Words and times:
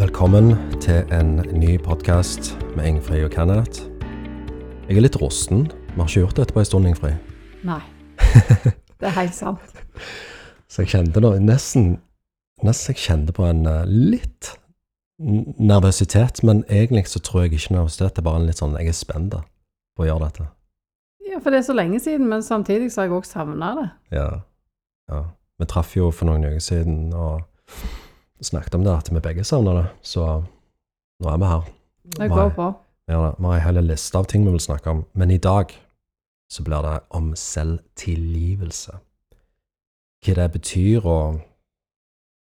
Velkommen 0.00 0.54
til 0.80 1.04
en 1.12 1.34
ny 1.52 1.74
podkast 1.84 2.54
med 2.76 2.86
Ingfrid 2.88 3.26
og 3.26 3.34
Kenneth. 3.34 3.82
Jeg 4.88 4.96
er 4.96 5.04
litt 5.04 5.18
rusten. 5.20 5.66
Vi 5.68 5.98
har 5.98 6.08
ikke 6.08 6.22
gjort 6.22 6.38
dette 6.38 6.56
på 6.56 6.62
en 6.62 6.68
stund, 6.68 6.88
Ingfrid. 6.88 7.18
Nei. 7.68 7.82
Det 8.96 9.10
er 9.10 9.12
helt 9.18 9.36
sant. 9.36 9.76
Så 10.72 10.86
jeg 10.86 10.94
kjente 10.94 11.20
nå 11.20 11.34
nesten 11.44 11.98
Nesten 12.64 12.94
jeg 12.94 13.02
kjente 13.02 13.36
på 13.36 13.44
en 13.44 13.60
eh, 13.68 13.84
litt 13.84 14.54
nervøsitet, 15.60 16.40
men 16.48 16.64
egentlig 16.72 17.04
så 17.12 17.20
tror 17.20 17.44
jeg 17.44 17.58
ikke 17.60 17.76
nervøsitet. 17.76 18.16
Det 18.16 18.24
er 18.24 18.30
bare 18.32 18.40
en 18.40 18.48
litt 18.48 18.64
sånn 18.64 18.80
Jeg 18.80 18.94
er 18.94 19.00
spent 19.04 19.36
på 19.36 20.06
å 20.06 20.08
gjøre 20.08 20.30
dette. 20.30 20.48
Ja, 21.28 21.44
for 21.44 21.52
det 21.52 21.60
er 21.60 21.68
så 21.68 21.76
lenge 21.76 22.00
siden, 22.00 22.32
men 22.32 22.40
samtidig 22.40 22.88
så 22.88 23.02
har 23.02 23.10
jeg 23.10 23.20
også 23.20 23.36
savna 23.42 23.74
det. 23.82 23.88
Ja. 24.16 24.28
ja. 25.12 25.24
Vi 25.60 25.68
traff 25.68 25.92
jo 25.92 26.08
for 26.08 26.32
noen 26.32 26.48
uker 26.48 26.70
siden 26.72 27.10
og 27.12 27.44
snakket 28.44 28.74
om 28.78 28.84
det, 28.84 28.94
at 28.94 29.10
vi 29.12 29.22
begge 29.22 29.44
savner 29.44 29.82
det. 29.82 29.86
Så 30.02 30.24
nå 31.20 31.28
er 31.28 31.40
vi 31.40 31.50
her. 31.50 31.68
Det 32.16 32.30
går 32.30 32.54
bra. 32.56 32.72
Vi 33.10 33.16
har 33.16 33.54
ei 33.54 33.62
hel 33.64 33.82
liste 33.82 34.18
av 34.18 34.28
ting 34.30 34.44
vi 34.46 34.52
vil 34.54 34.62
snakke 34.62 34.90
om, 34.90 35.04
men 35.18 35.30
i 35.34 35.38
dag 35.42 35.72
så 36.50 36.62
blir 36.66 36.82
det 36.86 36.98
om 37.10 37.32
selvtilgivelse. 37.36 38.98
Hva 40.20 40.36
det 40.36 40.46
betyr 40.52 41.06
og, 41.08 41.40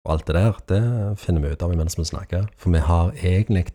og 0.05 0.13
alt 0.13 0.27
det 0.27 0.37
der, 0.37 0.61
det 0.69 0.83
finner 1.23 1.45
vi 1.45 1.53
ut 1.55 1.63
av 1.63 1.75
mens 1.77 1.99
vi 1.99 2.05
snakker. 2.05 2.49
For 2.59 2.75
vi 2.75 2.83
har 2.85 3.13
egentlig 3.23 3.67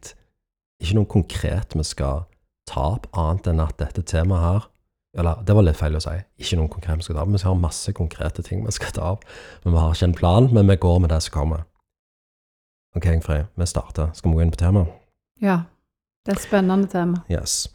ikke 0.82 0.98
noe 0.98 1.10
konkret 1.10 1.76
vi 1.78 1.86
skal 1.88 2.26
ta 2.70 2.90
opp, 2.96 3.10
annet 3.14 3.48
enn 3.50 3.62
at 3.64 3.78
dette 3.82 4.04
temaet 4.06 4.46
her 4.46 4.72
Eller, 5.16 5.38
det 5.48 5.54
var 5.56 5.64
litt 5.64 5.78
feil 5.80 5.96
å 5.96 6.02
si. 6.04 6.12
Ikke 6.44 6.58
noe 6.60 6.68
konkret 6.68 7.00
vi 7.00 7.06
skal 7.06 7.16
ta 7.16 7.22
opp. 7.24 7.30
Vi 7.32 7.40
har 7.48 7.56
masse 7.56 7.94
konkrete 7.96 8.44
ting 8.44 8.66
vi 8.66 8.74
skal 8.76 8.92
ta 8.92 9.14
opp. 9.14 9.22
Men 9.64 9.72
vi 9.72 9.80
har 9.80 9.94
ikke 9.96 10.10
en 10.10 10.16
plan, 10.18 10.50
men 10.52 10.68
vi 10.68 10.76
går 10.76 10.98
med 11.00 11.14
det 11.14 11.22
som 11.24 11.32
kommer. 11.38 11.62
Ok, 12.96 13.06
Ingfrid, 13.12 13.46
vi 13.56 13.66
starter. 13.66 14.10
Skal 14.14 14.32
vi 14.32 14.36
gå 14.38 14.42
inn 14.46 14.52
på 14.52 14.60
temaet? 14.62 14.88
Ja. 15.44 15.58
Det 16.26 16.32
er 16.34 16.40
et 16.40 16.46
spennende 16.48 16.88
tema. 16.90 17.20
Yes. 17.32 17.68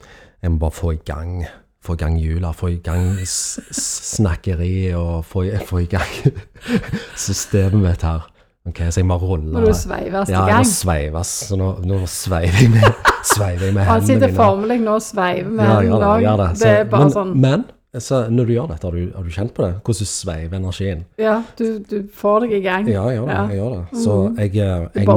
Jeg 0.43 0.51
må 0.55 0.59
bare 0.59 0.75
få 0.75 0.95
i 0.97 1.01
gang 1.07 1.45
få 1.85 1.95
i 1.97 1.97
gang 1.97 2.17
jula, 2.21 2.51
få 2.53 2.69
i 2.75 2.77
gang 2.85 3.15
s 3.25 3.59
s 3.73 3.83
snakkeri 4.17 4.93
og 4.97 5.25
få 5.25 5.43
i, 5.48 5.53
få 5.65 5.79
i 5.81 5.87
gang 5.89 6.35
systemet 7.17 7.81
mitt 7.81 8.03
her. 8.05 8.27
Ok, 8.69 8.77
Så 8.93 9.01
jeg 9.01 9.07
må 9.09 9.17
rulle 9.17 9.53
Når 9.55 9.71
du 9.71 9.73
sveives 9.73 10.29
i 10.29 10.33
Ja, 10.33 10.43
jeg 10.45 10.53
gang. 10.53 10.67
må 10.67 10.69
sveives. 10.69 11.27
Så 11.48 11.57
nå, 11.57 11.69
nå 11.89 12.01
sveiver 12.07 12.59
jeg 12.61 12.71
med, 12.75 12.98
sveiver 13.25 13.65
jeg 13.71 13.75
med 13.75 13.85
Han 13.89 14.05
sitter 14.07 14.35
formelig 14.37 14.77
nå 14.85 14.98
og 14.98 15.03
sveiver 15.03 15.48
med 15.48 15.65
Ja, 15.65 15.79
hendene 15.81 16.11
det. 16.21 16.48
det. 16.51 16.59
Det 16.61 16.69
er 16.81 16.85
bare 16.93 17.07
men, 17.07 17.15
sånn 17.15 17.33
Men 17.41 17.65
så, 17.98 18.20
når 18.30 18.46
du 18.46 18.52
gjør 18.55 18.69
dette, 18.70 18.86
har 18.86 18.94
du, 18.94 19.12
har 19.16 19.24
du 19.27 19.30
kjent 19.34 19.50
på 19.56 19.64
det? 19.64 19.70
Hvordan 19.83 19.98
du 19.98 20.06
sveiver 20.06 20.56
energien? 20.60 21.00
Ja, 21.19 21.41
du, 21.58 21.64
du 21.91 21.96
får 22.14 22.44
deg 22.44 22.52
i 22.52 22.60
gang. 22.62 22.86
Ja, 22.86 23.02
jeg 23.10 23.19
gjør 23.19 23.27
det. 23.27 23.34
Ja. 23.34 23.46
Jeg 23.50 23.58
gjør 23.58 23.72
det. 23.74 23.98
Så 24.05 24.14
Mhm. 24.28 24.36
jeg, 24.38 24.50
eh, 24.50 24.88
jeg 24.94 25.06
må 25.08 25.16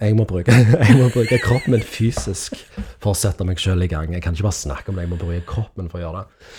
jeg 0.00 0.16
må, 0.18 0.24
bruke, 0.28 0.52
jeg 0.88 0.98
må 0.98 1.08
bruke 1.14 1.38
kroppen 1.40 1.72
min 1.72 1.80
fysisk 1.80 2.58
for 3.00 3.12
å 3.12 3.16
sette 3.16 3.44
meg 3.48 3.56
sjøl 3.56 3.82
i 3.82 3.88
gang. 3.88 4.12
Jeg 4.12 4.22
kan 4.22 4.34
ikke 4.36 4.42
bare 4.50 4.58
snakke 4.60 4.88
om 4.92 4.94
det, 5.00 5.06
jeg 5.06 5.10
må 5.14 5.16
bruke 5.22 5.40
kroppen 5.46 5.88
for 5.88 5.98
å 5.98 6.02
gjøre 6.04 6.22
det. 6.24 6.52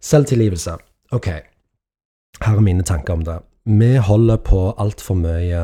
Selvtilgivelse. 0.00 0.76
Ok, 1.14 1.28
her 2.42 2.56
er 2.56 2.60
mine 2.60 2.82
tanker 2.82 3.14
om 3.14 3.22
det. 3.24 3.38
Vi 3.64 3.94
holder 3.96 4.36
på 4.42 4.74
altfor 4.76 5.14
mye 5.22 5.62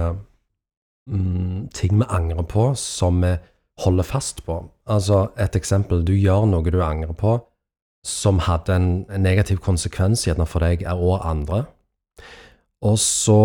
mm, 1.10 1.68
ting 1.74 1.98
vi 1.98 2.06
angrer 2.08 2.46
på, 2.46 2.70
som 2.78 3.20
vi 3.26 3.34
holder 3.84 4.06
fast 4.06 4.44
på. 4.46 4.62
Altså, 4.86 5.30
et 5.40 5.56
eksempel. 5.56 6.04
Du 6.06 6.12
gjør 6.14 6.46
noe 6.46 6.70
du 6.70 6.80
angrer 6.84 7.12
på, 7.16 7.40
som 8.06 8.40
hadde 8.46 8.76
en, 8.76 8.90
negativ 9.20 9.60
konsekvens 9.64 10.24
gjerne 10.26 10.46
for 10.48 10.64
deg 10.64 10.86
og 10.92 11.20
andre. 11.26 11.64
Og 12.80 12.96
så 13.00 13.40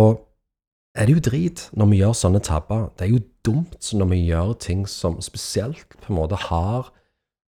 er 0.95 1.07
det 1.07 1.15
jo 1.17 1.23
drit 1.27 1.63
når 1.75 1.89
vi 1.91 1.99
gjør 1.99 2.13
sånne 2.15 2.41
tabber. 2.43 2.89
Det 2.95 3.07
er 3.07 3.15
jo 3.15 3.23
dumt 3.45 3.89
når 3.93 4.11
vi 4.13 4.21
gjør 4.29 4.53
ting 4.63 4.85
som 4.87 5.19
spesielt 5.23 5.97
på 5.99 6.13
en 6.13 6.19
måte 6.21 6.39
har 6.47 6.91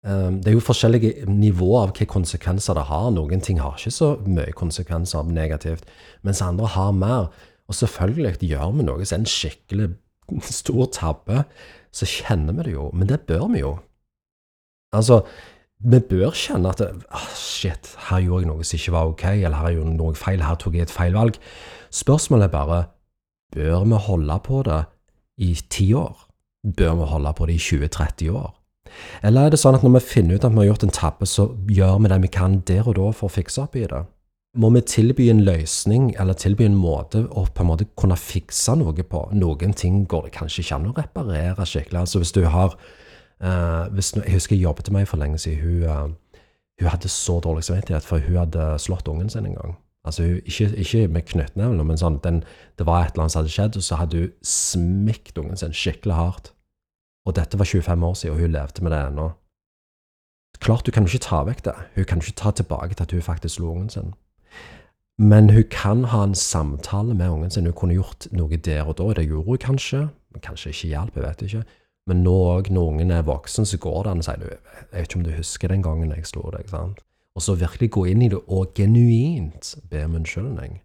um, 0.06 0.41
Det 0.41 0.50
er 0.50 0.56
jo 0.56 0.65
forskjellige 0.65 1.28
nivåer 1.28 1.82
av 1.82 1.92
hvilke 1.92 2.09
konsekvenser 2.15 2.78
det 2.78 2.87
har. 2.88 3.10
Noen 3.12 3.44
ting 3.44 3.60
har 3.60 3.76
ikke 3.76 3.92
så 3.92 4.15
mye 4.25 4.56
konsekvenser 4.56 5.21
av 5.21 5.32
negativt, 5.32 5.84
mens 6.22 6.42
andre 6.42 6.72
har 6.72 6.97
mer. 6.97 7.28
Og 7.69 7.76
selvfølgelig 7.76 8.48
gjør 8.48 8.72
vi 8.78 8.88
noe 8.88 9.04
som 9.04 9.21
er 9.21 9.25
en 9.25 9.32
skikkelig 9.34 9.92
stor 10.41 10.88
tabbe, 10.92 11.44
så 11.94 12.09
kjenner 12.09 12.56
vi 12.56 12.69
det 12.69 12.78
jo. 12.78 12.88
Men 12.97 13.09
det 13.09 13.26
bør 13.28 13.48
vi 13.53 13.60
jo. 13.60 13.76
Altså, 14.94 15.22
vi 15.84 16.00
bør 16.00 16.33
kjenne 16.33 16.72
at 16.72 16.81
ah, 16.81 17.31
shit, 17.37 17.93
her 18.09 18.22
gjorde 18.25 18.47
jeg 18.47 18.50
noe 18.50 18.65
som 18.65 18.78
ikke 18.78 18.95
var 18.95 19.11
ok, 19.12 19.25
eller 19.34 19.59
her 19.61 19.75
gjorde 19.77 19.91
jeg 19.91 19.99
noe 19.99 20.19
feil, 20.19 20.45
her 20.45 20.59
tok 20.61 20.78
jeg 20.78 20.89
et 20.89 20.95
feil 20.95 21.17
valg. 21.17 21.37
Spørsmålet 21.95 22.49
er 22.49 22.55
bare 22.55 22.78
bør 23.55 23.84
vi 23.91 24.00
holde 24.06 24.39
på 24.45 24.62
det 24.67 24.81
i 25.45 25.53
ti 25.71 25.93
år? 25.95 26.27
Bør 26.65 26.97
vi 27.03 27.11
holde 27.12 27.34
på 27.37 27.47
det 27.50 27.59
i 27.59 27.62
20-30 27.62 28.33
år? 28.33 28.50
Eller 29.27 29.47
er 29.47 29.53
det 29.53 29.61
sånn 29.61 29.77
at 29.77 29.84
når 29.84 29.99
vi 29.99 30.05
finner 30.06 30.39
ut 30.39 30.47
at 30.47 30.55
vi 30.55 30.62
har 30.62 30.71
gjort 30.72 30.87
en 30.87 30.97
tabbe, 30.97 31.28
så 31.28 31.49
gjør 31.69 32.01
vi 32.01 32.11
det 32.12 32.21
vi 32.25 32.33
kan 32.33 32.59
der 32.66 32.89
og 32.89 32.97
da 32.99 33.12
for 33.12 33.28
å 33.28 33.37
fikse 33.37 33.62
opp 33.65 33.77
i 33.77 33.87
det? 33.91 34.05
Må 34.56 34.71
vi 34.71 34.84
tilby 34.87 35.27
en 35.33 35.43
løsning, 35.43 36.12
eller 36.21 36.37
tilby 36.39 36.69
en 36.69 36.77
måte 36.78 37.25
å 37.27 37.43
på 37.51 37.65
en 37.65 37.72
måte 37.72 37.89
kunne 37.99 38.16
fikse 38.19 38.77
noe 38.78 38.95
på? 38.95 39.25
Noen 39.34 39.75
ting 39.75 40.05
går 40.09 40.28
det 40.28 40.37
kanskje 40.37 40.62
ikke 40.62 40.78
an 40.78 40.93
å 40.93 40.95
reparere 40.97 41.66
skikkelig. 41.66 42.05
Altså 42.05 42.22
hvis 42.22 42.34
du 42.37 42.45
har 42.47 42.77
eh, 43.44 43.93
hvis, 43.93 44.15
Jeg 44.16 44.32
husker 44.32 44.56
jeg 44.56 44.62
jobbet 44.62 44.91
med 44.91 45.00
meg 45.00 45.09
for 45.09 45.16
lenge 45.16 45.38
siden. 45.38 45.60
Hun, 45.60 45.82
uh, 45.82 46.41
hun 46.81 46.88
hadde 46.88 47.09
så 47.09 47.41
dårlig 47.41 47.65
samvittighet, 47.65 48.05
for 48.05 48.19
hun 48.19 48.37
hadde 48.37 48.78
slått 48.78 49.09
ungen 49.09 49.31
sin 49.31 49.47
en 49.47 49.55
gang. 49.55 49.77
Altså, 50.05 50.22
hun, 50.22 50.41
ikke, 50.44 50.77
ikke 50.77 51.09
med 51.09 51.22
knyttneven, 51.22 51.87
men 51.87 52.00
sånn, 52.00 52.19
den, 52.25 52.43
det 52.78 52.87
var 52.87 53.04
et 53.04 53.15
eller 53.15 53.25
annet 53.25 53.33
som 53.33 53.43
hadde 53.43 53.54
skjedd, 53.54 53.77
og 53.77 53.87
så 53.87 54.00
hadde 54.00 54.25
hun 54.25 54.34
smikt 54.43 55.38
ungen 55.38 55.56
sin 55.56 55.72
skikkelig 55.72 56.19
hardt. 56.19 56.53
Og 57.25 57.37
dette 57.37 57.59
var 57.59 57.65
25 57.65 58.04
år 58.04 58.15
siden, 58.15 58.34
og 58.34 58.43
hun 58.43 58.53
levde 58.53 58.84
med 58.84 58.93
det 58.93 59.00
ennå. 59.06 59.31
Klart, 60.60 60.87
hun 60.87 60.93
kan 60.93 61.06
ikke 61.09 61.25
ta 61.25 61.41
vekk 61.44 61.65
det. 61.65 61.75
Hun 61.94 62.04
kan 62.04 62.21
ikke 62.21 62.37
ta 62.41 62.50
tilbake 62.50 62.94
til 62.94 63.04
at 63.04 63.12
hun 63.12 63.22
faktisk 63.22 63.54
slo 63.54 63.72
ungen 63.72 63.91
sin. 63.91 64.12
Men 65.19 65.50
hun 65.50 65.65
kan 65.71 66.04
ha 66.04 66.25
en 66.25 66.34
samtale 66.34 67.15
med 67.15 67.28
ungen 67.28 67.50
sin. 67.50 67.66
Hun 67.66 67.75
kunne 67.75 67.94
gjort 67.94 68.27
noe 68.33 68.56
der 68.56 68.84
og 68.84 68.99
da. 68.99 69.12
Det 69.15 69.28
gjorde 69.28 69.47
hun 69.47 69.59
kanskje. 69.59 70.09
Men 70.33 70.43
kanskje 70.43 70.71
ikke 70.71 70.88
hjelp, 70.88 71.16
jeg 71.16 71.25
vet 71.25 71.43
ikke. 71.43 71.65
Men 72.10 72.20
nå 72.25 72.34
òg, 72.50 72.69
når 72.75 72.91
ungen 72.92 73.10
er 73.16 73.25
voksen, 73.25 73.65
så 73.65 73.78
går 73.81 74.03
det 74.04 74.10
an 74.12 74.20
å 74.20 74.26
si 74.26 74.34
du, 74.42 74.47
Jeg 74.50 74.88
vet 74.92 75.06
ikke 75.09 75.19
om 75.20 75.25
du 75.25 75.31
husker 75.38 75.72
den 75.72 75.84
gangen 75.84 76.10
jeg 76.12 76.26
slo 76.28 76.50
deg. 76.53 76.69
sant? 76.69 77.00
Og 77.34 77.42
så 77.42 77.56
virkelig 77.59 77.91
gå 77.91 78.04
inn 78.12 78.22
i 78.22 78.28
det 78.31 78.42
og 78.47 78.75
genuint 78.76 79.75
be 79.91 80.04
om 80.04 80.15
unnskyldning. 80.20 80.81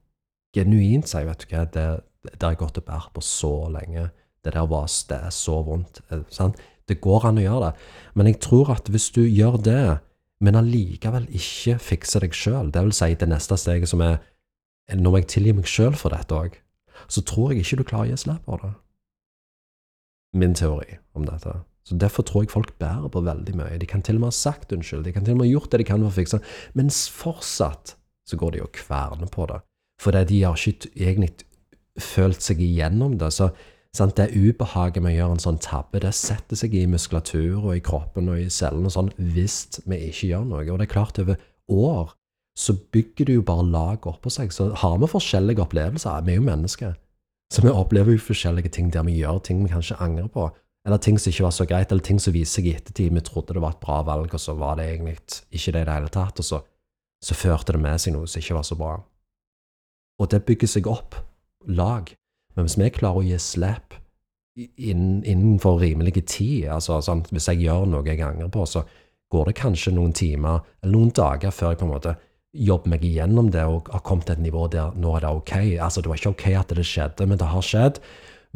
Genuint 0.56 1.08
si, 1.12 1.22
vet 1.28 1.44
du 1.44 1.52
hva, 1.52 1.66
det, 1.70 1.88
det 2.26 2.42
har 2.42 2.56
jeg 2.56 2.62
gått 2.64 2.80
og 2.82 2.88
båret 2.88 3.14
på 3.14 3.22
så 3.22 3.54
lenge. 3.70 4.10
Det 4.44 4.54
der 4.56 4.66
var 4.72 4.88
det 4.88 5.20
er 5.20 5.36
så 5.36 5.60
vondt. 5.68 6.02
eh, 6.10 6.24
Sant? 6.34 6.58
Det 6.88 7.02
går 7.04 7.28
an 7.30 7.38
å 7.38 7.44
gjøre 7.44 7.66
det. 7.68 7.74
Men 8.16 8.32
jeg 8.32 8.40
tror 8.42 8.72
at 8.74 8.88
hvis 8.90 9.12
du 9.14 9.22
gjør 9.22 9.60
det, 9.62 10.00
men 10.42 10.56
allikevel 10.56 11.28
ikke 11.36 11.76
fikser 11.84 12.24
deg 12.24 12.34
sjøl, 12.34 12.72
det 12.72 12.82
vil 12.82 12.96
si 12.96 13.14
det 13.14 13.28
neste 13.30 13.58
steget 13.60 13.92
som 13.92 14.02
er 14.02 14.20
Nå 14.90 15.12
må 15.12 15.20
jeg 15.20 15.28
tilgi 15.30 15.52
meg 15.54 15.68
sjøl 15.70 15.94
for 15.94 16.10
dette 16.10 16.34
òg, 16.34 16.56
så 17.06 17.22
tror 17.22 17.52
jeg 17.52 17.62
ikke 17.62 17.78
du 17.78 17.84
klarer 17.86 18.08
å 18.08 18.10
gi 18.10 18.16
slipp 18.24 18.48
på 18.48 18.58
det. 18.64 18.72
Min 20.34 20.54
teori 20.54 21.00
om 21.18 21.26
dette. 21.26 21.56
Så 21.88 21.98
Derfor 21.98 22.24
tror 22.24 22.44
jeg 22.44 22.54
folk 22.54 22.76
bærer 22.78 23.10
på 23.10 23.24
veldig 23.26 23.56
mye. 23.58 23.80
De 23.82 23.88
kan 23.90 24.04
til 24.06 24.20
og 24.20 24.26
med 24.26 24.30
ha 24.30 24.38
sagt 24.38 24.74
unnskyld, 24.76 25.08
de 25.08 25.14
kan 25.16 25.26
til 25.26 25.34
og 25.34 25.42
med 25.42 25.48
ha 25.48 25.54
gjort 25.56 25.72
det 25.72 25.82
de 25.82 25.88
kan 25.90 26.04
for 26.04 26.12
å 26.12 26.18
fikse 26.20 26.38
det, 26.38 26.54
men 26.78 26.92
fortsatt 26.94 27.96
så 28.30 28.38
går 28.38 28.54
de 28.54 28.62
og 28.62 28.74
kverner 28.78 29.32
på 29.34 29.48
det. 29.50 29.64
Fordi 30.00 30.24
de 30.30 30.44
har 30.44 30.56
ikke 30.70 30.92
egentlig 30.94 31.48
følt 32.00 32.46
seg 32.46 32.62
igjennom 32.62 33.18
det. 33.20 33.32
Så 33.34 33.50
sant, 33.96 34.16
det 34.20 34.36
ubehaget 34.38 35.02
med 35.04 35.16
å 35.16 35.18
gjøre 35.18 35.38
en 35.40 35.44
sånn 35.48 35.60
tabbe, 35.66 36.04
det 36.04 36.14
setter 36.16 36.60
seg 36.60 36.78
i 36.78 36.86
muskulatur 36.88 37.64
og 37.64 37.74
i 37.76 37.84
kroppen 37.84 38.30
og 38.30 38.40
i 38.44 38.52
cellene 38.54 38.94
sånn, 38.94 39.12
hvis 39.18 39.82
vi 39.90 40.04
ikke 40.12 40.30
gjør 40.30 40.48
noe. 40.52 40.64
Og 40.70 40.80
det 40.80 40.88
er 40.88 40.94
klart, 40.94 41.20
over 41.20 41.42
år 41.70 42.16
så 42.60 42.76
bygger 42.94 43.26
du 43.26 43.34
jo 43.38 43.46
bare 43.48 43.66
lag 43.72 44.08
oppå 44.10 44.32
seg. 44.34 44.54
Så 44.54 44.70
har 44.82 44.98
vi 45.00 45.10
forskjellige 45.10 45.64
opplevelser. 45.64 46.26
Vi 46.28 46.36
er 46.36 46.42
jo 46.42 46.48
mennesker. 46.48 46.98
Så 47.50 47.64
vi 47.66 47.72
opplever 47.74 48.14
jo 48.14 48.22
forskjellige 48.22 48.70
ting 48.76 48.92
der 48.94 49.06
vi 49.08 49.18
gjør 49.18 49.40
ting 49.44 49.64
vi 49.64 49.72
kanskje 49.72 49.98
angrer 50.04 50.28
på. 50.30 50.50
Eller 50.86 50.98
ting 50.98 51.18
som 51.20 51.32
ikke 51.32 51.44
var 51.44 51.56
så 51.56 51.66
greit, 51.66 51.92
eller 51.92 52.04
ting 52.06 52.20
som 52.22 52.34
viser 52.34 52.60
seg 52.60 52.70
i 52.70 52.76
ettertid. 52.78 53.14
Vi 53.14 53.24
trodde 53.26 53.54
det 53.54 53.64
var 53.64 53.76
et 53.76 53.82
bra 53.84 54.02
valg, 54.06 54.34
og 54.34 54.40
så 54.42 54.54
var 54.58 54.78
det 54.78 54.88
egentlig 54.88 55.18
ikke 55.52 55.74
det 55.74 55.82
i 55.82 55.88
det 55.88 55.96
hele 55.96 56.12
tatt. 56.14 56.40
Og 56.40 56.46
så, 56.46 56.62
så 57.26 57.36
førte 57.36 57.76
det 57.76 57.82
med 57.84 58.02
seg 58.02 58.16
noe 58.16 58.30
som 58.30 58.42
ikke 58.42 58.58
var 58.60 58.68
så 58.68 58.78
bra. 58.80 58.94
Og 60.20 60.32
det 60.32 60.44
bygger 60.46 60.72
seg 60.72 60.88
opp 60.88 61.18
lag. 61.68 62.14
Men 62.56 62.68
hvis 62.68 62.78
vi 62.80 62.90
klarer 62.94 63.22
å 63.22 63.28
gi 63.28 63.42
slipp 63.42 63.98
innen, 64.60 65.22
innenfor 65.24 65.80
rimelig 65.82 66.26
tid, 66.26 66.70
altså 66.74 67.00
sånn, 67.04 67.26
hvis 67.32 67.50
jeg 67.52 67.64
gjør 67.66 67.86
noe 67.90 68.08
jeg 68.08 68.24
angrer 68.26 68.52
på, 68.54 68.66
så 68.68 68.86
går 69.30 69.50
det 69.50 69.60
kanskje 69.60 69.94
noen 69.96 70.14
timer 70.16 70.64
eller 70.82 70.96
noen 70.96 71.14
dager 71.16 71.54
før 71.54 71.74
jeg 71.74 71.82
på 71.82 71.88
en 71.88 71.94
måte 71.94 72.16
jobber 72.54 72.96
meg 72.96 73.04
igjennom 73.06 73.52
det 73.54 73.64
og 73.70 73.90
har 73.94 74.02
kommet 74.06 74.26
til 74.30 74.38
et 74.38 74.44
nivå 74.44 74.66
der 74.74 74.96
nå 74.98 75.14
er 75.16 75.26
det 75.26 75.30
ok. 75.30 75.56
Altså, 75.78 76.02
det 76.02 76.10
var 76.10 76.20
ikke 76.20 76.34
ok 76.34 76.46
at 76.58 76.76
det 76.76 76.86
skjedde, 76.88 77.28
men 77.30 77.38
det 77.38 77.50
har 77.52 77.66
skjedd. 77.66 78.00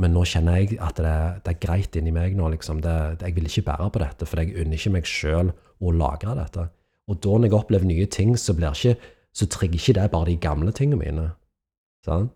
Men 0.02 0.16
nå 0.16 0.24
kjenner 0.26 0.58
jeg 0.58 0.80
at 0.82 0.98
det, 0.98 1.18
det 1.46 1.52
er 1.54 1.60
greit 1.62 1.98
inni 2.00 2.14
meg 2.14 2.34
nå. 2.38 2.50
liksom. 2.56 2.82
Det, 2.82 2.94
det, 3.20 3.30
jeg 3.30 3.36
vil 3.38 3.50
ikke 3.50 3.68
bære 3.70 3.90
på 3.94 4.02
dette, 4.02 4.26
for 4.30 4.42
jeg 4.42 4.56
unner 4.58 4.80
ikke 4.80 4.94
meg 4.96 5.10
sjøl 5.10 5.52
å 5.54 5.94
lagre 5.94 6.34
dette. 6.40 6.68
Og 7.12 7.20
da 7.22 7.38
når 7.38 7.50
jeg 7.50 7.58
opplever 7.60 7.90
nye 7.90 8.08
ting, 8.10 8.34
så, 8.40 8.56
ikke, 8.58 8.96
så 9.36 9.50
trigger 9.52 9.78
ikke 9.78 9.98
det 10.00 10.10
bare 10.16 10.32
de 10.32 10.40
gamle 10.42 10.74
tingene 10.74 11.02
mine. 11.04 11.28
Sånn? 12.08 12.32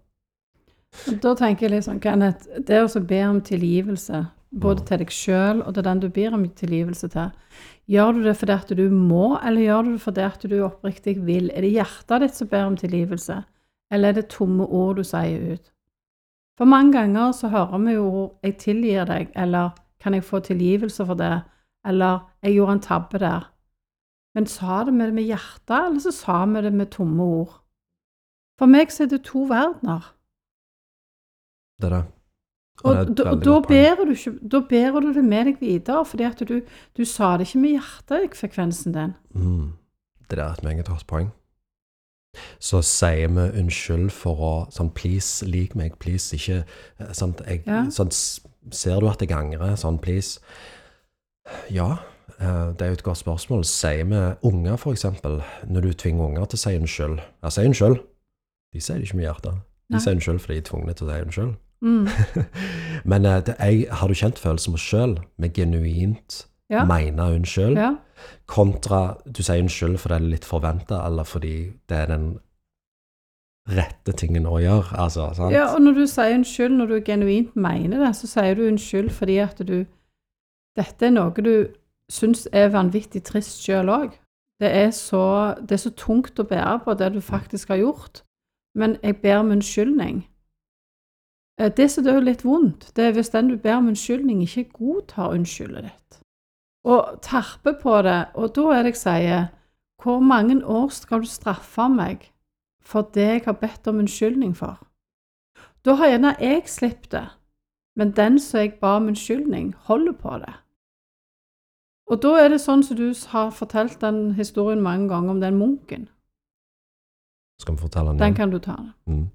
Da 1.24 1.34
tenker 1.38 1.68
jeg 1.68 1.74
litt 1.74 1.88
sånn, 1.88 2.02
Kenneth, 2.04 2.48
det 2.68 2.80
å 2.84 3.02
be 3.04 3.22
om 3.28 3.42
tilgivelse, 3.46 4.22
både 4.52 4.86
til 4.88 5.02
deg 5.02 5.12
sjøl 5.12 5.62
og 5.62 5.74
til 5.76 5.84
den 5.84 6.02
du 6.04 6.08
ber 6.14 6.36
om 6.36 6.46
tilgivelse 6.50 7.10
til. 7.12 7.32
Gjør 7.88 8.12
du 8.16 8.22
det 8.24 8.36
fordi 8.40 8.56
at 8.56 8.72
du 8.78 8.86
må, 8.92 9.38
eller 9.44 9.62
gjør 9.62 9.82
du 9.82 9.92
det 9.94 10.02
fordi 10.02 10.22
at 10.22 10.46
du 10.50 10.58
oppriktig 10.66 11.18
vil? 11.26 11.50
Er 11.54 11.62
det 11.66 11.74
hjertet 11.76 12.24
ditt 12.24 12.36
som 12.36 12.52
ber 12.52 12.68
om 12.68 12.78
tilgivelse, 12.80 13.42
eller 13.92 14.10
er 14.10 14.20
det 14.20 14.30
tomme 14.32 14.66
ord 14.66 14.98
du 15.00 15.04
sier 15.08 15.54
ut? 15.54 15.72
For 16.58 16.66
mange 16.66 16.96
ganger 16.96 17.32
så 17.38 17.52
hører 17.54 17.78
vi 17.78 17.92
jo 17.94 18.34
'jeg 18.44 18.58
tilgir 18.58 19.06
deg', 19.06 19.32
eller 19.36 19.70
'kan 20.00 20.14
jeg 20.14 20.24
få 20.24 20.40
tilgivelse 20.40 21.06
for 21.06 21.14
det', 21.14 21.42
eller 21.86 22.20
'jeg 22.44 22.54
gjorde 22.54 22.74
en 22.74 22.80
tabbe 22.80 23.18
der'. 23.18 23.46
Men 24.36 24.46
sa 24.46 24.84
det 24.84 24.94
med, 24.94 25.12
med 25.12 25.24
hjertet, 25.24 25.86
eller 25.86 26.00
så 26.00 26.12
sa 26.12 26.46
vi 26.46 26.62
det 26.62 26.74
med 26.74 26.92
tomme 26.92 27.24
ord? 27.24 27.62
For 28.60 28.66
meg 28.66 28.92
så 28.92 29.04
er 29.04 29.08
det 29.08 29.24
to 29.24 29.40
verdener. 29.40 30.14
Det 31.82 31.92
er 31.92 31.96
det. 31.96 32.17
Og, 32.84 33.18
da, 33.18 33.34
da, 33.34 33.60
bærer 33.66 34.06
du 34.06 34.12
ikke, 34.14 34.36
da 34.52 34.60
bærer 34.70 35.02
du 35.02 35.14
det 35.14 35.24
med 35.26 35.46
deg 35.50 35.62
videre, 35.62 36.04
fordi 36.06 36.24
at 36.28 36.44
du, 36.46 36.60
du 36.98 37.06
sa 37.06 37.32
det 37.38 37.48
ikke 37.48 37.62
med 37.64 37.74
hjertet 37.74 38.38
frekvensen 38.38 38.94
din. 38.94 39.16
Mm. 39.34 39.72
Det 40.30 40.38
der 40.38 40.44
er 40.44 40.54
et 40.54 40.64
meget 40.64 40.88
hardt 40.88 41.08
poeng. 41.08 41.32
Så 42.60 42.84
sier 42.86 43.32
vi 43.34 43.46
unnskyld 43.62 44.12
for 44.14 44.44
å 44.44 44.52
sånn 44.74 44.92
please, 44.94 45.46
lik 45.48 45.74
meg, 45.80 45.98
please, 46.04 46.36
ikke 46.36 46.60
eh, 47.00 47.14
sånn, 47.18 47.34
jeg, 47.48 47.64
Ja. 47.66 47.86
sånn 47.90 48.14
Ser 48.72 49.00
du 49.00 49.08
at 49.08 49.22
jeg 49.24 49.32
angrer? 49.32 49.78
Sånn 49.80 49.96
please. 50.04 50.42
Ja, 51.72 52.00
eh, 52.38 52.74
det 52.76 52.82
er 52.84 52.90
jo 52.92 52.98
et 52.98 53.04
godt 53.04 53.22
spørsmål. 53.22 53.64
Sier 53.64 54.04
vi 54.04 54.20
unger, 54.44 54.76
eksempel, 54.92 55.40
når 55.66 55.82
du 55.82 55.94
tvinger 55.94 56.26
unger 56.26 56.46
til 56.46 56.58
å 56.58 56.64
si 56.66 56.74
unnskyld? 56.76 57.22
Ja, 57.44 57.50
si 57.50 57.64
unnskyld. 57.64 58.02
De 58.74 58.82
sier 58.84 59.00
det 59.00 59.08
ikke 59.08 59.22
med 59.22 59.26
hjertet. 59.30 59.64
De 59.88 59.96
Nei. 59.96 60.02
sier 60.04 60.18
unnskyld 60.18 60.44
fordi 60.44 60.60
de 60.60 60.66
er 60.66 60.68
tvunget 60.68 61.00
til 61.00 61.08
å 61.08 61.14
si 61.14 61.24
unnskyld. 61.30 61.56
Mm. 61.82 62.08
Men 63.12 63.26
eh, 63.26 63.42
det, 63.46 63.56
jeg, 63.60 63.88
har 63.92 64.08
du 64.08 64.14
kjent 64.18 64.40
følelsen 64.42 64.74
på 64.74 64.80
sjøl, 64.82 65.18
med 65.38 65.54
genuint 65.54 66.46
Ja. 66.70 66.82
mene 66.86 67.24
unnskyld? 67.38 67.78
Ja. 67.80 67.94
Kontra 68.50 69.18
du 69.26 69.44
sier 69.44 69.62
unnskyld 69.64 69.98
fordi 70.02 70.18
det 70.18 70.26
er 70.26 70.32
litt 70.34 70.46
forventa, 70.46 71.04
eller 71.08 71.24
fordi 71.24 71.54
det 71.88 71.98
er 71.98 72.10
den 72.12 72.26
rette 73.68 74.14
tingen 74.16 74.46
å 74.48 74.58
gjøre. 74.64 74.96
Altså, 75.00 75.30
sant? 75.36 75.52
ja, 75.56 75.66
og 75.76 75.82
når 75.84 75.98
du 76.00 76.06
sier 76.08 76.36
unnskyld, 76.38 76.76
når 76.80 76.92
du 76.94 76.98
genuint 77.08 77.56
mener 77.60 78.00
det, 78.06 78.14
så 78.16 78.30
sier 78.32 78.56
du 78.56 78.66
unnskyld 78.70 79.12
fordi 79.16 79.38
at 79.44 79.60
du 79.68 79.78
Dette 80.78 81.08
er 81.08 81.10
noe 81.16 81.34
du 81.42 81.72
syns 82.14 82.44
er 82.54 82.68
vanvittig 82.70 83.24
trist 83.26 83.64
sjøl 83.66 83.90
òg. 83.90 84.12
Det, 84.62 84.70
er 84.70 84.92
så- 84.94 85.56
det 85.62 85.72
er 85.74 85.82
så 85.82 85.90
tungt 85.98 86.38
å 86.40 86.46
bære 86.46 86.84
på, 86.84 86.94
det 86.98 87.14
du 87.14 87.22
faktisk 87.22 87.70
har 87.74 87.78
gjort. 87.82 88.22
Men 88.76 88.98
jeg 89.04 89.18
ber 89.22 89.40
om 89.40 89.50
unnskyldning. 89.56 90.28
Eh, 91.60 91.72
Det 91.78 91.92
som 91.92 92.08
er 92.08 92.20
litt 92.22 92.46
vondt, 92.46 92.92
det 92.96 93.06
er 93.06 93.14
hvis 93.14 93.30
den 93.30 93.48
du 93.50 93.58
ber 93.58 93.76
om 93.78 93.88
unnskyldning, 93.88 94.42
ikke 94.42 94.70
godtar 94.74 95.34
unnskyldet 95.34 95.84
ditt. 95.84 96.20
Og 96.86 97.20
terper 97.22 97.74
på 97.82 98.02
det, 98.02 98.26
og 98.36 98.56
da 98.56 98.62
er 98.72 98.84
det 98.84 98.96
jeg 98.96 99.04
sier 99.04 99.48
Hvor 100.04 100.20
mange 100.20 100.66
år 100.66 100.90
skal 100.90 101.20
du 101.20 101.26
straffe 101.26 101.90
meg 101.90 102.32
for 102.82 103.02
det 103.02 103.28
jeg 103.28 103.42
har 103.46 103.54
bedt 103.54 103.88
om 103.88 103.98
unnskyldning 103.98 104.56
for? 104.56 104.78
Da 105.86 105.96
har 105.96 106.08
gjerne 106.08 106.36
jeg 106.40 106.68
sluppet 106.70 107.12
det, 107.12 107.28
men 107.96 108.12
den 108.12 108.40
som 108.40 108.60
jeg 108.60 108.80
ba 108.80 108.96
om 108.96 109.08
unnskyldning, 109.08 109.74
holder 109.76 110.14
på 110.14 110.38
det. 110.38 110.54
Og 112.08 112.22
da 112.22 112.36
er 112.38 112.50
det 112.50 112.62
sånn 112.62 112.84
som 112.84 112.96
du 112.96 113.10
har 113.28 113.50
fortalt 113.52 114.00
den 114.02 114.36
historien 114.38 114.82
mange 114.82 115.10
ganger 115.10 115.30
om 115.30 115.42
den 115.42 115.58
munken. 115.58 116.08
Skal 117.60 117.76
vi 117.76 117.82
fortelle 117.82 118.10
den 118.10 118.20
Den 118.20 118.36
kan 118.36 118.50
du 118.50 118.60
ta. 118.60 118.76
Mm. 119.06 119.30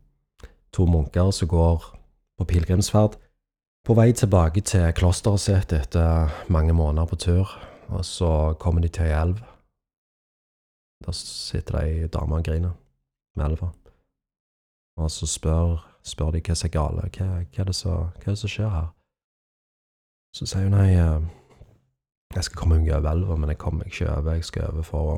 To 0.73 0.87
munker 0.87 1.31
som 1.31 1.49
går 1.49 2.02
på 2.43 2.51
pilegrimsferd. 2.51 3.19
På 3.87 3.95
vei 3.99 4.13
tilbake 4.15 4.63
til 4.67 4.93
klosteret 4.95 5.43
sitt 5.43 5.73
etter 5.75 6.31
mange 6.53 6.75
måneder 6.75 7.09
på 7.11 7.19
tur, 7.19 7.51
og 7.91 8.05
så 8.07 8.55
kommer 8.63 8.83
de 8.83 8.91
til 8.93 9.09
ei 9.09 9.17
elv. 9.19 9.43
Der 11.03 11.17
sitter 11.19 11.79
det 11.79 11.87
ei 11.89 12.11
dame 12.11 12.39
og 12.39 12.47
griner 12.47 12.77
med 13.37 13.47
elva. 13.51 13.73
Og 14.97 15.11
så 15.11 15.27
spør, 15.27 15.81
spør 16.07 16.31
de 16.31 16.43
hva 16.47 16.55
som 16.55 16.69
er 16.69 16.75
gale, 16.77 17.11
hva, 17.17 17.29
hva, 17.43 17.63
er 17.65 17.71
det 17.71 17.77
som 18.39 18.51
skjer 18.55 18.71
her? 18.71 18.91
Så 20.37 20.47
sier 20.47 20.69
hun 20.69 20.77
nei, 20.77 20.95
eh, 20.97 21.25
jeg 22.37 22.47
skal 22.47 22.61
komme 22.63 22.79
meg 22.81 22.93
over 22.95 23.11
elva, 23.11 23.37
men 23.37 23.51
jeg 23.53 23.59
kommer 23.61 23.83
meg 23.83 23.93
ikke 23.93 24.13
over, 24.15 24.37
jeg 24.39 24.47
skal 24.49 24.71
over 24.71 24.87
for 24.87 25.11
å, 25.13 25.17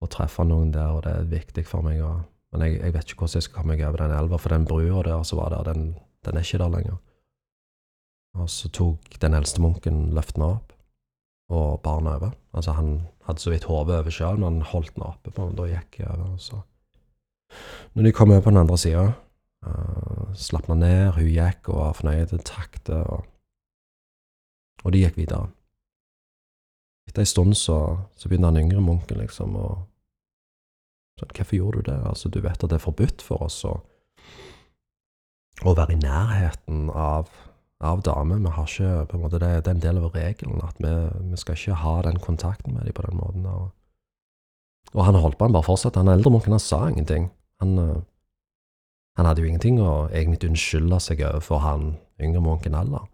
å 0.00 0.08
treffe 0.12 0.46
noen 0.46 0.70
der, 0.72 0.94
og 0.94 1.02
det 1.04 1.16
er 1.16 1.32
viktig 1.34 1.66
for 1.68 1.84
meg. 1.84 2.00
Og, 2.04 2.22
men 2.52 2.66
jeg, 2.66 2.80
jeg 2.80 2.94
vet 2.94 3.12
ikke 3.12 3.22
hvordan 3.24 3.38
jeg 3.38 3.46
skal 3.46 3.56
komme 3.60 3.76
meg 3.76 3.84
over 3.86 4.02
den 4.02 4.16
elva, 4.16 4.40
for 4.42 4.54
den 4.54 4.66
brua 4.66 5.04
der 5.06 5.22
som 5.26 5.38
var 5.38 5.54
der, 5.54 5.70
den, 5.70 5.94
den 6.26 6.36
er 6.36 6.46
ikke 6.46 6.62
der 6.62 6.74
lenger. 6.74 6.98
Og 8.38 8.50
så 8.50 8.70
tok 8.74 9.16
den 9.22 9.34
eldste 9.34 9.62
munken 9.62 10.02
løftene 10.14 10.52
opp, 10.56 10.74
og 11.50 11.80
bar 11.82 12.02
over. 12.02 12.30
Altså 12.54 12.74
han 12.78 12.92
hadde 13.26 13.42
så 13.42 13.50
vidt 13.50 13.66
hodet 13.66 13.98
over 13.98 14.14
sjøl, 14.14 14.38
men 14.38 14.60
han 14.60 14.68
holdt 14.70 14.94
den 14.94 15.06
oppe 15.06 15.32
på, 15.34 15.48
og 15.50 15.56
da 15.58 15.66
gikk 15.70 16.00
jeg 16.02 16.10
over. 16.10 16.36
Så. 16.38 16.60
Når 17.94 18.06
de 18.06 18.12
kom 18.14 18.30
over 18.30 18.44
på 18.44 18.52
den 18.52 18.62
andre 18.62 18.78
sida, 18.78 19.06
uh, 19.66 20.30
slapp 20.34 20.70
han 20.70 20.82
ned, 20.84 21.12
hun 21.16 21.26
gikk 21.26 21.70
og 21.72 21.80
var 21.82 21.96
fornøyd, 21.98 22.36
takte, 22.46 23.02
og, 23.02 23.26
og 24.84 24.94
de 24.94 25.02
gikk 25.02 25.18
videre. 25.18 25.50
Etter 27.10 27.24
en 27.24 27.32
stund 27.32 27.58
så, 27.58 27.80
så 28.14 28.30
begynte 28.30 28.52
den 28.54 28.68
yngre 28.68 28.82
munken 28.84 29.18
liksom 29.18 29.56
å 29.58 29.68
sånn, 31.20 31.32
Hvorfor 31.36 31.56
gjorde 31.56 31.82
du 31.82 31.90
det? 31.90 31.98
Altså, 32.08 32.28
du 32.32 32.40
vet 32.40 32.64
at 32.64 32.70
det 32.70 32.78
er 32.78 32.84
forbudt 32.84 33.24
for 33.24 33.46
oss 33.46 33.60
å, 33.68 33.76
å 35.64 35.74
være 35.76 35.96
i 35.96 36.00
nærheten 36.00 36.88
av, 36.90 37.30
av 37.84 38.04
damer. 38.06 38.40
Vi 38.40 38.54
har 38.56 38.70
ikke, 38.70 38.92
på 39.10 39.18
en 39.18 39.24
måte, 39.24 39.40
det, 39.42 39.50
det 39.64 39.72
er 39.72 39.76
en 39.76 39.84
del 39.84 40.00
av 40.00 40.16
regelen 40.16 40.64
at 40.66 40.80
vi, 40.82 40.94
vi 41.32 41.40
skal 41.40 41.58
ikke 41.58 41.82
ha 41.82 41.96
den 42.08 42.20
kontakten 42.22 42.76
med 42.76 42.88
dem 42.88 42.96
på 42.96 43.04
den 43.06 43.20
måten. 43.20 43.46
Og, 43.50 43.68
og 44.94 45.04
han 45.06 45.20
holdt 45.20 45.38
på, 45.38 45.48
han 45.48 45.56
bare 45.56 45.68
fortsatte. 45.68 46.02
Han 46.02 46.12
eldre 46.12 46.32
munken 46.32 46.56
han 46.56 46.64
sa 46.64 46.86
ingenting. 46.88 47.28
Han, 47.62 47.76
eh, 47.78 48.00
han 49.18 49.28
hadde 49.28 49.44
jo 49.44 49.50
ingenting 49.50 49.80
å 49.84 50.08
egentlig 50.08 50.48
unnskylde 50.48 51.00
seg 51.04 51.22
overfor 51.28 51.60
han 51.66 51.92
yngre 52.20 52.42
munken 52.44 52.76
heller. 52.78 53.04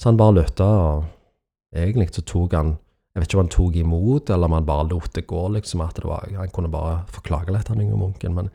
Så 0.00 0.08
han 0.10 0.20
bare 0.20 0.38
lytta, 0.40 0.66
og 0.66 1.76
egentlig 1.76 2.10
så 2.14 2.24
tok 2.24 2.56
han 2.56 2.76
jeg 3.10 3.22
vet 3.22 3.26
ikke 3.26 3.38
om 3.38 3.42
han 3.42 3.52
tok 3.52 3.76
imot, 3.76 4.30
eller 4.30 4.46
om 4.46 4.54
han 4.54 4.66
bare 4.66 4.86
lot 4.86 5.14
det 5.16 5.26
gå, 5.26 5.42
liksom, 5.56 5.80
at 5.82 5.96
det 5.98 6.06
var, 6.06 6.28
han 6.30 6.52
kunne 6.54 6.70
bare 6.70 7.00
forklage 7.10 7.50
litt, 7.50 7.68
han 7.68 7.82
yngre 7.82 7.98
munken, 7.98 8.36
men 8.36 8.50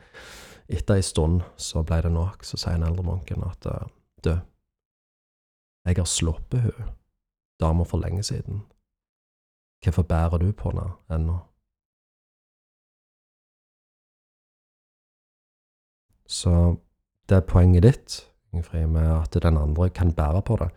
etter 0.72 0.96
en 0.96 1.04
stund 1.04 1.42
så 1.60 1.82
ble 1.86 2.00
det 2.06 2.12
nok, 2.14 2.44
så 2.44 2.56
sier 2.56 2.78
den 2.78 2.86
eldre 2.88 3.04
munken 3.04 3.44
at 3.44 3.68
eh, 3.68 3.90
du, 4.24 4.32
jeg 5.86 6.00
har 6.00 6.08
sluppet 6.08 6.64
hun, 6.64 6.88
dama 7.60 7.84
for 7.84 8.00
lenge 8.00 8.24
siden. 8.26 8.64
Hvorfor 9.84 10.08
bærer 10.08 10.40
du 10.40 10.48
på 10.56 10.72
henne 10.72 10.88
ennå? 11.12 11.36
Så 16.26 16.76
det 17.28 17.36
er 17.36 17.46
poenget 17.46 17.84
ditt, 17.84 18.16
Ingefrid, 18.52 18.88
med 18.88 19.06
at 19.20 19.36
den 19.42 19.56
andre 19.60 19.90
kan 19.90 20.14
bære 20.16 20.42
på 20.42 20.56
det. 20.56 20.72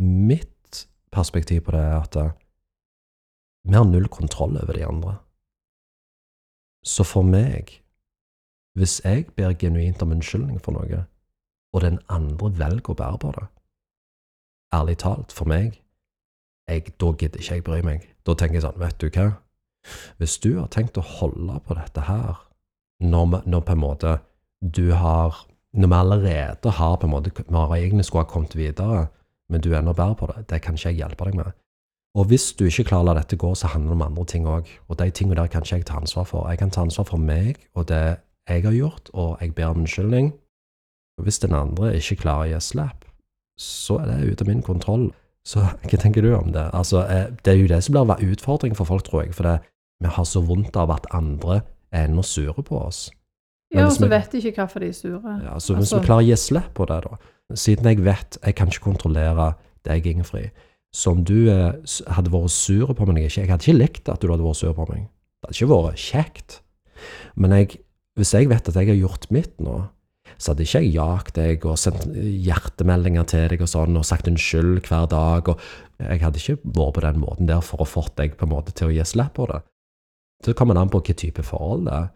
Mitt 0.00 0.88
perspektiv 1.12 1.60
på 1.60 1.76
det 1.76 1.80
er 1.80 2.00
at 2.00 2.16
eh, 2.16 2.32
vi 3.64 3.76
har 3.76 3.84
null 3.84 4.08
kontroll 4.08 4.56
over 4.56 4.76
de 4.76 4.86
andre. 4.86 5.16
Så 6.86 7.04
for 7.04 7.26
meg, 7.26 7.82
hvis 8.78 9.00
jeg 9.04 9.26
ber 9.36 9.52
genuint 9.58 10.02
om 10.02 10.14
unnskyldning 10.16 10.60
for 10.64 10.76
noe, 10.76 11.04
og 11.72 11.84
den 11.84 12.00
andre 12.08 12.50
velger 12.58 12.94
å 12.94 12.98
bære 12.98 13.20
på 13.20 13.32
det, 13.36 13.46
ærlig 14.74 14.96
talt, 15.02 15.34
for 15.34 15.50
meg, 15.50 15.76
jeg, 16.70 16.94
da 17.02 17.12
gidder 17.18 17.42
ikke 17.42 17.58
jeg 17.58 17.66
bry 17.66 17.80
meg. 17.84 18.06
Da 18.26 18.36
tenker 18.38 18.60
jeg 18.60 18.64
sånn, 18.64 18.80
vet 18.80 19.00
du 19.02 19.08
hva, 19.10 19.26
hvis 20.20 20.38
du 20.42 20.52
har 20.58 20.68
tenkt 20.72 20.98
å 21.00 21.04
holde 21.04 21.58
på 21.66 21.76
dette 21.78 22.04
her, 22.06 22.42
når, 23.00 23.40
når 23.48 23.64
på 23.64 23.74
en 23.74 23.82
måte 23.82 24.18
du 24.60 24.92
har, 24.92 25.38
når 25.72 25.88
vi 25.88 25.98
allerede 25.98 26.74
har 26.76 26.98
på 27.00 27.08
en 27.08 27.14
måte, 27.14 27.32
vi 27.40 27.56
har 27.56 27.76
egentlig 27.76 28.06
skulle 28.08 28.26
ha 28.26 28.30
kommet 28.30 28.56
videre, 28.56 29.08
men 29.50 29.64
du 29.64 29.72
ennå 29.74 29.94
bærer 29.96 30.18
på 30.20 30.28
det, 30.30 30.44
det 30.52 30.60
kan 30.62 30.76
ikke 30.76 30.92
jeg 30.92 31.00
hjelpe 31.00 31.26
deg 31.26 31.40
med. 31.40 31.56
Og 32.18 32.26
hvis 32.26 32.52
du 32.58 32.64
ikke 32.66 32.84
klarer 32.88 33.04
å 33.04 33.06
la 33.12 33.14
dette 33.20 33.36
gå, 33.38 33.52
så 33.54 33.68
handler 33.70 33.92
det 33.94 33.98
om 34.00 34.02
andre 34.08 34.24
ting 34.26 34.46
òg. 34.50 34.66
Og 34.88 34.98
de 34.98 35.10
tingene 35.14 35.36
der 35.38 35.46
kan 35.46 35.62
ikke 35.62 35.76
jeg 35.78 35.86
ta 35.86 36.00
ansvar 36.00 36.26
for. 36.26 36.48
Jeg 36.50 36.58
kan 36.58 36.70
ta 36.74 36.82
ansvar 36.82 37.06
for 37.06 37.18
meg 37.22 37.60
og 37.74 37.86
det 37.86 38.18
jeg 38.48 38.64
har 38.64 38.72
gjort, 38.74 39.10
og 39.14 39.36
jeg 39.40 39.54
ber 39.54 39.70
om 39.70 39.84
unnskyldning. 39.84 40.32
Og 41.18 41.24
hvis 41.24 41.38
den 41.38 41.54
andre 41.54 41.92
ikke 41.94 42.16
klarer 42.24 42.48
å 42.48 42.50
gi 42.56 42.60
slipp, 42.60 43.04
så 43.60 44.00
er 44.00 44.06
det 44.10 44.32
ute 44.32 44.42
av 44.42 44.48
min 44.48 44.62
kontroll. 44.66 45.10
Så 45.46 45.62
hva 45.62 45.98
tenker 46.00 46.22
du 46.24 46.32
om 46.34 46.50
det? 46.52 46.66
Altså, 46.74 47.04
eh, 47.06 47.28
det 47.44 47.52
er 47.54 47.60
jo 47.60 47.68
det 47.70 47.82
som 47.84 47.94
blir 47.94 48.10
en 48.16 48.32
utfordring 48.34 48.74
for 48.76 48.88
folk, 48.88 49.04
tror 49.06 49.22
jeg. 49.24 49.34
For 49.34 49.46
det, 49.46 49.60
vi 50.02 50.08
har 50.08 50.24
så 50.26 50.42
vondt 50.44 50.76
av 50.76 50.90
at 50.90 51.06
andre 51.14 51.60
er 51.92 52.08
ennå 52.08 52.24
sure 52.24 52.62
på 52.62 52.80
oss. 52.80 53.10
Men 53.72 53.84
Ja, 53.84 53.86
og 53.86 53.92
så 53.92 54.00
vi- 54.02 54.08
vet 54.08 54.30
de 54.32 54.38
ikke 54.38 54.56
hvorfor 54.64 54.80
de 54.80 54.88
er 54.88 54.92
sure. 54.92 55.40
Ja, 55.44 55.54
så 55.58 55.74
hvis 55.76 55.92
Altså- 55.92 56.00
vi 56.00 56.06
klarer 56.06 56.24
å 56.24 56.26
gi 56.26 56.36
slipp 56.36 56.74
på 56.74 56.86
det, 56.86 57.04
da 57.04 57.16
Siden 57.54 57.84
jeg 57.84 57.98
vet 58.04 58.38
jeg 58.44 58.54
kan 58.54 58.68
ikke 58.68 58.80
kontrollere 58.92 59.54
deg, 59.84 60.06
Ingefrid. 60.06 60.50
Så 60.96 61.14
om 61.14 61.22
du 61.26 61.50
eh, 61.52 61.76
hadde 62.10 62.32
vært 62.32 62.54
sur 62.54 62.90
på 62.96 63.06
meg 63.06 63.28
Jeg 63.28 63.46
hadde 63.50 63.62
ikke 63.62 63.78
likt 63.78 64.10
at 64.10 64.22
du 64.22 64.30
hadde 64.32 64.46
vært 64.46 64.60
sur 64.60 64.74
på 64.74 64.88
meg. 64.90 65.06
Det 65.40 65.50
hadde 65.50 65.58
ikke 65.58 65.70
vært 65.70 66.02
kjekt. 66.02 66.60
Men 67.38 67.54
jeg, 67.56 67.80
hvis 68.18 68.34
jeg 68.36 68.50
vet 68.50 68.68
at 68.68 68.76
jeg 68.76 68.90
har 68.90 69.02
gjort 69.04 69.30
mitt 69.34 69.56
nå 69.62 69.84
så 70.40 70.52
hadde 70.52 70.64
ikke 70.64 70.80
jeg 70.80 70.94
jagt 70.94 71.34
deg 71.36 71.64
og 71.68 71.76
sendt 71.80 72.06
hjertemeldinger 72.16 73.26
til 73.28 73.48
deg 73.52 73.64
og 73.64 73.68
sånn, 73.68 73.98
og 74.00 74.06
sagt 74.08 74.28
unnskyld 74.30 74.86
hver 74.86 75.08
dag. 75.10 75.50
og 75.52 75.60
Jeg 76.00 76.22
hadde 76.22 76.40
ikke 76.40 76.56
vært 76.64 76.96
på 76.96 77.04
den 77.04 77.20
måten 77.20 77.50
der 77.50 77.60
for 77.64 77.84
å 77.84 77.88
fått 77.88 78.16
deg 78.20 78.38
på 78.40 78.48
en 78.48 78.54
måte 78.54 78.72
til 78.76 78.88
å 78.88 78.94
gi 78.94 79.04
slipp 79.04 79.34
på 79.36 79.48
det. 79.50 79.60
Så 80.44 80.56
kommer 80.56 80.76
det 80.76 80.86
an 80.86 80.92
på 80.92 81.02
hvilken 81.02 81.20
type 81.20 81.44
forhold 81.44 81.84
det 81.88 81.98
er. 81.98 82.08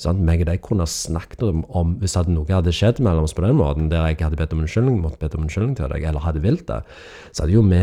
Sånn, 0.00 0.18
Meg 0.28 0.42
og 0.44 0.48
deg 0.50 0.60
kunne 0.64 0.84
snakket 0.88 1.42
om, 1.44 1.62
om 1.72 1.94
hvis 2.02 2.18
hadde 2.18 2.32
noe 2.32 2.48
hadde 2.52 2.72
skjedd 2.74 2.98
mellom 3.04 3.24
oss 3.24 3.32
på 3.36 3.44
den 3.44 3.56
måten, 3.56 3.88
der 3.92 4.10
jeg 4.10 4.20
hadde 4.20 4.36
bedt 4.36 4.52
om 4.52 4.60
unnskyldning, 4.64 4.98
måtte 5.00 5.20
bedt 5.22 5.36
om 5.38 5.46
unnskyldning 5.46 5.76
til 5.78 5.88
deg, 5.92 6.04
eller 6.04 6.24
hadde 6.24 6.42
vilt 6.44 6.66
det, 6.68 6.82
så, 7.30 7.42
hadde 7.42 7.56
jo 7.56 7.62
vi, 7.64 7.80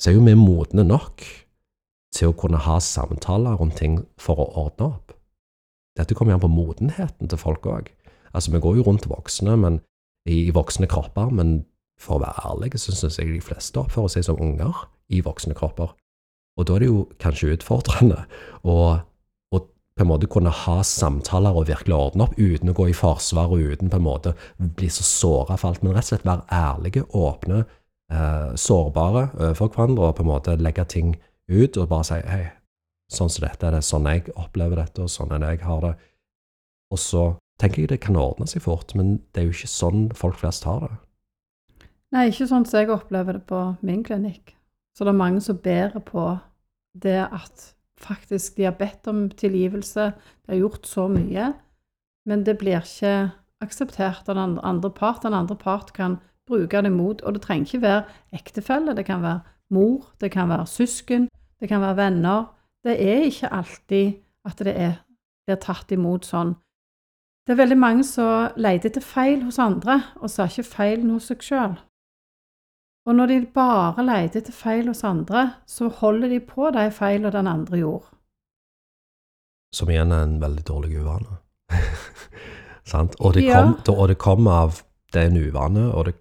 så 0.00 0.10
er 0.10 0.16
jo 0.16 0.24
vi 0.24 0.34
modne 0.38 0.84
nok 0.86 1.24
til 2.14 2.30
å 2.30 2.36
kunne 2.36 2.60
ha 2.64 2.78
samtaler 2.82 3.58
rundt 3.60 3.78
ting 3.78 4.00
for 4.20 4.40
å 4.40 4.48
ordne 4.64 4.88
opp. 4.88 5.14
Dette 5.98 6.16
kommer 6.16 6.34
an 6.34 6.42
på 6.42 6.50
modenheten 6.50 7.28
til 7.28 7.40
folk 7.40 7.66
òg. 7.68 7.90
Altså, 8.32 8.54
vi 8.54 8.62
går 8.62 8.78
jo 8.78 8.86
rundt 8.86 9.08
voksne, 9.10 9.56
men 9.60 9.80
i 10.30 10.48
voksne 10.54 10.88
kropper, 10.90 11.30
men 11.34 11.60
for 12.00 12.16
å 12.16 12.24
være 12.24 12.46
ærlig, 12.48 12.72
så 12.80 12.94
syns 12.96 13.18
jeg 13.20 13.34
de 13.34 13.44
fleste 13.44 13.80
oppfører 13.80 14.14
seg 14.14 14.26
som 14.30 14.40
unger 14.40 14.86
i 15.12 15.20
voksne 15.24 15.56
kropper. 15.58 15.92
Og 16.56 16.66
da 16.66 16.76
er 16.76 16.82
det 16.82 16.90
jo 16.90 17.04
kanskje 17.20 17.54
utfordrende 17.58 18.24
å 18.64 18.80
på 20.00 20.04
en 20.06 20.08
måte 20.08 20.30
kunne 20.32 20.48
ha 20.54 20.78
samtaler 20.86 21.52
og 21.52 21.66
virkelig 21.68 21.92
ordne 21.92 22.24
opp 22.24 22.38
uten 22.38 22.70
å 22.72 22.74
gå 22.78 22.86
i 22.88 22.96
forsvar 22.96 23.50
og 23.52 23.60
uten 23.60 23.90
på 23.92 23.98
en 23.98 24.06
måte 24.06 24.30
bli 24.56 24.88
så 24.88 25.04
såra 25.04 25.58
for 25.60 25.74
alt, 25.74 25.82
men 25.84 25.92
rett 25.92 26.06
og 26.06 26.14
slett 26.14 26.24
være 26.24 26.46
ærlige, 26.56 27.02
åpne, 27.12 27.66
eh, 28.10 28.54
sårbare 28.58 29.28
overfor 29.38 29.70
hverandre 29.74 30.08
og 30.10 30.16
på 30.18 30.24
en 30.24 30.30
måte 30.30 30.56
legge 30.60 30.84
ting 30.84 31.14
ut 31.50 31.76
og 31.76 31.90
bare 31.90 32.06
si 32.06 32.18
hei, 32.30 32.44
sånn 33.10 33.30
som 33.32 33.46
dette 33.46 33.66
er 33.66 33.76
det, 33.76 33.84
sånn 33.86 34.08
jeg 34.10 34.28
opplever 34.36 34.82
dette, 34.82 35.02
og 35.02 35.10
sånn 35.10 35.32
er 35.34 35.42
det 35.42 35.54
jeg 35.56 35.64
har 35.66 35.84
det. 35.86 35.94
Og 36.90 37.00
så 37.02 37.24
tenker 37.60 37.82
jeg 37.82 37.92
det 37.92 38.02
kan 38.04 38.18
ordne 38.18 38.48
seg 38.50 38.64
fort, 38.64 38.94
men 38.98 39.18
det 39.32 39.42
er 39.42 39.48
jo 39.48 39.56
ikke 39.56 39.70
sånn 39.70 40.06
folk 40.16 40.38
flest 40.40 40.66
har 40.68 40.86
det. 40.86 40.94
Nei, 42.14 42.28
ikke 42.30 42.48
sånn 42.50 42.64
som 42.66 42.80
jeg 42.80 42.90
opplever 42.90 43.38
det 43.38 43.44
på 43.46 43.58
min 43.86 44.02
klinikk. 44.06 44.56
Så 44.96 45.06
det 45.06 45.12
er 45.12 45.20
mange 45.20 45.42
som 45.44 45.58
bærer 45.62 46.02
på 46.02 46.24
det 46.98 47.20
at 47.22 47.68
faktisk 48.00 48.56
de 48.56 48.66
har 48.66 48.78
bedt 48.78 49.06
om 49.10 49.28
tilgivelse, 49.30 50.10
de 50.16 50.50
har 50.50 50.62
gjort 50.62 50.88
så 50.88 51.06
mye, 51.12 51.52
men 52.26 52.42
det 52.46 52.56
blir 52.58 52.80
ikke 52.80 53.30
akseptert 53.62 54.28
av 54.28 54.38
den 54.38 54.56
andre 54.66 54.90
part. 54.90 55.22
Den 55.22 55.36
andre 55.36 55.56
part 55.56 55.92
kan 55.96 56.18
bruke 56.50 56.82
det 56.82 56.92
mot, 56.92 57.22
og 57.22 57.34
det 57.34 57.42
trenger 57.44 57.68
ikke 57.68 57.82
være 57.82 58.02
ektefelle, 58.36 58.96
det 58.96 59.06
kan 59.08 59.22
være 59.22 59.40
mor, 59.70 60.10
det 60.20 60.32
kan 60.34 60.48
være 60.48 60.66
søsken, 60.66 61.28
det 61.60 61.68
kan 61.68 61.80
være 61.80 61.96
venner. 61.96 62.44
Det 62.84 62.96
er 62.96 63.28
ikke 63.28 63.52
alltid 63.52 64.12
at 64.44 64.58
det 64.58 64.74
er, 64.76 64.92
blir 65.46 65.60
tatt 65.60 65.92
imot 65.92 66.26
sånn. 66.28 66.54
Det 67.46 67.54
er 67.54 67.62
veldig 67.62 67.78
mange 67.80 68.04
som 68.04 68.56
leter 68.60 68.90
etter 68.90 69.04
feil 69.04 69.42
hos 69.42 69.58
andre, 69.58 70.00
og 70.20 70.30
ser 70.30 70.50
ikke 70.50 70.68
feilen 70.70 71.10
hos 71.14 71.30
seg 71.30 71.44
sjøl. 71.44 71.76
Og 73.08 73.16
når 73.16 73.26
de 73.26 73.38
bare 73.54 74.04
leter 74.04 74.42
etter 74.42 74.54
feil 74.54 74.88
hos 74.88 75.02
andre, 75.04 75.46
så 75.66 75.88
holder 75.88 76.28
de 76.30 76.40
på 76.44 76.70
de 76.76 76.86
feilene 76.94 77.32
den 77.32 77.48
andre 77.50 77.80
gjorde. 77.80 78.12
Som 79.74 79.90
igjen 79.90 80.12
er 80.12 80.26
en 80.26 80.40
veldig 80.42 80.66
dårlig 80.66 81.00
uvane. 81.00 81.40
Sant? 82.92 83.16
Og 83.20 83.34
det, 83.34 83.46
kom, 83.46 83.76
ja. 83.78 83.94
og 83.94 84.08
det 84.10 84.18
kom 84.18 84.48
av 84.50 84.80
det 85.12 85.22
er 85.24 85.30
en 85.30 85.40
uvane, 85.42 85.88
og 85.90 86.06
det 86.06 86.14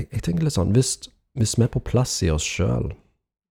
jeg, 0.00 0.08
jeg, 0.10 0.24
tenker 0.26 0.46
litt 0.46 0.56
sånn 0.56 0.74
hvis, 0.76 0.96
hvis, 1.38 1.56
vi 1.58 1.66
er 1.66 1.72
på 1.72 1.82
plass 1.84 2.18
i 2.26 2.30
oss 2.32 2.46
sjøl, 2.46 2.90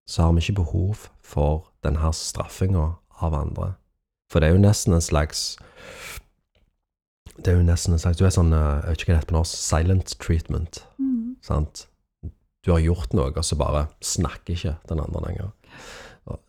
så 0.10 0.25
har 0.25 0.34
vi 0.36 0.44
ikke 0.44 0.62
behov 0.63 1.08
for 1.22 1.70
denne 1.86 2.13
straffinga 2.15 2.88
av 3.22 3.36
andre. 3.38 3.74
For 4.29 4.41
det 4.41 4.50
er 4.50 4.58
jo 4.58 4.63
nesten 4.65 4.98
en 4.98 5.06
slags 5.06 5.60
det 7.39 7.53
er 7.53 7.60
jo 7.60 7.68
nesten 7.68 7.96
en 7.96 8.01
slags 8.01 8.20
Du 8.20 8.25
er 8.27 8.34
sånn, 8.36 8.51
eh, 8.53 8.82
jeg 8.84 8.89
vet 8.89 9.03
ikke 9.03 9.10
hva 9.10 9.13
det 9.13 9.22
heter 9.22 9.32
på 9.32 9.38
norsk, 9.38 9.62
silent 9.63 10.15
treatment. 10.20 10.82
Mm. 11.00 11.38
Sant? 11.46 11.86
Du 12.65 12.74
har 12.74 12.84
gjort 12.84 13.15
noe, 13.15 13.32
og 13.32 13.46
så 13.48 13.56
bare 13.60 13.88
snakker 14.03 14.58
ikke 14.58 14.75
den 14.89 15.00
andre 15.00 15.24
lenger. 15.27 15.53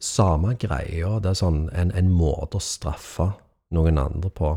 Samme 0.02 0.57
greia. 0.61 1.14
Det 1.23 1.30
er 1.30 1.38
sånn 1.38 1.62
en, 1.71 1.92
en, 1.97 2.11
måte 2.12 2.59
å 2.59 2.64
straffe 2.64 3.30
noen 3.73 4.00
andre 4.02 4.33
på. 4.35 4.57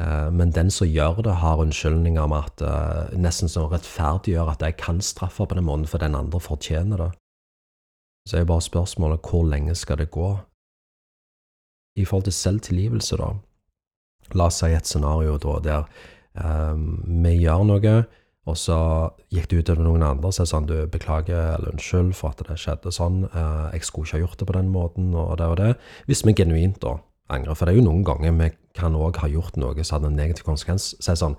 Eh, 0.00 0.30
men 0.30 0.52
den 0.52 0.70
som 0.70 0.88
gjør 0.88 1.22
det, 1.22 1.34
har 1.42 1.60
unnskyldninger 1.60 2.22
om 2.22 2.32
at 2.36 2.62
eh, 2.64 3.12
nesten 3.18 3.50
som 3.50 3.68
rettferdiggjør 3.70 4.54
at 4.54 4.64
jeg 4.64 4.78
kan 4.80 5.00
straffe 5.04 5.46
på 5.46 5.58
den 5.58 5.68
måten, 5.68 5.86
for 5.86 5.98
den 5.98 6.16
andre 6.16 6.40
fortjener 6.40 6.96
det. 6.96 7.10
Så 8.28 8.36
er 8.36 8.44
jo 8.44 8.52
bare 8.52 8.64
spørsmålet 8.64 9.28
hvor 9.28 9.44
lenge 9.44 9.74
skal 9.74 9.98
det 9.98 10.10
gå? 10.10 10.36
I 11.98 12.04
forhold 12.04 12.24
til 12.24 12.32
selvtilgivelse, 12.32 13.16
da, 13.20 13.34
La 14.38 14.46
oss 14.48 14.62
si 14.62 14.70
et 14.72 14.86
scenario 14.88 15.34
da, 15.42 15.58
der 15.60 15.88
um, 16.72 17.02
vi 17.24 17.34
gjør 17.42 17.64
noe, 17.68 17.94
og 18.48 18.56
så 18.56 18.76
gikk 19.34 19.48
det 19.50 19.58
ut 19.58 19.72
over 19.74 19.84
noen 19.86 20.04
andre 20.06 20.30
og 20.30 20.36
sa 20.36 20.46
sånn 20.48 20.68
du, 20.70 20.76
beklager 20.90 21.56
eller 21.56 21.74
unnskyld 21.74 22.14
for 22.16 22.32
at 22.32 22.40
det 22.46 22.56
skjedde 22.62 22.94
sånn, 22.94 23.24
uh, 23.34 23.68
jeg 23.74 23.84
skulle 23.86 24.08
ikke 24.08 24.16
ha 24.16 24.22
gjort 24.22 24.38
det 24.40 24.48
på 24.48 24.56
den 24.56 24.70
måten, 24.72 25.10
og 25.18 25.34
det 25.42 25.50
og 25.50 25.58
det. 25.60 25.72
Hvis 26.06 26.24
vi 26.24 26.36
genuint 26.38 26.80
da 26.82 26.96
angrer, 27.30 27.54
for 27.54 27.66
det 27.66 27.74
er 27.74 27.80
jo 27.80 27.88
noen 27.88 28.04
ganger 28.06 28.34
vi 28.38 28.50
kan 28.76 28.96
òg 28.96 29.20
ha 29.22 29.28
gjort 29.30 29.58
noe 29.60 29.84
som 29.84 29.98
hadde 29.98 30.12
en 30.12 30.18
negativ 30.18 30.46
konsekvens. 30.48 30.92
Si 30.98 31.16
sånn 31.18 31.36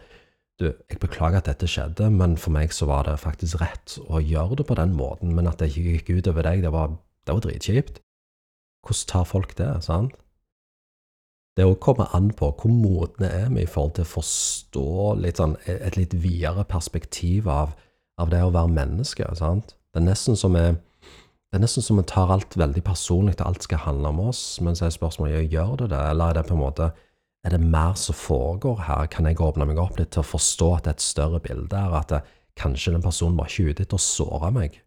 du, 0.62 0.68
jeg 0.70 1.00
beklager 1.02 1.42
at 1.42 1.48
dette 1.50 1.68
skjedde, 1.68 2.12
men 2.14 2.36
for 2.38 2.54
meg 2.54 2.76
så 2.76 2.86
var 2.86 3.08
det 3.08 3.18
faktisk 3.24 3.58
rett 3.62 3.98
å 4.06 4.22
gjøre 4.22 4.60
det 4.60 4.68
på 4.70 4.78
den 4.78 4.94
måten, 4.96 5.34
men 5.34 5.50
at 5.50 5.64
det 5.64 5.72
gikk 5.74 6.12
ut 6.14 6.30
over 6.30 6.46
deg, 6.46 6.62
det 6.62 6.72
var, 6.74 6.94
det 7.26 7.34
var 7.34 7.42
dritkjipt. 7.46 8.04
Hvordan 8.86 9.10
tar 9.10 9.26
folk 9.26 9.56
det, 9.58 9.72
sant? 9.88 10.14
det 11.58 11.66
å 11.70 11.76
komme 11.78 12.08
an 12.18 12.32
på 12.34 12.50
hvor 12.58 12.72
modne 12.74 13.30
er 13.30 13.52
vi 13.54 13.64
i 13.64 13.70
forhold 13.70 13.98
til 13.98 14.08
å 14.08 14.14
forstå 14.16 14.88
litt 15.22 15.42
sånn, 15.42 15.56
et 15.70 15.98
litt 16.00 16.16
videre 16.18 16.66
perspektiv 16.70 17.50
av, 17.52 17.76
av, 18.18 18.32
det 18.34 18.42
å 18.42 18.54
være 18.54 18.74
menneske. 18.74 19.28
sant? 19.38 19.76
Det 19.94 20.02
er 20.02 20.08
nesten 20.08 20.40
som 20.40 20.58
vi 20.58 20.72
det 21.54 21.60
er 21.60 21.68
nesten 21.68 21.84
som 21.86 22.00
vi 22.00 22.04
tar 22.10 22.32
alt 22.34 22.56
veldig 22.58 22.82
personlig, 22.82 23.36
og 23.38 23.46
alt 23.46 23.66
skal 23.68 23.84
handle 23.84 24.10
om 24.10 24.22
oss. 24.32 24.40
Men 24.66 24.74
så 24.74 24.88
er 24.88 24.94
spørsmålet 24.96 25.52
gjør 25.54 25.76
det 25.84 25.92
det, 25.92 26.00
eller 26.10 26.32
er 26.32 26.40
det 26.40 26.48
på 26.48 26.56
en 26.56 26.64
måte 26.64 26.88
er 27.46 27.54
det 27.54 27.60
mer 27.62 27.94
som 27.94 28.16
foregår 28.18 28.80
her? 28.88 29.06
Kan 29.14 29.28
jeg 29.30 29.38
åpne 29.38 29.68
meg 29.70 29.78
opp 29.78 30.00
litt 30.00 30.16
til 30.16 30.24
å 30.24 30.32
forstå 30.32 30.70
at 30.74 30.88
det 30.88 30.90
er 30.90 30.98
et 30.98 31.04
større 31.06 31.42
bilde 31.44 31.78
her? 31.78 31.94
At 32.00 32.10
det, 32.10 32.24
kanskje 32.58 32.96
den 32.96 33.04
personen 33.06 33.38
var 33.38 33.52
ikke 33.52 33.70
ute 33.70 33.86
etter 33.86 34.00
å 34.00 34.02
såre 34.02 34.50
meg? 34.56 34.80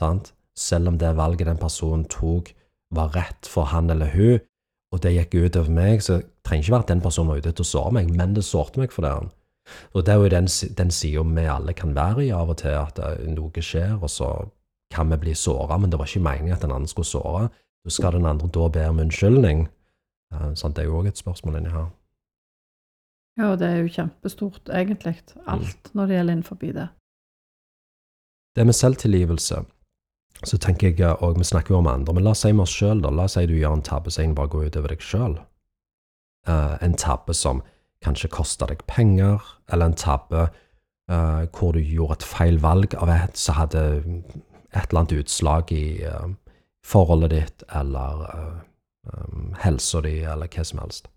Sant? 0.00 0.30
Selv 0.56 0.88
om 0.88 0.96
det 1.02 1.10
valget 1.18 1.50
den 1.50 1.60
personen 1.60 2.06
tok, 2.08 2.48
var 2.96 3.12
rett 3.12 3.50
for 3.50 3.68
han 3.68 3.92
eller 3.92 4.08
hun, 4.14 4.40
og 4.94 5.02
det 5.04 5.12
gikk 5.18 5.36
ut 5.36 5.58
over 5.60 5.74
meg, 5.74 6.00
så 6.00 6.16
trenger 6.48 6.64
ikke 6.64 6.74
være 6.78 6.86
at 6.86 6.94
den 6.94 7.04
personen 7.04 7.34
var 7.34 7.42
ute 7.42 7.52
til 7.52 7.66
å 7.66 7.70
såre 7.74 7.92
meg, 7.98 8.08
men 8.16 8.32
det 8.38 8.46
sårte 8.48 8.80
meg 8.80 8.96
for 8.96 9.04
det. 9.04 9.12
Og 9.92 10.08
det 10.08 10.14
er 10.14 10.24
jo 10.24 10.32
den, 10.32 10.48
den 10.80 10.94
sida 10.96 11.26
vi 11.28 11.44
alle 11.44 11.76
kan 11.76 11.92
være 11.92 12.24
i 12.24 12.32
av 12.32 12.56
og 12.56 12.58
til, 12.64 12.72
at 12.80 13.04
eh, 13.04 13.28
noe 13.36 13.66
skjer, 13.68 13.98
og 14.00 14.08
så 14.08 14.30
kan 14.90 15.10
vi 15.10 15.18
bli 15.22 15.34
såra, 15.34 15.78
men 15.78 15.90
det 15.90 15.98
var 16.00 16.10
ikke 16.10 16.24
meningen 16.24 16.56
at 16.56 16.64
den 16.64 16.74
andre 16.74 16.90
skulle 16.90 17.08
såre. 17.08 17.48
Så 17.84 17.96
skal 17.96 18.12
den 18.18 18.26
andre 18.26 18.48
da 18.52 18.68
be 18.68 18.88
om 18.90 18.98
unnskyldning? 19.00 19.68
Sånn, 20.30 20.74
det 20.76 20.84
er 20.84 20.90
jo 20.90 21.00
òg 21.00 21.08
et 21.10 21.18
spørsmål 21.18 21.58
inni 21.58 21.72
her. 21.72 21.88
Ja, 23.40 23.54
det 23.56 23.66
er 23.66 23.78
jo 23.80 23.92
kjempestort, 23.94 24.68
egentlig, 24.68 25.16
alt 25.46 25.90
mm. 25.90 25.92
når 25.96 26.06
det 26.06 26.16
gjelder 26.16 26.36
innenfor 26.36 26.58
det. 26.60 26.88
Det 28.56 28.66
med 28.66 28.76
selvtilgivelse 28.76 29.62
så 30.46 30.56
tenker 30.58 30.94
jeg, 30.96 31.16
og 31.20 31.38
vi 31.38 31.44
snakker 31.44 31.74
jo 31.74 31.80
om 31.80 31.88
andre, 31.90 32.14
men 32.14 32.24
la 32.24 32.32
oss 32.34 32.44
si 32.44 32.52
med 32.52 32.64
oss 32.64 32.74
sjøl, 32.74 33.02
da. 33.04 33.10
La 33.12 33.26
oss 33.28 33.36
si 33.36 33.44
du 33.48 33.56
gjør 33.56 33.76
en 33.76 33.84
tabbe 33.84 34.12
som 34.12 34.34
bare 34.36 34.52
går 34.52 34.70
utover 34.70 34.94
deg 34.94 35.04
sjøl. 35.04 35.36
Uh, 36.48 36.54
eh, 36.54 36.76
en 36.86 36.96
tabbe 36.96 37.36
som 37.36 37.62
kanskje 38.04 38.30
koster 38.32 38.70
deg 38.70 38.84
penger, 38.88 39.44
eller 39.68 39.90
en 39.90 39.98
tabbe 40.00 40.46
uh, 40.48 41.42
hvor 41.56 41.76
du 41.76 41.82
gjorde 41.84 42.20
et 42.20 42.28
feil 42.30 42.60
valg 42.62 42.96
av 42.96 43.12
et 43.12 43.36
som 43.36 43.58
hadde 43.60 43.84
et 44.72 44.90
eller 44.90 45.02
annet 45.02 45.16
utslag 45.20 45.72
i 45.74 46.02
uh, 46.06 46.28
forholdet 46.86 47.32
ditt, 47.34 47.64
eller 47.74 48.26
um, 49.10 49.54
helsa 49.62 50.02
di, 50.04 50.20
eller 50.24 50.50
hva 50.50 50.66
som 50.66 50.82
helst. 50.82 51.10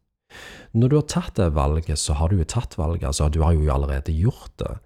Når 0.73 0.89
du 0.89 0.95
har 0.97 1.09
tatt 1.11 1.35
det 1.37 1.51
valget, 1.53 1.99
så 1.99 2.17
har 2.17 2.31
du 2.31 2.39
jo 2.39 2.47
tatt 2.49 2.77
valget, 2.77 3.05
altså 3.11 3.29
du 3.29 3.43
har 3.43 3.53
jo 3.53 3.69
allerede 3.69 4.15
gjort 4.15 4.53
det. 4.61 4.77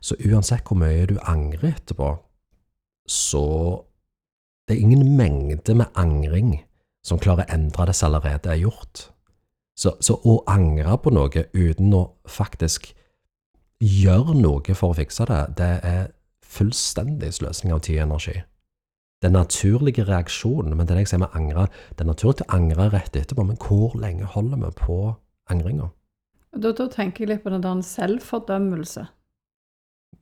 Så 0.00 0.16
uansett 0.26 0.66
hvor 0.66 0.80
mye 0.80 1.06
du 1.06 1.18
angrer 1.22 1.76
etterpå, 1.76 2.16
så 3.06 3.44
det 4.66 4.74
er 4.74 4.82
ingen 4.82 5.14
mengde 5.16 5.76
med 5.78 5.94
angring 5.94 6.56
som 7.06 7.20
klarer 7.22 7.46
å 7.46 7.54
endre 7.54 7.86
det 7.86 7.94
som 7.94 8.10
allerede 8.10 8.50
er 8.50 8.64
gjort. 8.64 9.06
Så, 9.76 9.92
så, 10.00 10.16
å 10.24 10.40
angre 10.50 10.96
på 10.98 11.12
noe 11.12 11.44
uten 11.52 11.92
å 11.94 12.02
faktisk 12.26 12.88
gjøre 13.78 14.34
noe 14.38 14.74
for 14.74 14.90
å 14.90 14.96
fikse 14.96 15.26
det, 15.28 15.42
det 15.60 15.72
er 15.84 16.06
fullstendig 16.56 17.32
sløsing 17.36 17.74
av 17.74 17.84
tid 17.86 18.00
og 18.00 18.06
energi. 18.08 18.36
Er 19.24 19.32
naturlige 19.32 20.04
reaksjonen, 20.04 20.76
men 20.76 20.86
det 20.86 20.92
er 20.92 20.98
det 20.98 21.06
jeg 21.06 21.14
sier 21.14 21.22
med 21.24 21.34
angre. 21.34 21.66
Det 21.96 22.04
er 22.04 22.10
naturlig 22.12 22.44
å 22.44 22.52
angre 22.54 22.90
rett 22.92 23.16
etterpå, 23.16 23.42
men 23.48 23.56
hvor 23.58 23.96
lenge 23.98 24.28
holder 24.36 24.60
vi 24.60 24.70
på 24.78 24.98
angringa? 25.50 25.88
Da, 26.54 26.70
da 26.70 26.86
tenker 26.92 27.24
jeg 27.24 27.32
litt 27.32 27.42
på 27.42 27.50
den 27.50 27.64
der 27.64 27.80
selvfordømmelse. 27.82 29.06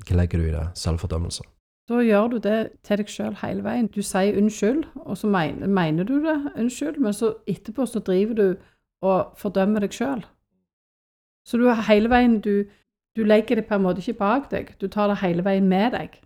Hva 0.07 0.17
legger 0.17 0.41
du 0.41 0.47
i 0.49 0.55
det? 0.55 0.65
Selvfordømmelse? 0.79 1.45
Da 1.89 2.01
gjør 2.01 2.31
du 2.33 2.39
det 2.47 2.59
til 2.87 3.03
deg 3.03 3.11
sjøl 3.13 3.35
hele 3.43 3.65
veien. 3.67 3.91
Du 3.93 4.01
sier 4.01 4.39
unnskyld, 4.41 4.87
og 5.05 5.19
så 5.21 5.29
mener, 5.29 5.69
mener 5.69 6.09
du 6.09 6.17
det 6.25 6.39
unnskyld, 6.55 6.97
men 7.03 7.13
så 7.13 7.35
etterpå 7.51 7.85
så 7.87 8.01
driver 8.01 8.41
du 8.41 8.47
og 9.05 9.35
fordømmer 9.37 9.85
deg 9.85 9.93
sjøl. 9.93 10.25
Så 11.45 11.61
du 11.61 11.69
hele 11.69 12.09
veien 12.09 12.39
du, 12.41 12.65
du 13.17 13.25
legger 13.25 13.61
det 13.61 13.67
på 13.69 13.77
en 13.77 13.85
måte 13.85 14.01
ikke 14.01 14.23
bak 14.23 14.49
deg, 14.51 14.73
du 14.81 14.89
tar 14.89 15.13
det 15.13 15.21
hele 15.21 15.45
veien 15.45 15.69
med 15.69 15.93
deg. 15.93 16.17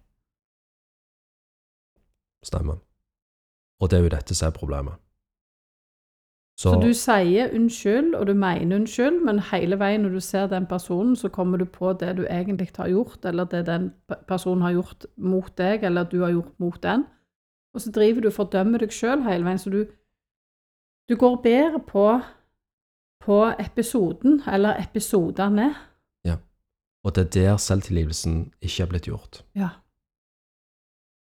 Stemmer. 2.45 2.79
Og 3.81 3.91
det 3.91 3.99
er 3.99 4.03
jo 4.03 4.15
dette 4.15 4.35
som 4.35 4.49
er 4.49 4.57
problemet. 4.57 4.99
Så, 6.59 6.73
du 6.83 6.91
sier 6.91 7.53
unnskyld, 7.55 8.15
og 8.19 8.27
du 8.27 8.33
mener 8.35 8.81
unnskyld, 8.81 9.21
men 9.23 9.39
hele 9.53 9.77
veien 9.79 10.03
når 10.03 10.17
du 10.17 10.21
ser 10.21 10.49
den 10.51 10.65
personen, 10.67 11.15
så 11.17 11.29
kommer 11.31 11.59
du 11.59 11.65
på 11.71 11.93
det 12.01 12.17
du 12.19 12.25
egentlig 12.27 12.73
har 12.77 12.89
gjort, 12.91 13.25
eller 13.25 13.45
det 13.45 13.61
den 13.67 13.93
personen 14.27 14.63
har 14.67 14.75
gjort 14.75 15.07
mot 15.17 15.53
deg, 15.59 15.85
eller 15.87 16.05
du 16.11 16.19
har 16.25 16.35
gjort 16.35 16.59
mot 16.59 16.83
den. 16.83 17.05
Og 17.75 17.81
så 17.81 17.93
driver 17.95 18.21
du 18.21 18.27
og 18.27 18.35
fordømmer 18.35 18.83
deg 18.83 18.91
sjøl 18.91 19.23
hele 19.23 19.47
veien. 19.47 19.63
Så 19.63 19.71
du, 19.71 19.85
du 21.09 21.15
går 21.15 21.39
bedre 21.47 21.79
på, 21.87 22.09
på 23.23 23.39
episoden, 23.59 24.43
eller 24.51 24.83
episodene. 24.83 25.71
Ja. 26.27 26.41
Og 27.05 27.15
det 27.15 27.29
er 27.29 27.31
der 27.39 27.57
selvtilgivelsen 27.57 28.49
ikke 28.59 28.83
er 28.83 28.91
blitt 28.91 29.07
gjort. 29.07 29.45
Ja. 29.55 29.69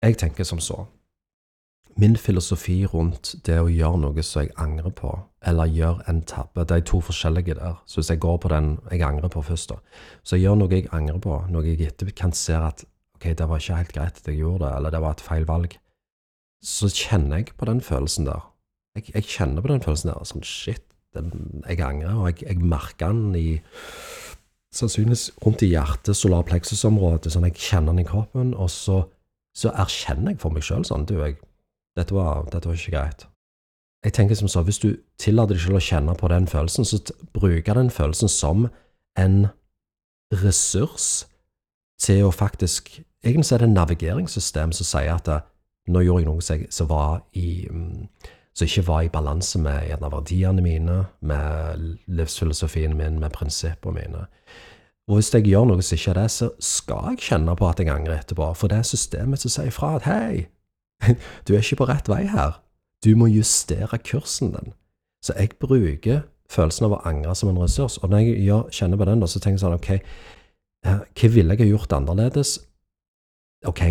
Jeg 0.03 0.17
tenker 0.17 0.49
som 0.49 0.65
så 0.65 0.87
min 1.97 2.17
filosofi 2.21 2.83
rundt 2.93 3.35
det 3.47 3.57
å 3.61 3.71
gjøre 3.73 4.03
noe 4.03 4.25
som 4.27 4.45
jeg 4.45 4.53
angrer 4.61 4.93
på, 4.93 5.13
eller 5.49 5.71
gjøre 5.73 6.05
en 6.11 6.21
tabbe, 6.29 6.67
det 6.69 6.77
er 6.77 6.85
to 6.89 7.01
forskjellige 7.01 7.57
der. 7.57 7.79
Så 7.89 8.01
hvis 8.01 8.11
jeg 8.13 8.21
går 8.21 8.37
på 8.43 8.51
den 8.53 8.75
jeg 8.91 9.05
angrer 9.07 9.33
på 9.33 9.45
først, 9.47 9.73
da, 9.73 9.79
så 10.23 10.37
jeg 10.37 10.45
gjør 10.45 10.59
noe 10.61 10.75
jeg 10.75 10.91
angrer 10.97 11.23
på, 11.25 11.39
noe 11.53 11.65
jeg 11.65 11.89
etterpå 11.89 12.13
kan 12.19 12.37
se 12.37 12.59
at 12.59 12.85
ok, 13.17 13.31
det 13.39 13.49
var 13.49 13.63
ikke 13.63 13.81
helt 13.81 13.95
greit 13.97 14.21
at 14.21 14.29
jeg 14.29 14.43
gjorde 14.43 14.67
det, 14.67 14.75
eller 14.77 14.93
det 14.93 15.01
var 15.07 15.17
et 15.17 15.25
feil 15.25 15.49
valg, 15.49 15.79
så 16.61 16.91
kjenner 16.93 17.41
jeg 17.41 17.57
på 17.57 17.69
den 17.71 17.81
følelsen 17.81 18.29
der. 18.29 18.45
Jeg, 18.97 19.09
jeg 19.15 19.31
kjenner 19.33 19.65
på 19.65 19.73
den 19.73 19.83
følelsen 19.85 20.13
der. 20.13 20.29
Sånn 20.29 20.45
shit, 20.45 20.85
den, 21.17 21.33
jeg 21.65 21.81
angrer, 21.85 22.21
og 22.21 22.29
jeg, 22.33 22.45
jeg 22.45 22.61
merker 22.65 23.13
den 23.17 23.35
i 23.39 23.49
Sannsynligvis 24.77 25.31
rundt 25.41 25.63
i 25.65 25.71
hjertet, 25.71 26.19
solar 26.19 26.43
plexus-området, 26.45 27.31
sånn 27.33 27.47
jeg 27.47 27.57
kjenner 27.57 27.95
den 27.95 28.03
i 28.03 28.09
kroppen, 28.09 28.51
og 28.53 28.69
så, 28.69 28.99
så 29.57 29.71
erkjenner 29.73 30.35
jeg 30.35 30.41
for 30.43 30.53
meg 30.53 30.67
sjøl 30.67 30.85
sånn, 30.85 31.07
du, 31.09 31.15
jeg 31.23 31.39
dette 31.97 32.15
var, 32.15 32.45
dette 32.53 32.69
var 32.69 32.77
ikke 32.77 32.95
greit. 32.95 33.27
Jeg 34.05 34.13
tenker 34.13 34.39
som 34.39 34.49
så, 34.49 34.63
Hvis 34.63 34.79
du 34.79 34.97
tillater 35.19 35.57
deg 35.57 35.63
selv 35.65 35.81
å 35.81 35.83
kjenne 35.83 36.15
på 36.15 36.29
den 36.31 36.47
følelsen, 36.47 36.85
så 36.85 37.01
bruker 37.35 37.75
den 37.75 37.91
følelsen 37.91 38.31
som 38.31 38.69
en 39.19 39.49
ressurs 40.31 41.27
til 42.03 42.27
å 42.27 42.33
faktisk 42.35 43.01
Egentlig 43.27 43.53
er 43.53 43.59
det 43.59 43.67
et 43.67 43.75
navigeringssystem 43.75 44.71
som 44.77 44.87
sier 44.87 45.17
at 45.17 45.27
det, 45.27 45.41
nå 45.91 45.99
gjorde 46.05 46.23
jeg 46.23 46.29
noe 46.29 46.69
som, 46.71 46.87
var 46.87 47.25
i, 47.35 47.67
mm, 47.67 48.05
som 48.55 48.69
ikke 48.69 48.85
var 48.87 49.01
i 49.03 49.11
balanse 49.11 49.59
med 49.59 49.89
gjerne 49.89 50.11
verdiene 50.13 50.63
mine, 50.63 50.99
med 51.27 51.83
livsfilosofien 52.07 52.95
min, 52.95 53.19
med 53.19 53.35
prinsippene 53.35 53.97
mine. 53.97 54.23
Og 55.09 55.19
hvis 55.19 55.33
jeg 55.35 55.49
gjør 55.51 55.67
noe 55.73 55.83
som 55.83 55.99
ikke 55.99 56.13
er 56.13 56.21
det, 56.21 56.29
så 56.37 56.51
skal 56.63 57.17
jeg 57.17 57.25
kjenne 57.33 57.57
på 57.59 57.67
at 57.67 57.83
jeg 57.83 57.91
angrer 57.91 58.21
etterpå. 58.21 58.53
For 58.55 58.71
det 58.71 58.79
er 58.79 58.87
systemet 58.93 59.43
som 59.43 59.57
sier 59.57 59.75
fra 59.75 59.97
at 59.99 60.07
hei, 60.07 60.47
Du 61.47 61.55
er 61.55 61.63
ikke 61.63 61.83
på 61.83 61.89
rett 61.91 62.09
vei 62.09 62.25
her. 62.31 62.61
Du 63.05 63.13
må 63.19 63.29
justere 63.31 63.99
kursen 64.03 64.55
din. 64.55 64.73
Så 65.25 65.35
jeg 65.37 65.57
bruker 65.61 66.25
følelsen 66.51 66.87
av 66.87 66.97
å 66.97 67.03
angre 67.09 67.35
som 67.35 67.51
en 67.51 67.61
ressurs. 67.61 67.99
Og 68.03 68.11
når 68.11 68.25
jeg 68.25 68.65
kjenner 68.79 69.01
på 69.01 69.09
den, 69.09 69.25
så 69.27 69.43
tenker 69.43 69.59
jeg 69.59 69.65
sånn 69.65 69.77
OK, 69.77 69.91
hva 70.87 71.31
ville 71.35 71.57
jeg 71.57 71.65
ha 71.65 71.71
gjort 71.73 71.95
annerledes? 71.97 72.57
OK, 73.67 73.83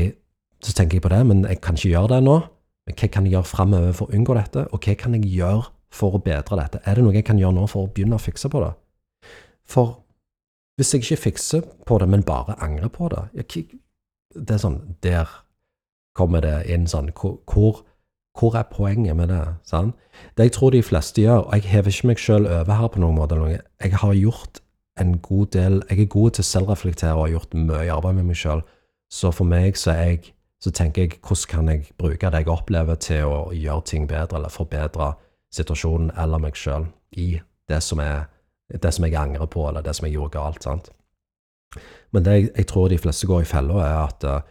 så 0.64 0.76
tenker 0.76 0.98
jeg 0.98 1.06
på 1.06 1.12
det, 1.12 1.22
men 1.28 1.44
jeg 1.50 1.60
kan 1.64 1.78
ikke 1.78 1.92
gjøre 1.92 2.14
det 2.16 2.22
nå. 2.26 2.40
Men 2.86 2.98
hva 3.00 3.10
kan 3.12 3.28
jeg 3.28 3.36
gjøre 3.36 3.50
framover 3.50 3.96
for 3.98 4.08
å 4.10 4.18
unngå 4.18 4.38
dette? 4.38 4.66
Og 4.72 4.88
hva 4.88 4.96
kan 5.00 5.18
jeg 5.18 5.30
gjøre 5.34 5.70
for 5.96 6.16
å 6.16 6.24
bedre 6.24 6.60
dette? 6.62 6.82
Er 6.86 6.98
det 6.98 7.06
noe 7.06 7.16
jeg 7.16 7.28
kan 7.28 7.40
gjøre 7.42 7.58
nå 7.58 7.68
for 7.72 7.86
å 7.86 7.92
begynne 7.92 8.20
å 8.20 8.24
fikse 8.24 8.52
på 8.52 8.62
det? 8.64 8.74
For 9.66 9.98
hvis 10.78 10.94
jeg 10.94 11.06
ikke 11.06 11.24
fikser 11.30 11.64
på 11.88 11.98
det, 12.02 12.08
men 12.12 12.26
bare 12.28 12.58
angrer 12.64 12.92
på 12.94 13.10
det, 13.12 13.28
det 14.36 14.56
er 14.58 14.60
sånn 14.62 14.82
Der 15.04 15.30
kommer 16.16 16.42
det 16.42 16.64
inn 16.72 16.88
sånn 16.88 17.12
hvor, 17.16 17.82
hvor 18.36 18.56
er 18.56 18.68
poenget 18.72 19.16
med 19.16 19.32
det? 19.32 19.44
Sant? 19.68 19.96
Det 20.38 20.50
jeg 20.50 20.56
tror 20.56 20.72
de 20.72 20.84
fleste 20.84 21.22
gjør, 21.22 21.48
og 21.48 21.54
jeg 21.54 21.72
hever 21.72 21.92
ikke 21.92 22.12
meg 22.12 22.22
sjøl 22.22 22.48
over 22.48 22.80
her 22.80 22.92
på 22.92 23.02
noen 23.04 23.20
måte, 23.20 23.40
jeg 23.84 24.00
har 24.02 24.14
gjort 24.14 24.62
en 24.96 25.18
god 25.20 25.46
del 25.52 25.82
Jeg 25.90 26.00
er 26.00 26.06
god 26.06 26.32
til 26.32 26.44
å 26.44 26.48
selvreflektere 26.48 27.16
og 27.16 27.26
har 27.26 27.34
gjort 27.34 27.54
mye 27.54 27.92
arbeid 27.92 28.16
med 28.16 28.30
meg 28.30 28.40
sjøl. 28.40 28.62
Så 29.12 29.32
for 29.36 29.48
meg 29.48 29.76
så, 29.78 29.92
er 29.92 30.14
jeg, 30.14 30.34
så 30.64 30.72
tenker 30.72 31.04
jeg 31.04 31.20
hvordan 31.20 31.50
kan 31.52 31.72
jeg 31.72 31.90
bruke 32.00 32.32
det 32.32 32.42
jeg 32.44 32.52
opplever, 32.54 32.96
til 32.96 33.28
å 33.28 33.40
gjøre 33.54 33.86
ting 33.92 34.08
bedre, 34.08 34.40
eller 34.40 34.54
forbedre 34.54 35.14
situasjonen 35.56 36.14
eller 36.18 36.42
meg 36.42 36.56
sjøl 36.56 36.88
i 37.12 37.42
det 37.70 37.82
som, 37.84 38.00
er, 38.00 38.28
det 38.72 38.94
som 38.94 39.06
jeg 39.06 39.18
angrer 39.20 39.52
på, 39.52 39.68
eller 39.68 39.84
det 39.84 39.96
som 39.96 40.08
jeg 40.08 40.16
gjorde 40.16 40.38
galt. 40.38 40.64
sant? 40.64 40.90
Men 42.12 42.24
det 42.24 42.34
jeg, 42.34 42.50
jeg 42.56 42.68
tror 42.72 42.90
de 42.90 43.00
fleste 43.04 43.28
går 43.28 43.44
i 43.44 43.50
fella, 43.50 43.80
er 43.84 43.98
at 44.06 44.28
uh, 44.28 44.42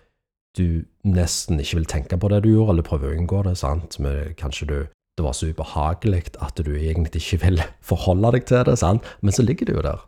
du 0.59 0.85
nesten 1.07 1.61
ikke 1.61 1.81
vil 1.81 1.89
tenke 1.91 2.19
på 2.21 2.31
det 2.31 2.45
du 2.45 2.53
gjorde, 2.53 2.75
eller 2.75 2.87
prøve 2.87 3.11
å 3.11 3.15
unngå 3.17 3.43
det. 3.47 3.57
sant? 3.59 3.99
Men 4.03 4.35
kanskje 4.39 4.69
du, 4.71 4.77
det 5.19 5.25
var 5.27 5.37
så 5.37 5.51
ubehagelig 5.51 6.25
at 6.43 6.59
du 6.59 6.75
egentlig 6.75 7.23
ikke 7.23 7.43
vil 7.47 7.63
forholde 7.91 8.35
deg 8.37 8.49
til 8.51 8.65
det, 8.69 8.79
sant? 8.81 9.07
men 9.21 9.35
så 9.35 9.47
ligger 9.47 9.71
det 9.71 9.79
jo 9.79 9.87
der. 9.87 10.05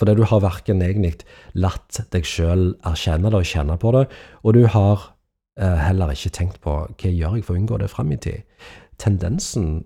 Fordi 0.00 0.14
du 0.16 0.24
har 0.26 0.42
verken 0.42 0.82
egentlig 0.82 1.26
latt 1.54 2.00
deg 2.14 2.26
sjøl 2.26 2.72
erkjenne 2.88 3.30
det 3.30 3.42
og 3.42 3.48
kjenne 3.48 3.76
på 3.78 3.92
det, 3.94 4.06
og 4.42 4.56
du 4.56 4.64
har 4.72 5.08
eh, 5.60 5.80
heller 5.86 6.14
ikke 6.14 6.32
tenkt 6.32 6.62
på 6.64 6.78
hva 6.86 7.02
jeg 7.02 7.18
gjør 7.18 7.36
jeg 7.38 7.46
for 7.46 7.54
å 7.54 7.60
unngå 7.60 7.80
det 7.82 7.90
fram 7.92 8.14
i 8.14 8.18
tid. 8.22 8.46
Tendensen 9.02 9.82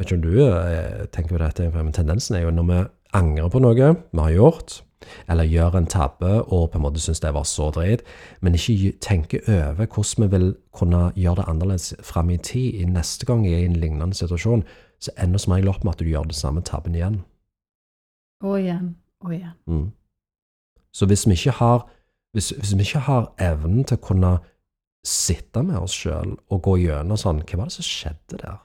vet 0.00 0.08
ikke 0.08 0.18
om 0.18 0.24
du 0.24 0.34
eh, 0.46 1.04
tenker 1.12 1.36
på 1.36 1.42
dette, 1.42 1.68
men 1.74 1.92
tendensen 1.94 2.38
er 2.38 2.46
jo 2.46 2.54
når 2.54 2.70
vi 2.70 2.80
angrer 3.20 3.52
på 3.52 3.60
noe 3.60 3.74
vi 3.76 4.22
har 4.22 4.34
gjort, 4.34 4.80
eller 5.28 5.48
gjør 5.48 5.78
en 5.78 5.88
tabbe 5.90 6.32
og 6.42 6.70
på 6.70 6.78
en 6.78 6.84
måte 6.84 7.00
syns 7.00 7.22
det 7.22 7.32
var 7.34 7.46
så 7.48 7.70
dritt, 7.74 8.02
men 8.40 8.54
ikke 8.54 8.92
tenker 9.00 9.46
over 9.48 9.86
hvordan 9.86 10.24
vi 10.24 10.30
vil 10.36 10.48
kunne 10.76 11.12
gjøre 11.16 11.40
det 11.40 11.48
annerledes 11.48 11.94
fram 12.04 12.30
i 12.30 12.36
tid, 12.36 12.74
i 12.74 12.84
neste 12.84 13.26
gang 13.26 13.46
jeg 13.46 13.54
er 13.54 13.64
i 13.64 13.70
en 13.70 13.80
lignende 13.80 14.16
situasjon, 14.16 14.64
så 15.00 15.14
ender 15.18 15.40
som 15.40 15.56
regel 15.56 15.72
opp 15.72 15.84
med 15.84 15.94
at 15.94 16.02
du 16.02 16.10
gjør 16.10 16.28
den 16.28 16.36
samme 16.36 16.60
tabben 16.60 16.94
igjen. 16.94 17.22
Og 18.44 18.60
igjen 18.60 18.96
og 19.24 19.34
igjen. 19.34 19.56
Mm. 19.66 19.88
Så 20.92 21.06
hvis 21.06 21.26
vi 21.26 21.36
ikke 21.38 21.56
har 21.60 21.88
hvis, 22.32 22.50
hvis, 22.50 22.76
vi 22.76 22.86
ikke 22.86 23.02
har 23.08 23.32
evnen 23.42 23.84
til 23.84 23.98
å 23.98 24.04
kunne 24.06 24.32
sitte 25.06 25.64
med 25.66 25.80
oss 25.80 25.96
sjøl 25.96 26.36
og 26.52 26.60
gå 26.62 26.76
gjennom 26.84 27.18
sånn 27.18 27.40
Hva 27.42 27.58
var 27.58 27.70
det 27.70 27.74
som 27.78 27.86
skjedde 27.86 28.38
der? 28.38 28.60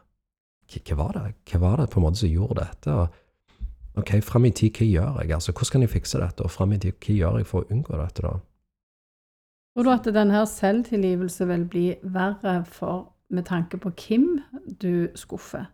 Hva, 0.69 0.82
hva, 0.86 0.98
var 1.00 1.15
det? 1.15 1.24
Hva 1.50 1.62
var 1.63 1.82
det 1.82 1.88
på 1.89 2.00
en 2.00 2.06
måte 2.06 2.21
som 2.21 2.30
gjorde 2.30 2.60
dette? 2.62 2.93
Og 2.93 3.25
Ok, 3.97 4.12
fram 4.23 4.45
i 4.45 4.51
tid, 4.51 4.75
hva 4.75 4.86
gjør 4.88 5.21
jeg? 5.21 5.31
Altså, 5.38 5.53
hvordan 5.53 5.71
kan 5.71 5.86
jeg 5.86 5.93
fikse 5.93 6.19
dette? 6.19 6.43
Og 6.43 6.51
fram 6.51 6.73
i 6.75 6.79
tid, 6.84 6.97
hva 6.99 7.15
gjør 7.15 7.39
jeg 7.39 7.47
for 7.47 7.63
å 7.63 7.69
unngå 7.71 7.99
dette, 8.01 8.25
da? 8.25 8.34
Tror 9.75 9.88
du 9.88 9.91
at 9.91 10.10
denne 10.15 10.41
selvtilgivelse 10.47 11.47
vil 11.49 11.65
bli 11.71 11.86
verre 12.15 12.58
for, 12.71 13.10
med 13.29 13.47
tanke 13.47 13.79
på 13.81 13.91
hvem 13.91 14.27
du 14.81 15.08
skuffer? 15.19 15.65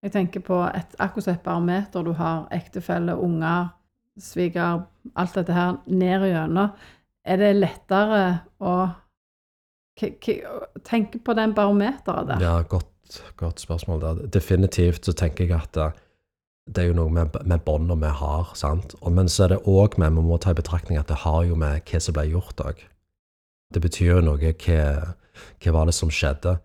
Jeg 0.00 0.14
tenker 0.14 0.40
på 0.40 0.62
et, 0.64 0.94
akkurat 0.96 1.28
et 1.34 1.42
barometer 1.44 2.04
du 2.04 2.14
har 2.16 2.46
ektefelle, 2.56 3.16
unger, 3.20 3.68
sviger, 4.20 4.86
alt 5.16 5.36
dette 5.36 5.52
her 5.52 5.76
ned 5.86 6.24
gjennom. 6.30 6.72
Er 7.24 7.40
det 7.40 7.50
lettere 7.58 8.22
å 8.64 8.74
tenke 10.88 11.20
på 11.20 11.36
den 11.36 11.52
barometeret 11.56 12.30
der? 12.32 12.44
Ja, 12.44 12.54
godt, 12.64 13.20
godt 13.36 13.60
spørsmål. 13.60 14.00
Der. 14.00 14.22
Definitivt 14.32 15.04
så 15.04 15.12
tenker 15.12 15.44
jeg 15.44 15.60
at 15.60 16.00
det 16.68 16.82
er 16.82 16.90
jo 16.90 16.96
noe 16.98 17.12
med, 17.12 17.36
med 17.44 17.62
båndene 17.66 17.98
vi 18.02 18.12
har. 18.20 18.52
sant? 18.54 18.94
Og, 19.00 19.12
men 19.12 19.28
så 19.28 19.46
er 19.46 19.54
det 19.54 19.62
òg 19.68 19.98
med 19.98 20.16
vi 20.16 20.24
må 20.26 20.38
ta 20.38 20.52
i 20.52 20.58
betraktning 20.58 21.00
at 21.00 21.08
det 21.10 21.22
har 21.24 21.44
jo 21.48 21.58
med 21.58 21.82
hva 21.88 22.00
som 22.02 22.16
ble 22.16 22.26
gjort 22.30 22.64
òg. 22.64 22.82
Det 23.74 23.82
betyr 23.82 24.16
jo 24.16 24.26
noe 24.26 24.52
hva, 24.52 24.82
hva 25.62 25.74
var 25.76 25.88
det 25.88 25.96
som 25.96 26.12
skjedde. 26.12 26.58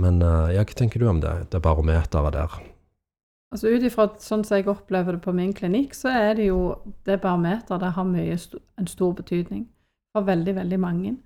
Men 0.00 0.20
uh, 0.22 0.50
ja, 0.52 0.62
hva 0.62 0.76
tenker 0.76 1.02
du 1.02 1.08
om 1.10 1.22
det, 1.22 1.32
det 1.50 1.62
barometeret 1.62 2.36
der? 2.36 2.60
Altså 3.50 3.72
Ut 3.72 3.82
ifra 3.82 4.06
sånn 4.22 4.44
som 4.46 4.60
jeg 4.60 4.68
opplever 4.70 5.16
det 5.16 5.24
på 5.24 5.34
min 5.34 5.52
klinikk, 5.56 5.96
så 5.98 6.12
er 6.14 6.36
det 6.38 6.50
jo 6.52 6.76
det 7.08 7.18
barometeret 7.22 7.82
det 7.82 7.94
har 7.96 8.06
mye 8.06 8.38
en 8.38 8.90
stor 8.90 9.16
betydning 9.18 9.66
for 10.14 10.26
veldig, 10.26 10.54
veldig 10.60 10.78
mange. 10.82 11.16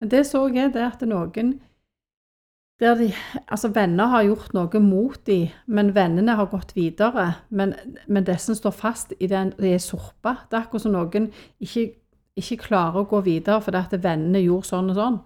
Men 0.00 0.10
det 0.10 0.24
så 0.26 0.48
jeg 0.48 0.72
det 0.74 0.82
at 0.82 1.04
noen 1.06 1.58
de, 2.80 3.10
altså 3.48 3.68
Venner 3.74 4.08
har 4.08 4.24
gjort 4.24 4.54
noe 4.56 4.80
mot 4.80 5.18
dem, 5.28 5.50
men 5.68 5.92
vennene 5.94 6.36
har 6.38 6.48
gått 6.48 6.72
videre. 6.76 7.26
Men, 7.52 7.74
men 8.08 8.24
disse 8.24 8.56
står 8.56 8.72
fast 8.72 9.12
i 9.18 9.28
det 9.28 9.42
de 9.58 9.74
er 9.74 9.82
sorpa. 9.84 10.38
Det 10.48 10.56
er 10.56 10.64
akkurat 10.64 10.86
som 10.86 10.94
noen 10.96 11.28
ikke, 11.60 11.90
ikke, 12.40 12.62
klarer 12.64 13.02
å 13.02 13.08
gå 13.10 13.20
videre 13.26 13.60
fordi 13.60 13.82
at 13.82 13.98
vennene 14.00 14.40
gjorde 14.40 14.70
sånn 14.70 14.92
og 14.94 14.96
sånn. 14.96 15.20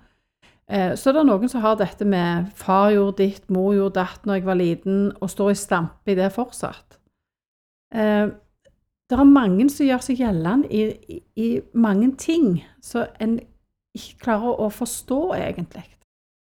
Eh, 0.67 0.93
så 0.99 1.13
det 1.15 1.23
er 1.23 1.31
noen 1.31 1.51
som 1.53 1.63
har 1.63 1.79
dette 1.79 2.05
med 2.09 2.51
'far 2.57 2.91
gjorde 2.91 3.23
ditt, 3.23 3.51
mor 3.51 3.75
gjorde 3.75 4.01
datt' 4.01 4.27
når 4.27 4.35
jeg 4.35 4.47
var 4.47 4.59
liten, 4.59 5.13
og 5.21 5.31
står 5.31 5.51
i 5.51 5.55
stampe 5.55 6.11
i 6.11 6.19
det 6.19 6.33
fortsatt. 6.33 6.99
Eh, 7.95 8.29
det 9.11 9.19
er 9.19 9.25
mange 9.25 9.69
som 9.71 9.87
gjør 9.87 10.03
seg 10.03 10.19
gjeldende 10.19 10.69
i, 10.73 10.91
i, 11.09 11.23
i 11.37 11.61
mange 11.75 12.17
ting 12.17 12.65
som 12.83 13.07
en 13.21 13.39
ikke 13.95 14.25
klarer 14.25 14.61
å 14.61 14.71
forstå, 14.73 15.35
egentlig. 15.39 15.85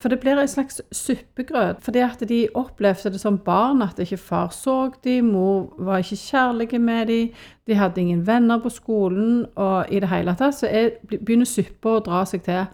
For 0.00 0.08
det 0.08 0.20
blir 0.20 0.38
en 0.40 0.48
slags 0.48 0.80
suppegrøt. 0.92 1.82
Fordi 1.84 1.98
at 1.98 2.22
de 2.28 2.48
opplevde 2.54 3.10
det 3.12 3.20
som 3.20 3.38
barn, 3.38 3.82
at 3.82 3.98
ikke 3.98 4.16
far 4.16 4.48
så 4.48 4.90
dem, 5.04 5.24
mor 5.24 5.74
var 5.78 5.98
ikke 5.98 6.16
kjærlig 6.16 6.80
med 6.80 7.06
dem, 7.06 7.28
de 7.66 7.74
hadde 7.74 8.00
ingen 8.00 8.26
venner 8.26 8.58
på 8.58 8.68
skolen, 8.68 9.46
og 9.56 9.86
i 9.90 10.00
det 10.00 10.08
hele 10.08 10.34
tatt 10.34 10.56
så 10.56 10.70
er, 10.70 10.90
begynner 11.10 11.44
suppa 11.44 11.98
å 11.98 12.04
dra 12.06 12.24
seg 12.24 12.42
til. 12.48 12.64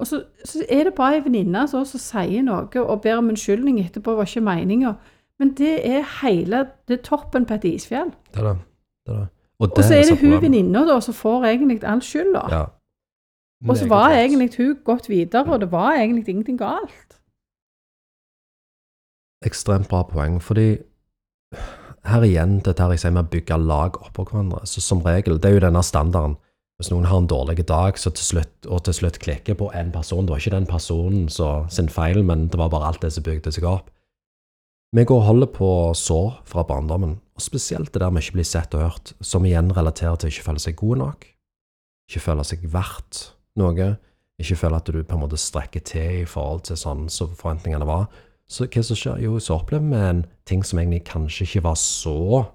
Og 0.00 0.06
så, 0.06 0.22
så 0.44 0.64
er 0.68 0.88
det 0.88 0.94
bare 0.96 1.18
ei 1.18 1.24
venninne 1.24 1.66
som 1.68 1.84
sier 1.84 2.42
noe 2.42 2.64
og 2.80 3.02
ber 3.04 3.20
om 3.20 3.28
unnskyldning 3.28 3.82
etterpå, 3.84 4.16
var 4.16 4.28
ikke 4.28 4.40
meninga. 4.40 4.94
Men 5.40 5.52
det 5.56 5.74
er 5.88 6.08
hele 6.22 6.66
Det 6.88 6.98
er 6.98 7.04
toppen 7.04 7.44
på 7.48 7.54
et 7.54 7.64
isfjell. 7.64 8.08
Det 8.32 8.40
er 8.40 8.48
det. 8.48 8.56
det, 9.06 9.14
er 9.14 9.18
det. 9.20 9.28
Og, 9.60 9.76
og 9.76 9.84
så 9.84 9.94
er 9.94 10.08
det 10.08 10.20
hun 10.20 10.40
venninna 10.40 11.00
som 11.00 11.14
får 11.14 11.44
egentlig 11.44 11.84
all 11.84 12.00
skylda. 12.00 12.46
Ja. 12.50 12.64
Og 13.68 13.76
så 13.76 13.86
var 13.90 14.14
egentlig 14.16 14.54
hun 14.56 14.76
gått 14.84 15.10
videre, 15.10 15.44
og 15.52 15.60
det 15.60 15.68
var 15.72 15.98
egentlig 15.98 16.28
ingenting 16.28 16.58
galt. 16.60 17.18
Ekstremt 19.44 19.88
bra 19.88 20.02
poeng, 20.08 20.38
fordi 20.40 20.78
her 22.08 22.24
igjen, 22.24 22.60
dette 22.64 22.80
her 22.80 22.94
jeg 22.94 23.02
sier 23.02 23.12
med 23.12 23.26
å 23.26 23.32
bygge 23.32 23.58
lag 23.60 23.98
oppå 24.00 24.24
hverandre. 24.28 24.62
Så 24.68 24.80
som 24.84 25.02
regel, 25.04 25.36
det 25.36 25.50
er 25.50 25.58
jo 25.58 25.64
denne 25.66 25.82
standarden. 25.84 26.38
Hvis 26.80 26.88
noen 26.88 27.04
har 27.10 27.20
en 27.20 27.28
dårlig 27.28 27.66
dag, 27.68 27.98
så 28.00 28.12
til 28.16 28.24
slutt, 28.24 28.54
og 28.64 28.86
til 28.86 28.96
slutt 28.96 29.18
klikker 29.20 29.58
på 29.60 29.66
en 29.76 29.90
person 29.92 30.24
Det 30.24 30.32
var 30.32 30.40
ikke 30.40 30.54
den 30.54 30.68
personen 30.68 31.26
så, 31.28 31.66
sin 31.68 31.90
feil, 31.92 32.22
men 32.24 32.48
det 32.48 32.56
var 32.56 32.70
bare 32.72 32.88
alt 32.88 33.02
det 33.04 33.12
som 33.12 33.26
bygde 33.26 33.52
seg 33.52 33.66
opp. 33.68 33.90
Vi 34.96 35.04
går 35.04 35.20
og 35.20 35.26
holder 35.26 35.50
på 35.52 35.68
sår 35.94 36.40
fra 36.48 36.64
barndommen, 36.64 37.18
og 37.36 37.44
spesielt 37.44 37.92
det 37.92 38.00
der 38.00 38.10
med 38.10 38.24
ikke 38.24 38.40
bli 38.40 38.46
sett 38.48 38.72
og 38.74 38.86
hørt, 38.88 39.12
som 39.20 39.44
igjen 39.44 39.68
relaterer 39.76 40.16
til 40.16 40.32
ikke 40.32 40.46
føle 40.48 40.64
seg 40.64 40.80
god 40.80 41.02
nok, 41.04 41.28
ikke 42.08 42.24
føle 42.24 42.48
seg 42.48 42.64
verdt 42.72 43.20
noe, 43.58 43.90
ikke 44.40 44.56
føler 44.56 44.80
at 44.80 44.88
du 44.88 45.02
på 45.02 45.16
en 45.16 45.22
måte 45.24 45.38
strekker 45.40 45.82
til 45.84 46.22
i 46.22 46.28
forhold 46.28 46.64
til 46.68 46.78
sånn 46.80 47.08
som 47.12 47.34
forventningene 47.36 47.88
var. 47.88 48.06
Så 48.50 48.66
hva 48.66 48.82
som 48.82 48.98
skjer? 48.98 49.20
Jo, 49.22 49.36
så 49.38 49.58
opplever 49.60 49.90
vi 49.90 50.00
en 50.10 50.24
ting 50.48 50.64
som 50.66 50.80
egentlig 50.80 51.04
kanskje 51.06 51.46
ikke 51.46 51.64
var 51.68 51.76
så 51.78 52.46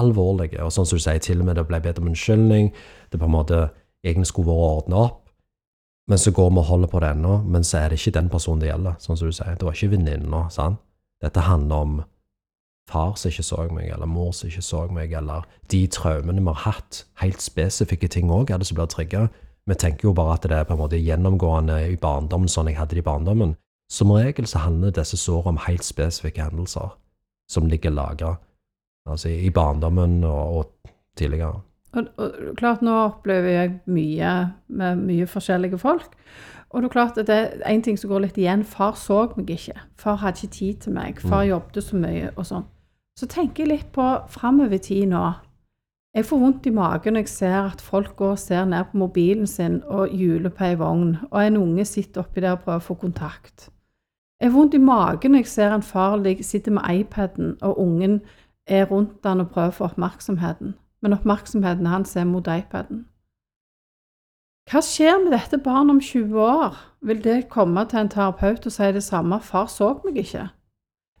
alvorlige. 0.00 0.60
Og 0.64 0.72
sånn 0.74 0.88
som 0.88 0.98
du 0.98 1.04
sier, 1.04 1.20
til 1.22 1.40
og 1.40 1.48
med 1.48 1.56
det 1.56 1.66
ble 1.68 1.80
bedt 1.84 2.00
om 2.00 2.10
unnskyldning. 2.10 2.72
Det 3.12 3.20
på 3.20 3.28
en 3.28 3.36
måte 3.36 3.62
egentlig 4.04 4.30
skulle 4.32 4.50
vært 4.50 4.84
ordna 4.84 5.02
opp. 5.06 5.18
Men 6.10 6.18
så 6.18 6.32
går 6.34 6.50
vi 6.50 6.58
og 6.58 6.66
holder 6.66 6.90
på 6.90 7.00
det 7.00 7.10
ennå, 7.14 7.34
men 7.46 7.64
så 7.64 7.78
er 7.78 7.90
det 7.92 8.00
ikke 8.00 8.16
den 8.18 8.30
personen 8.32 8.62
det 8.64 8.72
gjelder. 8.72 8.96
sånn 8.98 9.16
som 9.16 9.30
du 9.30 9.36
sier. 9.36 9.54
Det 9.54 9.66
var 9.68 9.76
ikke 9.76 9.92
venninna. 9.94 10.48
Dette 11.22 11.44
handler 11.46 11.84
om 11.84 12.00
far 12.90 13.14
som 13.14 13.30
ikke 13.30 13.46
så 13.46 13.68
meg, 13.70 13.92
eller 13.94 14.10
mor 14.10 14.32
som 14.34 14.48
ikke 14.50 14.64
så 14.66 14.80
meg, 14.90 15.12
eller 15.14 15.46
de 15.70 15.84
traumene 15.86 16.42
vi 16.42 16.50
har 16.50 16.64
hatt. 16.64 17.04
Helt 17.22 17.44
spesifikke 17.44 18.10
ting 18.10 18.32
òg 18.34 18.50
er 18.50 18.58
det 18.58 18.66
som 18.66 18.80
blir 18.80 18.90
trigga. 18.90 19.28
Vi 19.70 19.78
tenker 19.78 20.08
jo 20.08 20.14
bare 20.16 20.34
at 20.34 20.46
det 20.50 20.56
er 20.56 20.66
på 20.66 20.74
en 20.74 20.82
måte 20.82 20.98
gjennomgående 20.98 21.78
i 21.92 21.96
barndommen, 22.00 22.50
sånn 22.50 22.70
jeg 22.72 22.80
hadde 22.80 22.96
det 22.98 23.04
i 23.04 23.06
barndommen. 23.06 23.54
Som 23.90 24.12
regel 24.14 24.46
så 24.50 24.64
handler 24.64 24.94
disse 24.94 25.18
sårene 25.18 25.54
om 25.54 25.64
helt 25.66 25.86
spesifikke 25.86 26.46
hendelser 26.46 26.94
som 27.50 27.66
ligger 27.70 27.94
lagra 27.94 28.36
altså 29.10 29.28
i 29.28 29.50
barndommen 29.50 30.24
og, 30.24 30.56
og 30.56 30.92
tidligere. 31.18 31.60
Og, 31.92 32.06
og, 32.16 32.34
klart, 32.56 32.82
nå 32.86 32.94
opplever 33.08 33.50
jeg 33.50 33.72
mye 33.90 34.34
med 34.68 35.02
mye 35.02 35.26
forskjellige 35.26 35.78
folk. 35.78 36.12
Og 36.70 36.82
det 36.82 36.86
er 36.86 36.92
klart 36.94 37.18
at 37.18 37.26
det 37.26 37.38
er 37.38 37.64
en 37.72 37.82
ting 37.82 37.98
som 37.98 38.12
går 38.12 38.26
litt 38.26 38.38
igjen. 38.38 38.62
Far 38.64 38.94
så 38.98 39.24
meg 39.34 39.50
ikke. 39.50 39.74
Far 39.98 40.20
hadde 40.22 40.38
ikke 40.38 40.54
tid 40.54 40.84
til 40.84 40.94
meg. 40.94 41.18
Far 41.18 41.42
mm. 41.42 41.48
jobbet 41.48 41.84
så 41.84 41.98
mye 41.98 42.30
og 42.36 42.46
sånn. 42.46 42.68
Så 43.18 43.26
tenker 43.26 43.64
jeg 43.64 43.72
litt 43.72 43.88
på 43.92 44.06
framover 44.30 44.78
tid 44.78 45.10
nå. 45.10 45.24
Jeg 46.14 46.24
får 46.26 46.38
vondt 46.38 46.66
i 46.66 46.70
magen 46.74 47.14
når 47.14 47.22
jeg 47.22 47.28
ser 47.30 47.58
at 47.60 47.80
folk 47.80 48.16
går 48.18 48.32
og 48.34 48.38
ser 48.38 48.64
ned 48.64 48.84
på 48.90 48.98
mobilen 48.98 49.46
sin 49.46 49.82
og 49.86 50.10
hjuler 50.10 50.50
på 50.50 50.64
ei 50.66 50.78
vogn, 50.78 51.16
og 51.30 51.44
en 51.46 51.56
unge 51.56 51.84
sitter 51.86 52.24
oppi 52.24 52.42
der 52.42 52.56
og 52.56 52.64
prøver 52.64 52.82
å 52.82 52.86
få 52.88 52.96
kontakt. 52.98 53.68
Jeg 54.40 54.50
får 54.50 54.58
vondt 54.58 54.74
i 54.74 54.82
magen 54.82 55.30
når 55.30 55.44
jeg 55.44 55.52
ser 55.52 55.74
en 55.74 55.86
far 55.86 56.18
sitte 56.42 56.70
med 56.70 56.82
iPaden, 56.90 57.56
og 57.62 57.78
ungen 57.78 58.20
er 58.66 58.90
rundt 58.90 59.24
han 59.24 59.40
og 59.40 59.50
prøver 59.50 59.68
å 59.68 59.78
få 59.78 59.84
oppmerksomheten, 59.84 60.74
men 61.02 61.12
oppmerksomheten 61.12 61.86
hans 61.86 62.16
er 62.16 62.24
mot 62.24 62.46
iPaden. 62.46 63.06
Hva 64.70 64.82
skjer 64.82 65.16
med 65.22 65.32
dette 65.32 65.58
barnet 65.58 65.94
om 65.94 66.00
20 66.00 66.40
år? 66.42 66.76
Vil 67.02 67.22
det 67.24 67.48
komme 67.48 67.84
til 67.86 67.98
en 67.98 68.10
terapeut 68.10 68.66
og 68.66 68.72
si 68.72 68.90
det 68.92 69.02
samme? 69.02 69.40
Far 69.40 69.66
så 69.66 70.00
meg 70.04 70.18
ikke. 70.18 70.48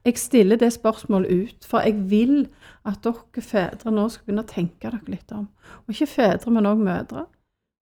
Jeg 0.04 0.18
stiller 0.18 0.56
det 0.56 0.72
spørsmålet 0.72 1.30
ut, 1.30 1.66
for 1.66 1.78
jeg 1.78 2.10
vil 2.10 2.48
at 2.88 3.02
dere 3.04 3.44
fedre 3.44 3.92
nå 3.92 4.06
skal 4.08 4.26
begynne 4.26 4.44
å 4.46 4.50
tenke 4.50 4.88
dere 4.88 5.12
litt 5.12 5.32
om. 5.36 5.48
Og 5.84 5.94
ikke 5.94 6.08
fedre, 6.14 6.52
men 6.54 6.68
òg 6.68 6.80
mødre. 6.80 7.26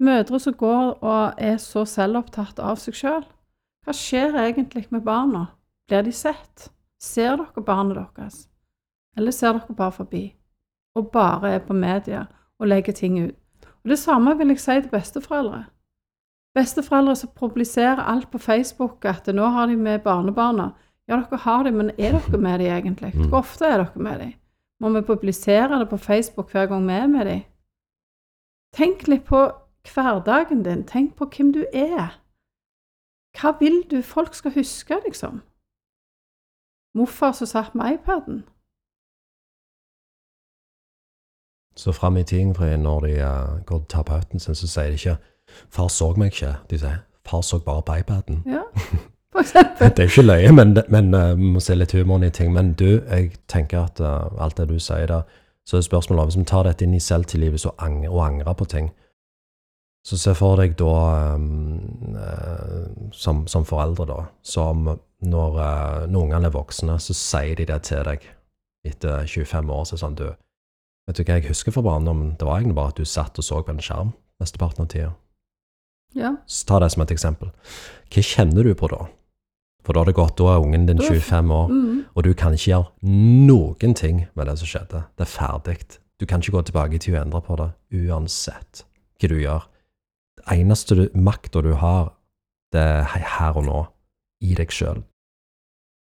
Mødre 0.05 0.41
som 0.41 0.55
går 0.59 1.03
og 1.03 1.39
er 1.39 1.59
så 1.63 1.85
selvopptatt 1.89 2.61
av 2.63 2.79
seg 2.83 2.99
sjøl. 2.99 3.27
Hva 3.85 3.95
skjer 3.95 4.39
egentlig 4.41 4.87
med 4.91 5.05
barna? 5.07 5.49
Blir 5.89 6.07
de 6.07 6.13
sett? 6.15 6.71
Ser 7.01 7.37
dere 7.37 7.65
barnet 7.65 7.99
deres? 8.17 8.47
Eller 9.17 9.35
ser 9.35 9.59
dere 9.59 9.77
bare 9.77 9.93
forbi? 9.99 10.25
Og 10.95 11.11
bare 11.13 11.57
er 11.57 11.63
på 11.67 11.75
media 11.75 12.27
og 12.59 12.71
legger 12.71 12.95
ting 12.95 13.19
ut. 13.23 13.37
Og 13.85 13.91
Det 13.91 13.99
samme 13.99 14.37
vil 14.39 14.55
jeg 14.55 14.61
si 14.61 14.81
til 14.81 14.91
besteforeldre. 14.91 15.65
Besteforeldre 16.55 17.17
som 17.17 17.31
publiserer 17.37 18.01
alt 18.01 18.31
på 18.31 18.39
Facebook, 18.39 19.05
at 19.05 19.27
nå 19.27 19.47
har 19.47 19.67
de 19.67 19.77
med 19.77 20.01
barnebarna. 20.01 20.71
Ja, 21.09 21.17
dere 21.17 21.37
har 21.37 21.65
dem, 21.65 21.75
men 21.75 21.91
er 21.99 22.15
dere 22.17 22.39
med 22.39 22.59
dem 22.59 22.71
egentlig? 22.73 23.15
Mm. 23.15 23.29
Hvor 23.29 23.39
ofte 23.39 23.67
er 23.67 23.83
dere 23.83 24.03
med 24.03 24.21
dem? 24.21 24.33
Må 24.81 24.91
vi 24.95 25.01
publisere 25.07 25.79
det 25.79 25.89
på 25.89 25.97
Facebook 25.97 26.51
hver 26.51 26.67
gang 26.67 26.87
vi 26.87 26.93
er 26.93 27.07
med 27.07 27.25
dem? 27.27 27.43
Tenk 28.75 29.09
litt 29.09 29.25
på 29.25 29.41
hverdagen 29.95 30.65
din. 30.65 30.87
Tenk 30.87 31.17
på 31.17 31.29
hvem 31.37 31.53
du 31.53 31.65
er. 31.73 32.21
Hva 33.39 33.55
vil 33.61 33.83
du 33.91 34.03
folk 34.03 34.35
skal 34.35 34.55
huske, 34.55 34.99
liksom? 35.07 35.43
Morfar 36.95 37.33
som 37.33 37.47
satt 37.47 37.75
med 37.75 37.95
iPaden? 37.95 38.45
Så 41.77 41.93
fram 41.93 42.17
i 42.17 42.23
tiden, 42.23 42.81
når 42.83 43.01
de 43.01 43.13
uh, 43.13 43.65
går 43.67 43.79
til 43.79 43.89
terapeuten 43.89 44.41
sin, 44.41 44.55
så 44.55 44.69
sier 44.69 44.87
de 44.87 44.93
ikke 44.93 45.17
'Far 45.71 45.89
så 45.89 46.15
meg 46.17 46.33
ikke'. 46.33 46.67
De 46.71 46.79
sier 46.79 46.99
'Far 47.27 47.41
så 47.41 47.59
bare 47.65 47.83
på 47.83 47.93
iPaden'. 47.93 48.51
Ja. 48.51 48.63
det 49.35 49.99
er 49.99 50.07
ikke 50.07 50.23
løye, 50.23 50.51
men, 50.55 50.77
men 50.89 51.15
uh, 51.15 51.33
må 51.39 51.63
se 51.63 51.75
litt 51.75 51.95
humoren 51.97 52.27
i 52.27 52.33
ting. 52.35 52.53
Men 52.55 52.73
du, 52.79 53.01
jeg 53.03 53.33
tenker 53.51 53.89
at 53.89 54.03
uh, 54.03 54.31
alt 54.43 54.61
det 54.61 54.69
du 54.71 54.79
sier 54.79 55.09
der, 55.11 55.25
så 55.67 55.79
er 55.79 55.87
spørsmålet 55.87 56.23
om 56.23 56.31
hvis 56.31 56.39
vi 56.39 56.47
tar 56.49 56.69
dette 56.69 56.85
inn 56.85 56.95
i 56.95 57.03
selvtillivet 57.03 57.65
ang 57.83 58.03
og 58.11 58.21
angrer 58.21 58.53
på 58.53 58.67
ting 58.69 58.91
Så 60.05 60.19
se 60.21 60.35
for 60.37 60.61
deg 60.61 60.75
da, 60.77 61.35
um, 61.35 61.81
som, 63.17 63.47
som, 63.49 63.65
foreldre, 63.65 64.05
da, 64.07 64.19
som 64.45 64.85
når, 65.25 65.61
når 66.07 66.21
ungene 66.21 66.51
er 66.51 66.53
voksne, 66.53 66.99
så 67.01 67.17
sier 67.17 67.57
de 67.57 67.65
det 67.71 67.81
til 67.89 68.05
deg 68.05 68.27
etter 68.85 69.25
25 69.25 69.73
år. 69.73 69.87
så 69.89 69.97
sånn, 69.97 70.19
du, 70.21 70.29
Vet 71.09 71.17
du 71.17 71.25
hva 71.25 71.39
jeg 71.39 71.49
husker 71.49 71.73
fra 71.73 71.85
barndommen? 71.85 72.35
Det 72.39 72.47
var 72.47 72.61
egentlig 72.61 72.77
bare 72.77 72.93
at 72.93 73.01
du 73.01 73.09
satt 73.09 73.41
og 73.41 73.45
så 73.45 73.63
på 73.65 73.73
en 73.73 73.83
skjerm 73.83 74.13
mesteparten 74.41 74.85
av 74.85 74.93
tida. 74.93 75.11
Ja. 76.15 76.37
Så 76.47 76.67
ta 76.69 76.79
det 76.81 76.93
som 76.95 77.03
et 77.05 77.13
eksempel. 77.15 77.51
Hva 78.13 78.25
kjenner 78.25 78.67
du 78.67 78.75
på 78.79 78.89
da? 78.93 79.07
For 79.85 79.93
da 79.93 80.01
har 80.01 80.09
det 80.09 80.17
gått, 80.17 80.39
da 80.39 80.55
er 80.55 80.65
ungen 80.65 80.87
din 80.89 81.03
25 81.03 81.51
år, 81.53 81.69
mm. 81.69 82.01
og 82.15 82.25
du 82.25 82.33
kan 82.33 82.57
ikke 82.57 82.71
gjøre 82.71 83.13
noen 83.49 83.95
ting 83.95 84.25
med 84.35 84.49
det 84.49 84.57
som 84.61 84.71
skjedde. 84.71 85.05
Det 85.13 85.27
er 85.27 85.33
ferdig. 85.33 85.79
Du 86.21 86.27
kan 86.27 86.41
ikke 86.41 86.57
gå 86.57 86.63
tilbake 86.71 87.01
til 87.03 87.17
å 87.17 87.21
endre 87.21 87.43
på 87.45 87.57
det, 87.61 87.71
uansett 87.93 88.85
hva 89.21 89.31
du 89.31 89.37
gjør. 89.41 89.67
Det 90.41 90.45
eneste 90.57 91.09
makta 91.15 91.63
du 91.65 91.75
har, 91.81 92.15
det 92.73 92.81
er 92.81 93.29
her 93.39 93.61
og 93.61 93.69
nå, 93.69 93.83
i 94.45 94.57
deg 94.57 94.73
sjøl. 94.73 95.05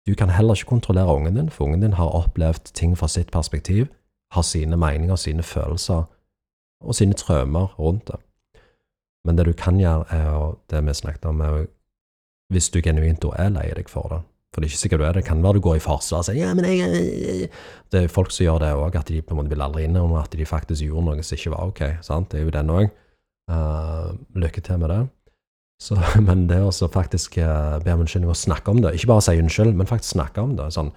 Du 0.06 0.14
kan 0.14 0.30
heller 0.30 0.54
ikke 0.54 0.70
kontrollere 0.70 1.14
ungen 1.14 1.36
din, 1.36 1.50
for 1.50 1.66
ungen 1.66 1.82
din 1.82 1.96
har 1.98 2.14
opplevd 2.14 2.72
ting 2.74 2.96
fra 2.98 3.08
sitt 3.10 3.32
perspektiv, 3.34 3.88
har 4.32 4.42
sine 4.42 4.76
meninger, 4.76 5.16
sine 5.16 5.42
følelser 5.42 6.06
og 6.80 6.94
sine 6.94 7.16
traumer 7.16 7.74
rundt 7.78 8.08
det. 8.08 8.20
Men 9.26 9.38
det 9.38 9.46
du 9.46 9.52
kan 9.52 9.80
gjøre, 9.80 10.06
er 10.10 10.54
det 10.70 10.84
vi 10.86 10.94
snakket 10.94 11.24
om, 11.26 11.40
er 11.40 11.66
hvis 12.52 12.70
du 12.70 12.80
genuint 12.84 13.22
da 13.22 13.32
er 13.42 13.52
lei 13.54 13.68
deg 13.74 13.90
for 13.90 14.12
det. 14.12 14.22
For 14.54 14.62
det 14.62 14.68
er 14.68 14.72
ikke 14.72 14.80
sikkert 14.80 15.02
du 15.02 15.04
er 15.04 15.16
det. 15.16 15.22
Det 15.22 15.28
kan 15.28 15.42
være 15.44 15.58
du 15.58 15.64
går 15.66 15.76
i 15.76 15.82
forsvar 15.84 16.22
og 16.22 16.28
sier 16.28 16.38
ja, 16.38 16.52
men 16.56 16.64
jeg, 16.64 16.78
jeg. 16.80 17.48
Det 17.92 18.04
er 18.04 18.12
folk 18.12 18.30
som 18.32 18.46
gjør 18.46 18.62
det 18.62 18.70
òg, 18.72 18.94
at 18.96 19.10
de 19.10 19.18
på 19.20 19.34
en 19.34 19.42
måte 19.42 19.52
vil 19.52 19.64
aldri 19.66 19.84
innrømme 19.84 20.22
at 20.22 20.32
de 20.32 20.46
faktisk 20.48 20.86
gjorde 20.86 21.10
noe 21.10 21.26
som 21.26 21.36
ikke 21.36 21.52
var 21.52 21.72
ok. 21.72 21.82
sant? 22.06 22.30
Det 22.32 22.40
er 22.40 22.46
jo 22.46 22.54
den 22.54 22.72
òg. 22.72 22.88
Uh, 23.46 23.56
eh, 23.56 24.14
lykke 24.42 24.62
til 24.64 24.80
med 24.82 24.90
det. 24.94 25.02
Så, 25.82 25.98
men 26.28 26.46
det 26.48 26.62
å 26.64 26.70
faktisk 26.72 27.36
uh, 27.42 27.76
be 27.84 27.92
om 27.92 28.06
unnskyldning 28.06 28.32
og 28.32 28.38
snakke 28.38 28.72
om 28.72 28.80
det, 28.80 28.94
ikke 28.96 29.12
bare 29.12 29.26
si 29.26 29.36
unnskyld, 29.42 29.74
men 29.76 29.90
faktisk 29.90 30.16
snakke 30.16 30.40
om 30.40 30.56
det. 30.56 30.70
sånn, 30.72 30.94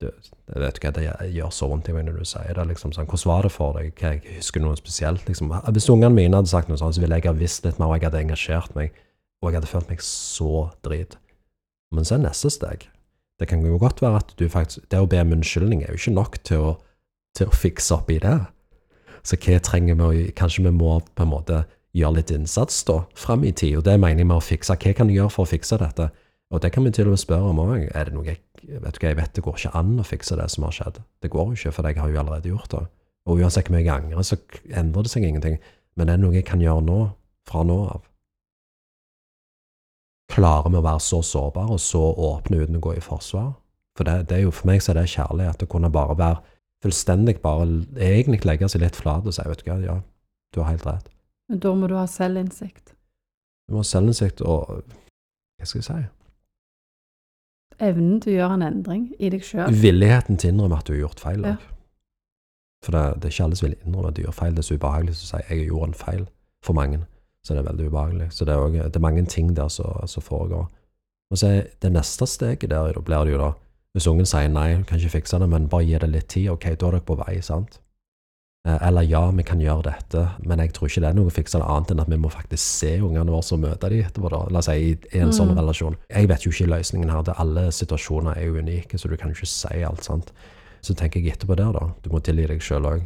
du, 0.00 0.08
vet 0.54 0.78
ikke, 0.78 0.94
Det 0.96 1.28
gjør 1.34 1.50
så 1.52 1.68
vondt 1.68 1.90
i 1.90 1.96
meg 1.96 2.06
når 2.06 2.22
du 2.22 2.28
sier 2.28 2.54
det. 2.56 2.68
liksom 2.70 2.94
sånn, 2.94 3.10
Hvordan 3.10 3.32
var 3.34 3.48
det 3.48 3.52
for 3.52 3.76
deg? 3.76 3.90
Hva, 3.98 4.14
jeg 4.16 4.38
husker 4.38 4.62
noe 4.62 4.78
spesielt? 4.78 5.26
liksom. 5.28 5.50
Hvis 5.74 5.90
ungene 5.92 6.14
mine 6.14 6.38
hadde 6.38 6.52
sagt 6.52 6.70
noe 6.70 6.78
sånt, 6.80 6.94
så 6.96 7.02
ville 7.02 7.18
jeg 7.18 7.28
ha 7.28 7.36
visst 7.36 7.66
litt 7.66 7.82
mer, 7.82 7.90
og 7.90 7.98
jeg 7.98 8.06
hadde 8.06 8.22
engasjert 8.22 8.78
meg. 8.78 8.94
Og 9.40 9.50
jeg 9.50 9.60
hadde 9.60 9.70
følt 9.70 9.90
meg 9.90 10.02
så 10.04 10.68
drit. 10.84 11.16
Men 11.94 12.06
så 12.06 12.16
er 12.16 12.24
neste 12.26 12.52
steg. 12.52 12.86
Det 13.40 13.48
kan 13.48 13.64
jo 13.64 13.80
godt 13.80 14.02
være 14.04 14.20
at 14.20 14.32
du 14.36 14.48
faktisk 14.52 14.84
Det 14.92 15.00
å 15.00 15.08
be 15.08 15.20
om 15.22 15.32
unnskyldning 15.32 15.82
er 15.82 15.94
jo 15.94 16.00
ikke 16.00 16.12
nok 16.12 16.34
til 16.44 16.64
å, 16.64 16.72
til 17.36 17.48
å 17.48 17.56
fikse 17.56 17.94
opp 17.96 18.10
i 18.12 18.20
det. 18.20 18.36
Så 19.24 19.38
hva 19.40 19.60
trenger 19.64 19.96
vi 19.96 20.04
å 20.04 20.32
Kanskje 20.36 20.66
vi 20.66 20.74
må 20.76 20.98
på 21.00 21.24
en 21.24 21.32
måte 21.32 21.64
gjøre 21.96 22.20
litt 22.20 22.30
innsats 22.30 22.84
da, 22.86 23.00
fram 23.18 23.44
i 23.44 23.52
tid. 23.52 23.78
Og 23.80 23.86
det 23.88 23.96
mener 23.98 24.22
jeg 24.22 24.28
med 24.28 24.38
å 24.38 24.44
fikse. 24.44 24.76
Hva 24.76 24.94
kan 24.94 25.08
du 25.08 25.16
gjøre 25.16 25.32
for 25.32 25.48
å 25.48 25.50
fikse 25.50 25.80
dette? 25.80 26.10
Og 26.50 26.62
det 26.62 26.72
kan 26.74 26.84
vi 26.84 26.92
til 26.94 27.08
og 27.08 27.14
med 27.14 27.22
spørre 27.22 27.50
om 27.50 27.62
òg. 27.62 27.88
Er 27.94 28.10
det 28.10 28.14
noe 28.14 28.28
jeg 28.28 28.42
vet 28.60 28.94
du 28.94 29.00
hva, 29.00 29.08
jeg 29.08 29.18
vet 29.18 29.34
det 29.34 29.44
går 29.44 29.56
ikke 29.56 29.76
an 29.78 29.98
å 30.02 30.06
fikse 30.06 30.36
det 30.36 30.46
som 30.52 30.66
har 30.66 30.76
skjedd. 30.76 31.00
Det 31.22 31.30
går 31.32 31.52
jo 31.52 31.58
ikke, 31.58 31.74
for 31.74 31.88
jeg 31.88 32.00
har 32.00 32.12
jo 32.12 32.20
allerede 32.20 32.52
gjort 32.52 32.74
det. 32.74 32.84
Og 33.28 33.40
uansett 33.40 33.68
hvor 33.68 33.76
mye 33.76 33.84
jeg 33.84 33.94
angrer, 33.94 34.26
så 34.26 34.38
endrer 34.76 35.06
det 35.06 35.12
seg 35.12 35.26
ingenting. 35.26 35.58
Men 35.96 36.08
det 36.08 36.16
er 36.16 36.22
noe 36.22 36.36
jeg 36.36 36.46
kan 36.48 36.62
gjøre 36.62 36.84
nå, 36.86 37.00
fra 37.48 37.64
nå 37.66 37.78
av. 37.94 38.09
Klarer 40.30 40.70
vi 40.70 40.78
å 40.78 40.84
være 40.84 41.02
så 41.02 41.20
sårbare 41.26 41.74
og 41.74 41.82
så 41.82 42.00
åpne 42.00 42.62
uten 42.62 42.78
å 42.78 42.84
gå 42.84 42.94
i 42.96 43.02
forsvar? 43.04 43.52
For 43.98 44.06
det, 44.06 44.28
det 44.30 44.38
er 44.38 44.44
jo, 44.46 44.52
for 44.54 44.70
meg 44.70 44.82
så 44.82 44.92
er 44.92 45.00
det 45.00 45.10
kjærlighet 45.12 45.64
å 45.64 45.70
kunne 45.70 45.90
bare 45.92 46.16
være 46.18 46.40
fullstendig 46.84 47.40
bare 47.42 47.66
egentlig 48.00 48.44
legge 48.48 48.68
seg 48.70 48.84
litt 48.84 48.96
flat 48.96 49.26
og 49.26 49.34
si 49.36 49.44
vet 49.44 49.64
du 49.64 49.66
hva, 49.68 49.76
ja, 49.84 49.96
du 50.54 50.62
har 50.62 50.70
helt 50.72 50.86
rett. 50.86 51.10
Men 51.50 51.60
da 51.64 51.74
må 51.76 51.90
du 51.90 51.96
ha 51.98 52.06
selvinnsikt. 52.08 52.94
Du 53.68 53.74
må 53.74 53.82
ha 53.82 53.90
selvinnsikt 53.90 54.42
og 54.46 54.82
Hva 55.60 55.68
skal 55.68 55.82
jeg 55.82 55.88
si? 55.90 55.98
Evnen 57.84 58.20
til 58.20 58.32
å 58.32 58.36
gjøre 58.38 58.56
en 58.56 58.64
endring 58.64 59.02
i 59.20 59.28
deg 59.32 59.44
sjøl. 59.44 59.74
Villigheten 59.82 60.38
til 60.40 60.50
å 60.50 60.54
innrømme 60.54 60.78
at 60.80 60.88
du 60.88 60.94
har 60.94 61.02
gjort 61.02 61.20
feil. 61.20 61.44
Ja. 61.44 61.56
For 62.84 62.96
det, 62.96 63.02
det 63.20 63.28
er 63.28 63.34
ikke 63.34 63.46
alle 63.48 63.58
som 63.60 63.68
vil 63.68 63.76
innrømme 63.76 64.12
at 64.12 64.16
de 64.16 64.24
gjør 64.24 64.36
feil. 64.36 64.54
Det 64.56 64.62
er 64.62 64.68
så 64.68 64.76
ubehagelig 64.80 65.14
å 65.16 65.20
si 65.20 65.40
'jeg 65.42 65.66
gjorde 65.66 65.88
en 65.88 66.00
feil' 66.00 66.28
for 66.64 66.76
mange. 66.76 67.00
Så 67.46 67.54
det 67.54 67.62
er 67.62 67.70
veldig 67.72 67.88
ubehagelig. 67.88 68.28
Så 68.32 68.44
det 68.44 68.52
er, 68.54 68.58
også, 68.60 68.84
det 68.92 68.96
er 68.96 69.00
mange 69.06 69.24
ting 69.26 69.54
der 69.56 69.68
som 69.68 70.22
foregår. 70.22 70.66
Og 71.30 71.38
så 71.38 71.46
er 71.46 71.68
det 71.82 71.92
neste 71.92 72.26
steget 72.26 72.68
der, 72.70 72.92
blir 73.00 73.24
det 73.24 73.32
jo 73.32 73.38
da 73.38 73.52
Hvis 73.94 74.06
ungen 74.06 74.26
sier 74.26 74.48
nei, 74.48 74.76
du 74.78 74.84
kan 74.86 74.98
ikke 75.00 75.16
fikse 75.18 75.38
det, 75.42 75.48
men 75.50 75.64
bare 75.68 75.82
gi 75.82 75.98
det 75.98 76.08
litt 76.12 76.28
tid, 76.30 76.48
ok, 76.52 76.62
da 76.78 76.86
er 76.86 76.92
dere 76.92 77.00
på 77.02 77.16
vei, 77.18 77.40
sant? 77.42 77.80
Eh, 78.68 78.76
Eller 78.86 79.02
ja, 79.02 79.24
vi 79.34 79.42
kan 79.42 79.58
gjøre 79.58 79.82
dette, 79.88 80.20
men 80.46 80.58
jeg 80.62 80.72
tror 80.76 80.86
ikke 80.86 81.00
det 81.00 81.08
er 81.08 81.16
noe 81.18 81.26
å 81.26 81.34
fikse 81.34 81.58
det 81.58 81.66
annet 81.66 81.90
enn 81.90 82.02
at 82.04 82.10
vi 82.12 82.18
må 82.22 82.30
faktisk 82.30 82.62
se 82.62 82.92
ungene 83.00 83.32
våre 83.32 83.42
og 83.56 83.58
møte 83.64 83.88
dem 83.90 84.04
etterpå, 84.04 84.30
da. 84.30 84.44
La 84.54 84.58
oss 84.62 84.68
si 84.70 84.76
i, 84.92 84.92
i 85.16 85.18
en 85.24 85.32
sånn 85.34 85.50
Mm. 85.50 85.58
relasjon. 85.58 85.96
Jeg 86.08 86.28
vet 86.28 86.42
jo 86.46 86.52
ikke 86.52 86.68
løsningen 86.70 87.10
her. 87.10 87.22
Det, 87.26 87.34
alle 87.42 87.66
situasjoner 87.72 88.36
er 88.38 88.44
jo 88.46 88.58
unike, 88.62 88.94
så 88.98 89.08
du 89.10 89.16
kan 89.16 89.30
jo 89.30 89.34
ikke 89.40 89.46
si 89.50 89.82
alt, 89.82 90.04
sant. 90.04 90.30
Så 90.82 90.94
tenker 90.94 91.20
jeg 91.20 91.32
etterpå 91.34 91.56
der, 91.56 91.72
da. 91.72 91.90
Du 92.04 92.10
må 92.10 92.20
tilgi 92.22 92.46
deg 92.46 92.60
sjøl 92.62 92.86
òg. 92.86 93.02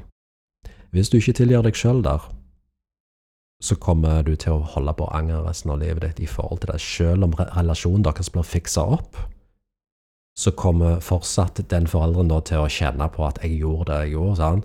Hvis 0.93 1.09
du 1.09 1.17
ikke 1.17 1.33
tilgir 1.41 1.63
deg 1.65 1.75
sjøl 1.75 2.03
der, 2.05 2.21
så 3.65 3.77
kommer 3.81 4.23
du 4.27 4.35
til 4.37 4.59
å 4.59 4.67
holde 4.75 4.93
på 4.99 5.07
å 5.07 5.15
angre 5.17 5.41
resten 5.47 5.73
av 5.73 5.81
livet 5.81 6.03
ditt 6.05 6.27
i 6.27 6.29
forhold 6.29 6.61
til 6.61 6.75
det. 6.75 6.81
Selv 6.85 7.25
om 7.25 7.37
relasjonen 7.39 8.05
deres 8.05 8.29
blir 8.33 8.45
fiksa 8.45 8.85
opp, 8.99 9.17
så 10.37 10.53
kommer 10.59 11.01
fortsatt 11.05 11.63
den 11.71 11.87
forelderen 11.89 12.33
til 12.45 12.65
å 12.65 12.69
kjenne 12.69 13.09
på 13.09 13.25
at 13.27 13.39
'jeg 13.43 13.61
gjorde 13.63 13.93
det 13.93 14.01
jeg 14.05 14.15
gjorde'. 14.15 14.37
Sånn. 14.37 14.65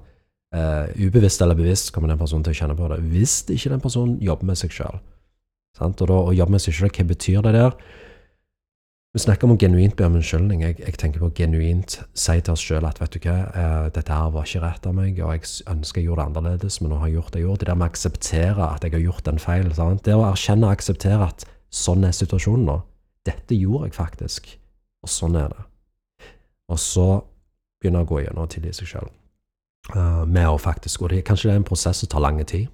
Uh, 0.50 0.90
ubevisst 0.98 1.42
eller 1.42 1.56
bevisst 1.56 1.92
kommer 1.94 2.10
den 2.10 2.18
personen 2.18 2.44
til 2.44 2.52
å 2.52 2.60
kjenne 2.60 2.76
på 2.76 2.90
det. 2.90 3.00
Hvis 3.12 3.46
ikke 3.50 3.70
den 3.70 3.82
personen 3.82 4.20
jobber 4.20 4.46
med 4.46 4.58
seg 4.58 4.72
sjøl. 4.72 5.00
Og 5.80 5.96
da 5.96 6.14
å 6.14 6.34
jobbe 6.34 6.52
med 6.52 6.62
seg 6.62 6.74
sjøl, 6.74 6.90
hva 6.90 7.06
betyr 7.06 7.42
det 7.42 7.54
der? 7.54 7.72
Vi 9.10 9.24
snakker 9.24 9.48
om 9.48 9.56
å 9.56 9.58
genuint 9.58 9.96
be 9.98 10.06
om 10.06 10.20
unnskyldning. 10.20 10.60
Jeg, 10.62 10.76
jeg 10.84 10.98
tenker 11.02 11.24
på 11.24 11.32
å 11.32 11.34
genuint 11.34 11.96
si 12.14 12.36
til 12.46 12.54
oss 12.54 12.62
sjøl 12.62 12.86
at 12.86 13.00
vet 13.02 13.16
du 13.16 13.24
hva, 13.24 13.38
eh, 13.58 13.88
dette 13.96 14.14
her 14.14 14.30
var 14.36 14.46
ikke 14.46 14.62
rett 14.62 14.86
av 14.86 14.94
meg, 14.94 15.18
og 15.26 15.34
jeg 15.34 15.66
ønsker 15.72 16.04
jeg 16.04 16.12
gjorde 16.12 16.28
det 16.28 16.30
annerledes, 16.30 16.78
men 16.78 16.94
nå 16.94 17.00
har 17.02 17.10
jeg 17.10 17.18
gjort 17.18 17.34
det 17.34 17.42
jeg 17.42 17.48
gjorde. 17.48 17.64
Det 17.64 17.70
der 17.72 17.80
med 17.80 17.88
å 17.88 17.90
akseptere 17.90 18.68
at 18.68 18.86
jeg 18.86 18.94
har 18.94 19.04
gjort 19.08 19.32
en 19.32 19.42
feil. 19.42 19.74
Sant? 19.74 20.04
Det 20.06 20.14
å 20.14 20.28
erkjenne 20.28 20.70
og 20.70 20.76
akseptere 20.78 21.26
at 21.26 21.48
sånn 21.74 22.06
er 22.06 22.14
situasjonen 22.20 22.70
nå. 22.70 22.78
Dette 23.26 23.58
gjorde 23.58 23.90
jeg 23.90 23.98
faktisk, 23.98 24.54
og 25.02 25.14
sånn 25.16 25.42
er 25.42 25.50
det. 25.56 25.66
Og 26.70 26.78
så 26.86 27.10
begynne 27.82 28.06
å 28.06 28.10
gå 28.14 28.22
gjennom 28.22 28.46
og 28.46 28.54
tilgi 28.54 28.78
seg 28.78 28.94
sjøl. 28.94 29.10
med 30.30 30.46
å 30.46 30.58
faktisk, 30.62 31.02
og 31.02 31.18
Kanskje 31.26 31.50
det 31.50 31.54
er 31.56 31.62
en 31.64 31.66
prosess 31.66 32.04
som 32.04 32.10
tar 32.14 32.22
lang 32.22 32.38
tid. 32.46 32.70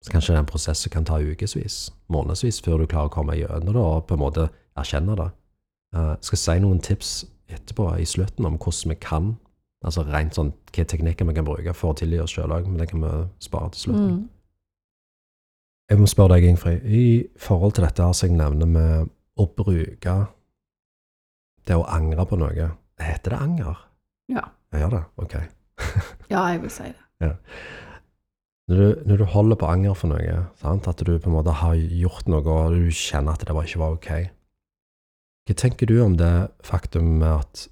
Så 0.00 0.12
kanskje 0.12 0.32
det 0.32 0.38
er 0.38 0.44
en 0.46 0.48
prosess 0.48 0.78
som 0.78 0.92
kan 0.92 1.04
ta 1.04 1.18
ukevis, 1.20 1.90
månedsvis, 2.08 2.62
før 2.64 2.78
du 2.78 2.86
klarer 2.86 3.10
å 3.10 3.12
komme 3.12 3.36
gjennom 3.36 3.74
det 3.74 3.82
og 3.82 4.06
på 4.08 4.16
en 4.16 4.20
måte 4.20 4.48
erkjenne 4.78 5.16
det. 5.20 5.30
Eh, 5.94 6.10
Jeg 6.14 6.28
skal 6.28 6.38
si 6.42 6.58
noen 6.64 6.80
tips 6.82 7.14
etterpå 7.48 7.88
i 8.00 8.04
slutten 8.08 8.46
om 8.48 8.58
hvordan 8.58 8.94
vi 8.94 8.98
kan, 9.00 9.34
altså 9.84 10.04
rent 10.08 10.34
sånn 10.34 10.52
hvilke 10.72 10.86
teknikker 10.90 11.28
vi 11.28 11.34
kan 11.36 11.44
bruke 11.46 11.74
for 11.76 11.92
å 11.92 11.98
tilgi 11.98 12.20
oss 12.22 12.32
sjøl 12.34 12.52
òg, 12.56 12.66
men 12.66 12.78
det 12.80 12.88
kan 12.90 13.02
vi 13.04 13.12
spare 13.44 13.70
til 13.74 13.88
slutten. 13.88 14.14
Mm. 14.14 14.22
Jeg 15.92 16.00
må 16.00 16.06
spørre 16.08 16.38
deg, 16.38 16.46
Ingfrid, 16.48 16.86
i 16.88 17.04
forhold 17.36 17.74
til 17.76 17.84
dette 17.84 18.02
her 18.02 18.14
som 18.16 18.30
jeg 18.30 18.38
nevner 18.38 18.66
med 18.66 19.10
å 19.36 19.46
bruke 19.52 20.14
det 21.68 21.76
å 21.76 21.84
angre 21.88 22.24
på 22.28 22.38
noe, 22.40 22.70
heter 23.00 23.34
det 23.34 23.40
anger? 23.44 23.82
Ja. 24.32 24.46
Jeg 24.72 24.80
gjør 24.80 24.94
det? 24.96 25.02
Ok. 25.20 25.34
ja, 26.32 26.46
jeg 26.54 26.62
vil 26.62 26.72
si 26.72 26.88
det. 26.88 27.34
Når 28.68 28.80
du, 28.80 29.02
når 29.10 29.20
du 29.20 29.24
holder 29.28 29.58
på 29.60 29.68
anger 29.68 29.96
for 29.98 30.08
noe, 30.08 30.38
sant? 30.56 30.88
at 30.88 31.02
du 31.04 31.12
på 31.18 31.28
en 31.28 31.36
måte 31.36 31.52
har 31.60 31.76
gjort 31.76 32.30
noe 32.32 32.40
og 32.48 32.72
du 32.78 32.88
kjenner 32.88 33.36
at 33.36 33.44
det 33.44 33.52
var 33.56 33.68
ikke 33.68 33.82
var 33.82 33.98
ok, 33.98 34.10
hva 35.44 35.54
tenker 35.54 35.86
du 35.86 35.98
om 36.02 36.16
det 36.16 36.48
faktum 36.64 37.22
at 37.22 37.68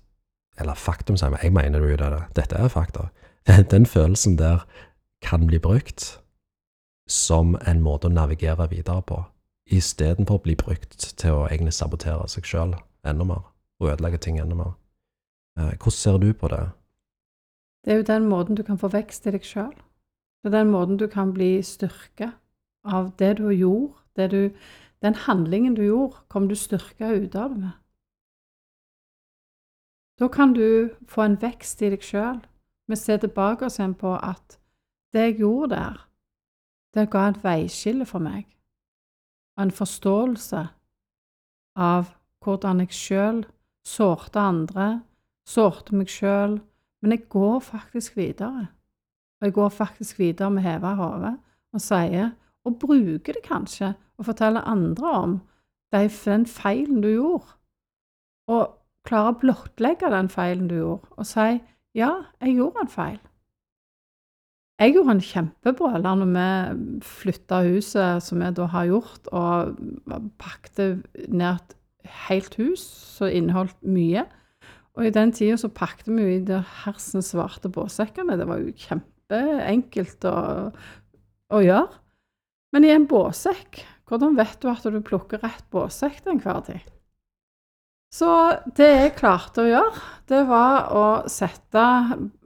Eller 0.61 0.77
faktum, 0.77 1.17
sier 1.17 1.33
jeg, 1.33 1.47
jeg 1.49 1.53
mener 1.57 1.81
jo 1.81 1.97
det, 1.97 2.19
dette 2.37 2.57
er 2.61 2.69
fakta. 2.69 3.07
Den 3.73 3.87
følelsen 3.87 4.37
der 4.39 4.67
kan 5.25 5.47
bli 5.47 5.59
brukt 5.59 6.21
som 7.09 7.57
en 7.67 7.81
måte 7.81 8.11
å 8.11 8.13
navigere 8.13 8.69
videre 8.71 9.01
på, 9.03 9.23
istedenfor 9.73 10.39
å 10.39 10.43
bli 10.45 10.55
brukt 10.61 11.07
til 11.19 11.39
å 11.39 11.47
egentlig 11.49 11.73
sabotere 11.73 12.29
seg 12.29 12.45
sjøl 12.47 12.77
enda 13.09 13.25
mer, 13.25 13.49
og 13.81 13.95
ødelegge 13.95 14.21
ting 14.21 14.39
enda 14.43 14.59
mer. 14.59 14.75
Eh, 15.59 15.73
Hvordan 15.73 15.97
ser 15.97 16.21
du 16.21 16.33
på 16.37 16.53
det? 16.53 16.63
Det 17.85 17.93
er 17.93 18.03
jo 18.03 18.11
den 18.13 18.29
måten 18.29 18.55
du 18.55 18.63
kan 18.63 18.79
få 18.79 18.93
vekst 18.93 19.27
i 19.27 19.35
deg 19.35 19.47
sjøl. 19.47 19.73
Det 20.43 20.53
er 20.53 20.59
den 20.61 20.71
måten 20.71 21.01
du 21.01 21.09
kan 21.11 21.33
bli 21.35 21.57
styrka 21.63 22.33
av 22.85 23.13
det 23.19 23.37
du 23.41 23.49
gjorde. 23.51 23.95
Det 24.17 24.31
du, 24.31 24.51
den 25.03 25.15
handlingen 25.15 25.75
du 25.75 25.83
gjorde, 25.83 26.17
kom 26.29 26.49
du 26.49 26.55
styrka 26.55 27.11
ut 27.15 27.35
av 27.35 27.51
det 27.51 27.59
med. 27.59 27.73
Da 30.21 30.29
kan 30.29 30.53
du 30.53 30.95
få 31.09 31.23
en 31.23 31.39
vekst 31.43 31.83
i 31.83 31.91
deg 31.91 32.05
sjøl. 32.07 32.39
Vi 32.87 32.97
ser 32.97 33.19
tilbake 33.19 33.67
oss 33.67 33.81
igjen 33.81 33.97
på 33.99 34.15
at 34.15 34.59
det 35.13 35.25
jeg 35.27 35.39
gjorde 35.43 35.75
der, 35.75 36.03
det 36.95 37.11
ga 37.11 37.29
et 37.29 37.41
veiskille 37.45 38.07
for 38.07 38.23
meg. 38.23 38.47
og 39.57 39.65
En 39.67 39.75
forståelse 39.75 40.67
av 41.77 42.13
hvordan 42.45 42.81
jeg 42.85 42.93
sjøl 42.97 43.43
sårte 43.87 44.41
andre, 44.41 45.03
sårte 45.49 45.97
meg 45.97 46.11
sjøl, 46.13 46.61
men 47.03 47.17
jeg 47.17 47.29
går 47.29 47.59
faktisk 47.61 48.17
videre. 48.17 48.69
Og 49.41 49.49
jeg 49.49 49.53
går 49.53 49.69
faktisk 49.69 50.19
videre 50.19 50.51
med 50.51 50.63
heva 50.63 50.95
hodet 50.95 51.35
og 51.73 51.81
sier, 51.81 52.31
og 52.65 52.79
bruker 52.79 53.35
det 53.35 53.43
kanskje, 53.43 53.95
og 54.23 54.29
fortelle 54.31 54.63
andre 54.69 55.17
om 55.19 55.35
den 55.93 56.47
feilen 56.47 57.03
du 57.03 57.11
gjorde. 57.11 57.59
Og 58.53 58.79
klare 59.07 59.35
å 59.35 59.39
blottlegge 59.43 60.11
den 60.13 60.31
feilen 60.33 60.71
du 60.71 60.79
gjorde, 60.79 61.13
og 61.19 61.27
si 61.29 61.51
ja, 61.99 62.15
jeg 62.41 62.57
gjorde 62.57 62.85
en 62.85 62.91
feil. 62.93 63.21
Jeg 64.81 64.95
gjorde 64.97 65.15
en 65.15 65.23
kjempebrøler 65.23 66.17
når 66.19 66.31
vi 66.33 67.03
flytta 67.07 67.61
huset 67.69 68.25
som 68.25 68.41
vi 68.41 68.49
da 68.57 68.67
har 68.73 68.89
gjort, 68.89 69.29
og 69.31 69.77
pakket 70.41 71.05
ned 71.29 71.61
et 71.61 71.77
helt 72.27 72.57
hus 72.59 72.83
som 73.19 73.31
inneholdt 73.31 73.77
mye. 73.85 74.25
Og 74.97 75.07
i 75.07 75.13
den 75.15 75.33
tida 75.33 75.59
så 75.61 75.71
pakket 75.73 76.11
vi 76.11 76.39
i 76.39 76.41
de 76.49 76.59
hersens 76.83 77.31
svarte 77.33 77.71
båssekkene. 77.73 78.37
Det 78.41 78.49
var 78.49 78.61
jo 78.61 78.75
kjempeenkelt 78.77 80.27
å, 80.29 80.37
å 81.53 81.63
gjøre. 81.63 82.01
Men 82.73 82.89
i 82.89 82.93
en 82.95 83.07
båssekk, 83.09 83.85
hvordan 84.13 84.37
vet 84.37 84.59
du 84.61 84.69
at 84.69 84.85
du 84.85 84.99
plukker 85.01 85.41
rett 85.41 85.65
båssekk 85.73 86.21
til 86.21 86.35
enhver 86.35 86.61
tid? 86.67 86.91
Så 88.13 88.29
det 88.77 88.89
jeg 88.91 89.13
klarte 89.17 89.63
å 89.63 89.71
gjøre, 89.71 90.01
det 90.29 90.43
var 90.45 90.91
å 90.93 91.05
sette 91.33 91.85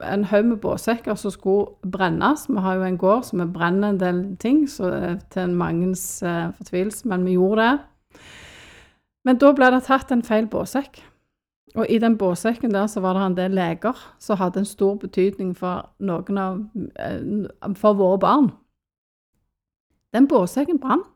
en 0.07 0.27
haug 0.31 0.53
med 0.53 0.61
båssekker 0.63 1.19
som 1.19 1.33
skulle 1.35 1.91
brennes. 1.91 2.45
Vi 2.47 2.63
har 2.63 2.79
jo 2.79 2.85
en 2.87 2.99
gård 3.01 3.27
som 3.27 3.43
vi 3.43 3.49
brenner 3.51 3.91
en 3.91 3.99
del 3.99 4.21
ting, 4.39 4.61
så 4.71 4.93
er 4.95 5.17
til 5.35 5.57
mangens 5.59 6.05
eh, 6.23 6.53
fortvilelse, 6.55 7.09
men 7.11 7.27
vi 7.27 7.35
gjorde 7.35 7.67
det. 7.67 8.21
Men 9.27 9.43
da 9.43 9.51
ble 9.59 9.73
det 9.75 9.83
tatt 9.89 10.15
en 10.15 10.23
feil 10.23 10.47
båssekk. 10.47 11.03
Og 11.75 11.91
i 11.91 11.99
den 11.99 12.15
båssekken 12.15 12.71
der 12.71 12.87
så 12.87 13.03
var 13.03 13.19
det 13.19 13.25
en 13.27 13.37
del 13.37 13.59
leger 13.59 13.99
som 14.23 14.39
hadde 14.39 14.63
en 14.63 14.71
stor 14.71 14.95
betydning 15.03 15.51
for 15.59 15.91
noen 15.99 16.39
av 16.39 16.63
eh, 16.95 17.75
For 17.75 17.99
våre 17.99 18.23
barn. 18.23 18.49
Den 20.15 20.31
båssekken 20.31 20.79
brant. 20.79 21.11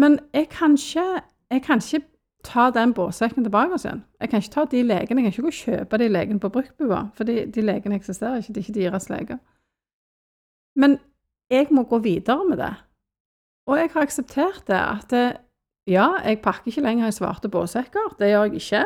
Men 0.00 0.18
jeg 0.34 0.48
kan 0.52 0.78
ikke 0.78 1.08
jeg 1.50 1.62
kan 1.66 1.82
ikke 1.82 2.06
ta 2.44 2.70
den 2.70 2.94
båtsekken 2.94 3.44
tilbake 3.44 3.76
igjen. 3.76 4.04
Jeg 4.20 4.30
kan 4.30 4.42
ikke 4.42 4.54
ta 4.54 4.64
de 4.70 4.82
legene, 4.82 5.22
jeg 5.22 5.32
kan 5.32 5.32
ikke 5.32 5.42
gå 5.42 5.52
og 5.52 5.58
kjøpe 5.58 5.98
de 5.98 6.08
legene 6.08 6.40
på 6.40 6.48
bruktbua, 6.48 7.00
for 7.14 7.28
de, 7.28 7.44
de 7.46 7.64
legene 7.64 7.98
eksisterer 7.98 8.40
ikke, 8.40 8.54
det 8.54 8.62
er 8.62 8.68
ikke 8.68 8.80
deres 8.80 9.08
leger. 9.10 9.40
Men 10.78 10.98
jeg 11.50 11.66
må 11.70 11.82
gå 11.82 11.98
videre 11.98 12.44
med 12.48 12.58
det. 12.62 12.72
Og 13.66 13.76
jeg 13.78 13.90
har 13.92 14.06
akseptert 14.06 14.62
det, 14.70 14.78
at 14.78 15.10
det, 15.10 15.26
ja, 15.90 16.06
jeg 16.24 16.40
pakker 16.42 16.70
ikke 16.70 16.86
lenger 16.86 17.10
i 17.10 17.14
svarte 17.14 17.50
båtsekker, 17.50 18.14
det 18.18 18.30
gjør 18.30 18.48
jeg 18.48 18.62
ikke. 18.62 18.84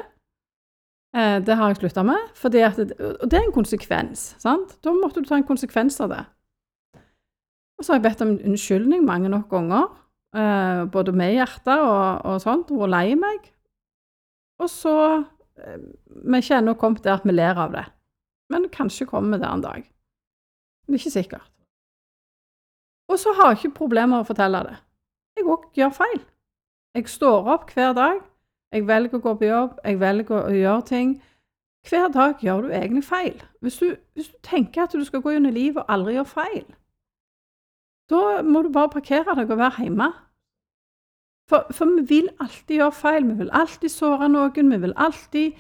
Eh, 1.15 1.39
det 1.47 1.57
har 1.57 1.69
jeg 1.71 1.77
slutta 1.77 2.03
med, 2.03 2.31
at 2.45 2.81
og 3.21 3.31
det 3.31 3.39
er 3.39 3.45
en 3.45 3.53
konsekvens. 3.53 4.35
sant? 4.39 4.79
Da 4.85 4.93
måtte 4.93 5.21
du 5.21 5.29
ta 5.29 5.37
en 5.37 5.47
konsekvens 5.47 6.01
av 6.01 6.09
det. 6.11 6.25
Og 7.79 7.85
så 7.85 7.93
har 7.93 8.01
jeg 8.01 8.09
bedt 8.09 8.23
om 8.23 8.39
unnskyldning 8.39 9.05
mange 9.05 9.29
nok 9.29 9.49
ganger. 9.51 10.04
Eh, 10.37 10.85
både 10.93 11.15
med 11.17 11.35
hjertet 11.37 11.81
og, 11.81 12.25
og 12.25 12.43
sånt, 12.43 12.73
vært 12.75 12.93
lei 12.95 13.07
meg. 13.19 13.51
Og 14.63 14.71
så 14.71 14.95
uh, 15.23 15.79
Vi 16.07 16.37
er 16.37 16.43
ikke 16.43 16.61
ennå 16.61 16.77
kommet 16.79 17.03
der 17.05 17.17
at 17.19 17.25
vi 17.27 17.35
ler 17.35 17.59
av 17.59 17.73
det. 17.75 17.85
Men 18.53 18.69
kanskje 18.71 19.07
kommer 19.07 19.37
vi 19.37 19.43
der 19.43 19.51
en 19.55 19.65
dag. 19.65 19.83
Det 20.87 20.95
er 20.95 21.01
ikke 21.01 21.11
sikkert. 21.11 21.51
Og 23.09 23.19
så 23.19 23.33
har 23.37 23.51
jeg 23.51 23.59
ikke 23.59 23.79
problemer 23.81 24.13
med 24.15 24.23
å 24.23 24.29
fortelle 24.29 24.63
det. 24.69 24.77
Jeg 25.37 25.49
òg 25.51 25.67
gjør 25.77 25.93
feil. 25.97 26.21
Jeg 26.95 27.09
står 27.11 27.51
opp 27.57 27.73
hver 27.75 27.93
dag. 27.97 28.21
Jeg 28.75 28.87
velger 28.87 29.19
å 29.19 29.25
gå 29.25 29.35
på 29.39 29.49
jobb. 29.49 29.79
Jeg 29.85 30.01
velger 30.01 30.39
å 30.39 30.55
gjøre 30.55 30.87
ting. 30.89 31.17
Hver 31.89 32.09
dag 32.15 32.41
gjør 32.41 32.65
du 32.65 32.73
egentlig 32.73 33.05
feil. 33.05 33.43
Hvis 33.61 33.79
du, 33.83 33.97
hvis 34.15 34.31
du 34.31 34.39
tenker 34.43 34.85
at 34.85 34.95
du 34.95 35.05
skal 35.05 35.23
gå 35.23 35.35
gjennom 35.35 35.53
livet 35.53 35.83
og 35.83 35.93
aldri 35.93 36.17
gjøre 36.17 36.31
feil, 36.31 36.65
da 38.11 38.43
må 38.45 38.63
du 38.63 38.71
bare 38.73 38.93
parkere 38.93 39.37
deg 39.37 39.51
og 39.51 39.61
være 39.61 39.85
hjemme. 39.85 40.11
For, 41.51 41.67
for, 41.77 41.91
vi 42.01 42.05
vil 42.09 42.29
alltid 42.41 42.79
gjøre 42.79 42.97
feil. 42.97 43.27
Vi 43.29 43.39
vil 43.43 43.53
alltid 43.53 43.93
såre 43.93 44.29
noen. 44.33 44.71
Vi 44.73 44.81
vil 44.87 44.95
alltid 44.97 45.53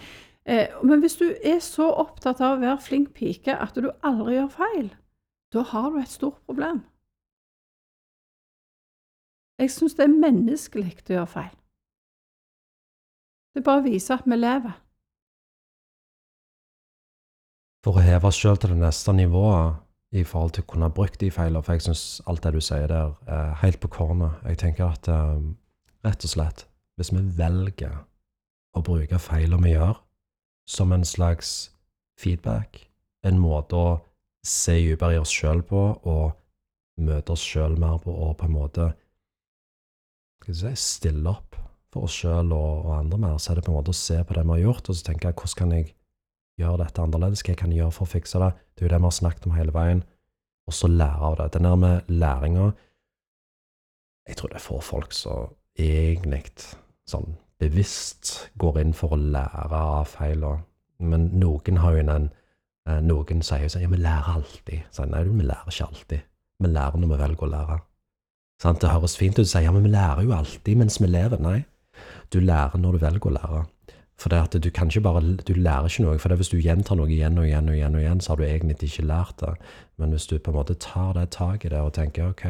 eh, 0.48 0.72
Men 0.82 1.04
hvis 1.04 1.18
du 1.20 1.26
er 1.44 1.60
så 1.60 1.90
opptatt 1.92 2.40
av 2.40 2.56
å 2.56 2.62
være 2.62 2.80
flink 2.80 3.12
pike 3.16 3.56
at 3.56 3.76
du 3.76 3.90
aldri 4.02 4.38
gjør 4.38 4.52
feil, 4.56 4.88
da 5.52 5.62
har 5.74 5.90
du 5.90 6.00
et 6.00 6.10
stort 6.10 6.40
problem. 6.48 6.82
Jeg 9.60 9.70
syns 9.70 9.94
det 9.94 10.08
er 10.08 10.16
menneskelig 10.16 10.96
å 11.04 11.12
gjøre 11.18 11.30
feil. 11.30 11.52
Det 13.54 13.62
bare 13.62 13.84
viser 13.84 14.16
at 14.16 14.26
vi 14.26 14.36
lever. 14.36 14.80
For 17.84 18.00
å 18.00 18.02
heve 18.02 18.30
oss 18.30 18.40
sjøl 18.40 18.56
til 18.58 18.72
det 18.72 18.80
neste 18.80 19.12
nivået 19.14 19.76
i 20.16 20.24
forhold 20.26 20.56
til 20.56 20.64
å 20.64 20.70
kunne 20.72 20.88
bruke 20.94 21.20
de 21.20 21.28
feilene, 21.30 21.62
for 21.62 21.76
jeg 21.76 21.84
syns 21.84 22.22
alt 22.30 22.42
det 22.42 22.54
du 22.54 22.62
sier 22.64 22.88
der, 22.90 23.12
er 23.28 23.52
helt 23.60 23.78
på 23.82 23.90
kornet. 23.92 24.40
Jeg 24.48 24.58
tenker 24.62 24.88
at 24.88 25.10
um, 25.12 25.52
rett 26.04 26.24
og 26.26 26.32
slett, 26.34 26.66
hvis 26.98 27.12
vi 27.14 27.22
velger 27.38 28.02
å 28.74 28.82
bruke 28.84 29.20
feilene 29.22 29.64
vi 29.64 29.74
gjør, 29.74 29.98
som 30.68 30.92
en 30.94 31.04
slags 31.04 31.70
feedback, 32.20 32.86
en 33.24 33.40
måte 33.40 33.76
å 33.76 33.88
se 34.44 34.76
dypere 34.76 35.16
i 35.16 35.20
oss 35.20 35.32
sjøl 35.32 35.62
på 35.66 35.82
og 35.96 36.34
møte 37.00 37.34
oss 37.34 37.42
sjøl 37.42 37.78
mer 37.80 37.98
på, 38.02 38.12
og 38.12 38.36
på 38.38 38.48
en 38.48 38.54
måte 38.54 38.88
si, 40.44 40.72
stille 40.76 41.30
opp 41.32 41.56
for 41.94 42.06
oss 42.06 42.16
sjøl 42.20 42.52
og, 42.52 42.84
og, 42.84 42.92
andre 42.98 43.20
mer, 43.22 43.36
så 43.38 43.52
er 43.52 43.58
det 43.58 43.66
på 43.66 43.72
en 43.72 43.78
måte 43.78 43.94
å 43.94 43.98
se 43.98 44.20
på 44.20 44.36
det 44.36 44.44
vi 44.44 44.56
har 44.56 44.64
gjort, 44.66 44.90
og 44.90 44.98
så 44.98 45.08
tenke 45.08 45.32
hvordan 45.32 45.58
kan 45.60 45.76
jeg 45.78 45.92
gjøre 46.60 46.82
dette 46.84 47.02
annerledes, 47.02 47.42
hva 47.42 47.54
jeg 47.54 47.62
kan 47.62 47.74
gjøre 47.74 47.94
for 47.94 48.06
å 48.06 48.12
fikse 48.12 48.40
det? 48.42 48.50
Det 48.74 48.84
er 48.84 48.88
jo 48.88 48.94
det 48.94 49.00
vi 49.00 49.08
har 49.08 49.18
snakket 49.18 49.48
om 49.48 49.56
hele 49.56 49.74
veien, 49.74 50.04
og 50.68 50.76
så 50.76 50.90
lære 50.90 51.28
av 51.28 51.38
det. 51.40 51.50
Den 51.56 51.68
der 51.68 51.80
med 51.80 52.10
læringa 52.10 52.72
Jeg 54.24 54.38
tror 54.38 54.48
det 54.48 54.56
er 54.56 54.64
få 54.64 54.78
folk 54.80 55.12
som 55.12 55.50
egentlig 55.78 56.44
sånn 57.08 57.34
bevisst 57.60 58.50
går 58.60 58.80
inn 58.82 58.94
for 58.96 59.14
å 59.14 59.20
lære 59.20 59.80
av 59.98 60.08
feilene, 60.10 60.64
men 61.02 61.28
noen 61.40 61.80
har 61.82 61.96
jo 61.96 62.04
en 62.04 62.28
eh, 62.28 63.00
Noen 63.02 63.42
sier 63.42 63.68
sånn 63.68 63.82
Ja, 63.82 63.90
vi 63.90 63.98
lærer 63.98 64.38
alltid. 64.38 64.86
Så, 64.94 65.06
nei, 65.08 65.24
vi 65.26 65.46
lærer 65.46 65.70
ikke 65.70 65.88
alltid. 65.88 66.24
Vi 66.62 66.70
lærer 66.70 67.00
når 67.00 67.10
vi 67.10 67.20
velger 67.22 67.46
å 67.46 67.50
lære. 67.50 67.78
Sant? 68.62 68.80
Det 68.80 68.92
høres 68.92 69.16
fint 69.18 69.38
ut 69.38 69.44
å 69.44 69.50
si 69.50 69.62
ja, 69.64 69.72
men 69.74 69.86
vi 69.86 69.92
lærer 69.92 70.24
jo 70.24 70.34
alltid 70.36 70.80
mens 70.80 71.00
vi 71.02 71.10
lever. 71.10 71.42
Nei, 71.42 71.64
du 72.32 72.38
lærer 72.40 72.80
når 72.80 72.96
du 72.96 73.06
velger 73.06 73.30
å 73.30 73.34
lære. 73.34 73.62
For 74.20 74.30
det 74.30 74.38
at 74.44 74.56
du 74.62 74.70
kan 74.70 74.88
ikke 74.88 75.02
bare, 75.08 75.22
du 75.42 75.54
lærer 75.58 75.90
ikke 75.90 76.04
noe. 76.04 76.20
For 76.22 76.36
hvis 76.38 76.52
du 76.52 76.60
gjentar 76.62 76.98
noe 77.00 77.10
igjen 77.10 77.38
og 77.40 77.48
igjen 77.48 77.68
og 77.68 77.74
igjen, 77.74 77.96
og 77.98 78.04
igjen, 78.04 78.20
så 78.22 78.32
har 78.32 78.40
du 78.40 78.44
egentlig 78.46 78.76
ikke 78.86 79.08
lært 79.10 79.40
det. 79.40 79.54
Men 79.98 80.14
hvis 80.14 80.28
du 80.30 80.38
på 80.38 80.52
en 80.52 80.58
måte 80.60 80.78
tar 80.78 81.16
det 81.18 81.30
tak 81.34 81.64
i 81.64 81.72
det 81.72 81.80
og 81.82 81.96
tenker 81.98 82.30
ok, 82.30 82.44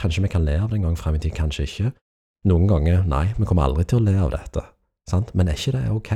kanskje 0.00 0.24
vi 0.24 0.32
kan 0.32 0.44
le 0.44 0.58
av 0.58 0.72
det 0.72 0.80
en 0.80 0.88
gang 0.88 0.98
frem 0.98 1.14
i 1.14 1.22
tid, 1.22 1.36
kanskje 1.36 1.68
ikke. 1.68 1.92
Noen 2.44 2.66
ganger 2.68 3.04
nei, 3.08 3.26
vi 3.38 3.46
kommer 3.48 3.64
aldri 3.68 3.86
til 3.88 4.02
å 4.02 4.04
le 4.04 4.18
av 4.20 4.34
dette. 4.34 4.64
Sant? 5.08 5.32
Men 5.36 5.48
er 5.48 5.56
ikke 5.58 5.76
det 5.76 5.84
ok? 5.92 6.12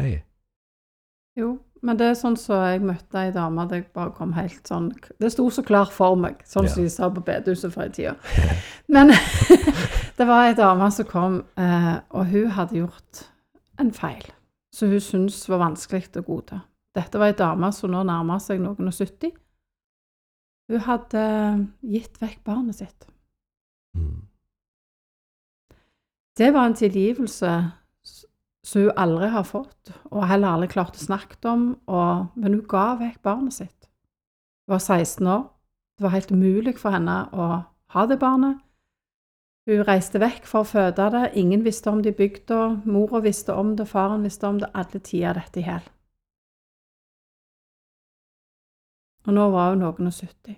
Jo, 1.39 1.55
men 1.87 1.99
det 1.99 2.09
er 2.09 2.17
sånn 2.19 2.37
som 2.37 2.59
så 2.59 2.61
jeg 2.73 2.83
møtte 2.83 3.21
ei 3.21 3.33
dame 3.33 3.65
det 3.71 3.85
bare 3.95 4.11
kom 4.17 4.33
helt 4.35 4.67
sånn 4.67 4.89
Det 5.21 5.31
sto 5.31 5.47
så 5.55 5.63
klart 5.63 5.93
for 5.95 6.19
meg, 6.19 6.41
sånn 6.49 6.67
som 6.69 6.83
de 6.83 6.91
sa 6.91 7.11
på 7.13 7.23
bedehuset 7.25 7.73
før 7.75 7.89
i 7.89 7.95
tida. 7.95 8.15
Men 8.95 9.13
det 10.19 10.27
var 10.27 10.49
ei 10.49 10.57
dame 10.59 10.91
som 10.95 11.09
kom, 11.09 11.43
eh, 11.61 11.95
og 12.11 12.33
hun 12.33 12.55
hadde 12.57 12.81
gjort 12.81 13.25
en 13.79 13.93
feil 13.95 14.27
som 14.75 14.91
hun 14.93 15.03
syntes 15.03 15.45
var 15.49 15.63
vanskelig 15.63 16.11
å 16.19 16.27
godta. 16.27 16.63
Dette 16.99 17.21
var 17.21 17.31
ei 17.31 17.39
dame 17.39 17.71
som 17.73 17.93
nå 17.93 18.03
nærma 18.07 18.41
seg 18.43 18.61
noen 18.63 18.91
og 18.91 18.97
70. 18.97 19.33
Hun 20.69 20.85
hadde 20.85 21.23
gitt 21.87 22.19
vekk 22.21 22.43
barnet 22.45 22.81
sitt. 22.81 23.07
Mm. 23.97 24.27
Det 26.39 26.53
var 26.55 26.67
en 26.67 26.75
tilgivelse 26.75 27.53
som 28.65 28.83
hun 28.83 28.93
aldri 28.97 29.29
har 29.33 29.43
fått, 29.43 29.91
og 30.13 30.27
heller 30.29 30.55
aldri 30.55 30.69
klart 30.71 30.99
å 30.99 31.03
snakke 31.03 31.41
om, 31.51 31.65
og, 31.87 32.29
men 32.39 32.55
hun 32.55 32.67
ga 32.69 32.93
vekk 33.01 33.23
barnet 33.27 33.57
sitt. 33.57 33.89
Hun 34.67 34.77
var 34.77 34.85
16 34.85 35.27
år. 35.27 35.45
Det 35.99 36.07
var 36.07 36.15
helt 36.15 36.31
umulig 36.31 36.77
for 36.79 36.95
henne 36.95 37.17
å 37.35 37.49
ha 37.95 38.07
det 38.07 38.21
barnet. 38.23 38.61
Hun 39.69 39.83
reiste 39.85 40.21
vekk 40.23 40.47
for 40.47 40.63
å 40.63 40.69
føde 40.69 41.09
det. 41.13 41.25
Ingen 41.41 41.65
visste 41.67 41.91
om 41.91 42.05
det 42.05 42.15
i 42.15 42.19
bygda. 42.21 42.61
Mora 42.87 43.21
visste 43.25 43.57
om 43.59 43.75
det, 43.77 43.89
faren 43.91 44.23
visste 44.25 44.47
om 44.47 44.63
det. 44.63 44.71
Alle 44.73 45.01
tida 45.03 45.35
dette 45.37 45.61
i 45.61 45.67
hjel. 45.67 45.91
Og 49.27 49.35
nå 49.37 49.51
var 49.53 49.75
hun 49.75 49.83
noen 49.85 50.09
og 50.09 50.15
70. 50.15 50.57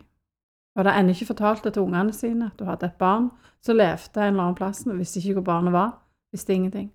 Og 0.75 0.83
hadde 0.83 0.95
ennå 0.99 1.15
ikke 1.15 1.33
fortalt 1.33 1.65
det 1.65 1.75
til 1.75 1.83
ungene 1.83 2.13
sine, 2.15 2.51
at 2.51 2.59
du 2.59 2.65
hadde 2.65 2.87
et 2.87 2.99
barn 2.99 3.31
som 3.65 3.77
levde 3.77 4.21
en 4.21 4.33
eller 4.33 4.43
annen 4.43 4.59
plass, 4.59 4.85
men 4.87 4.99
visste 4.99 5.21
ikke 5.21 5.41
hvor 5.41 5.49
barnet 5.49 5.75
var. 5.75 5.97
Visste 6.33 6.55
ingenting. 6.55 6.93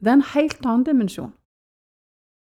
Det 0.00 0.12
er 0.12 0.18
en 0.20 0.30
helt 0.34 0.62
annen 0.64 0.84
dimensjon. 0.86 1.32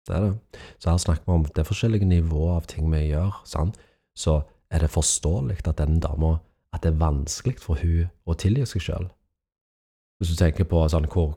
Det 0.08 0.16
er 0.16 0.20
det. 0.20 0.60
Så 0.78 0.90
her 0.90 0.96
snakker 0.96 1.22
vi 1.26 1.32
om 1.32 1.44
det 1.44 1.66
forskjellige 1.66 2.08
nivåer 2.08 2.56
av 2.56 2.66
ting 2.66 2.90
vi 2.90 3.04
gjør. 3.12 3.42
sant? 3.44 3.78
Så 4.16 4.40
er 4.70 4.78
det 4.78 4.90
forståelig 4.90 5.60
at 5.68 5.78
denne 5.78 6.00
dama 6.00 6.38
at 6.72 6.82
det 6.82 6.92
er 6.92 6.98
vanskelig 6.98 7.60
for 7.60 7.78
hun 7.82 8.08
å 8.26 8.34
tilgi 8.34 8.66
seg 8.66 8.82
sjøl. 8.82 9.06
Hvis 10.18 10.32
du 10.32 10.36
tenker 10.40 10.64
på 10.64 10.80
sånn 10.88 11.06
hvor 11.12 11.36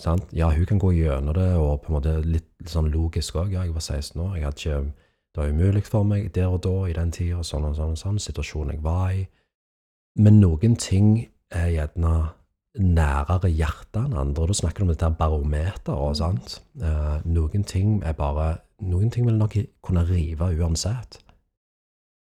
sant? 0.00 0.30
Ja, 0.32 0.50
hun 0.54 0.66
kan 0.66 0.78
gå 0.78 0.92
gjennom 0.94 1.34
det, 1.34 1.50
og 1.58 1.82
på 1.82 1.90
en 1.90 1.98
måte 1.98 2.14
litt 2.22 2.70
sånn 2.70 2.90
logisk 2.92 3.36
òg. 3.40 3.52
Ja, 3.52 3.64
jeg 3.66 3.74
var 3.74 3.84
16 3.84 4.22
år, 4.22 4.36
jeg 4.36 4.46
hadde 4.46 4.62
ikke 4.62 5.07
Det 5.38 5.44
var 5.44 5.52
umulig 5.54 5.84
for 5.86 6.02
meg 6.02 6.32
der 6.34 6.48
og 6.50 6.64
da, 6.64 6.72
i 6.90 6.94
den 6.96 7.12
tida, 7.14 7.44
sånn 7.46 7.68
og 7.68 7.76
sånn 7.76 7.92
og 7.94 7.98
sånn, 8.00 8.16
situasjonen 8.18 8.72
jeg 8.74 8.80
var 8.82 9.12
i. 9.14 9.20
Men 10.18 10.40
noen 10.42 10.74
ting 10.74 11.12
er 11.54 11.68
gjerne 11.70 12.14
nærere 12.74 13.46
hjertet 13.46 14.00
enn 14.00 14.16
andre. 14.18 14.48
Da 14.50 14.56
snakker 14.58 14.82
du 14.82 14.88
om 14.88 14.90
dette 14.90 15.12
barometeret. 15.20 16.18
sant? 16.18 16.56
Eh, 16.82 17.22
noen 17.30 17.62
ting 17.62 18.02
er 18.02 18.18
bare 18.18 18.56
Noen 18.82 19.10
ting 19.10 19.26
vil 19.26 19.34
nok 19.34 19.56
kunne 19.82 20.04
rive 20.06 20.52
uansett. 20.58 21.20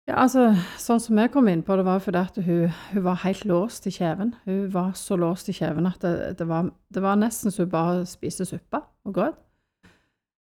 Ja, 0.10 0.16
altså, 0.24 0.56
Sånn 0.78 1.02
som 1.02 1.18
jeg 1.18 1.30
kom 1.34 1.48
inn 1.48 1.62
på 1.66 1.78
det, 1.78 1.86
var 1.86 2.00
fordi 2.02 2.18
at 2.18 2.38
hun, 2.46 2.72
hun 2.94 3.04
var 3.06 3.22
helt 3.26 3.46
låst 3.46 3.86
i 3.86 3.94
kjeven. 3.94 4.36
Hun 4.46 4.70
var 4.74 4.94
så 4.94 5.18
låst 5.18 5.50
i 5.50 5.54
kjeven 5.54 5.90
at 5.90 6.02
det, 6.02 6.38
det, 6.38 6.48
var, 6.48 6.70
det 6.94 7.02
var, 7.02 7.18
nesten 7.18 7.54
så 7.54 7.66
hun 7.66 7.74
bare 7.74 8.06
spiste 8.06 8.46
suppe 8.46 8.86
og 9.06 9.14
grøt. 9.18 9.38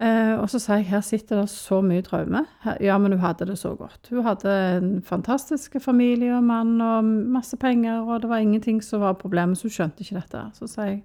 Eh, 0.03 0.35
og 0.37 0.51
så 0.53 0.59
sier 0.61 0.83
jeg 0.83 0.91
her 0.91 1.01
sitter 1.01 1.41
det 1.41 1.49
så 1.49 1.79
mye 1.81 2.05
traume. 2.05 2.43
Ja, 2.85 2.99
men 3.01 3.15
hun 3.15 3.23
hadde 3.23 3.47
det 3.49 3.57
så 3.59 3.73
godt. 3.75 4.11
Hun 4.11 4.27
hadde 4.27 4.53
en 4.77 4.91
fantastisk 5.03 5.79
familie 5.81 6.35
og 6.37 6.45
mann 6.45 6.81
og 6.85 7.05
masse 7.05 7.57
penger, 7.57 8.03
og 8.05 8.23
det 8.23 8.29
var 8.29 8.45
ingenting 8.45 8.83
som 8.85 9.01
var 9.01 9.17
problemet, 9.17 9.59
så 9.59 9.71
hun 9.71 9.77
skjønte 9.79 10.05
ikke 10.05 10.21
dette. 10.21 10.43
Så 10.59 10.69
sier 10.69 10.91
jeg 10.91 11.05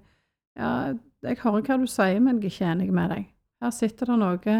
ja, 0.60 0.92
jeg 1.22 1.38
hører 1.40 1.64
hva 1.64 1.78
du 1.80 1.88
sier, 1.88 2.20
men 2.20 2.42
jeg 2.42 2.50
er 2.50 2.52
ikke 2.52 2.70
enig 2.74 2.92
med 2.92 3.14
deg. 3.14 3.28
Her 3.62 3.72
sitter 3.72 4.10
det 4.10 4.18
noe 4.20 4.56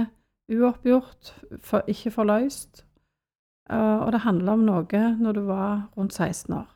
uoppgjort, 0.53 1.33
for, 1.61 1.85
ikke 1.91 2.15
forløst, 2.15 2.85
uh, 3.73 4.05
og 4.07 4.13
det 4.15 4.23
handler 4.25 4.57
om 4.57 4.65
noe 4.67 5.03
når 5.21 5.37
du 5.37 5.43
var 5.49 5.91
rundt 5.97 6.15
16 6.15 6.55
år. 6.57 6.71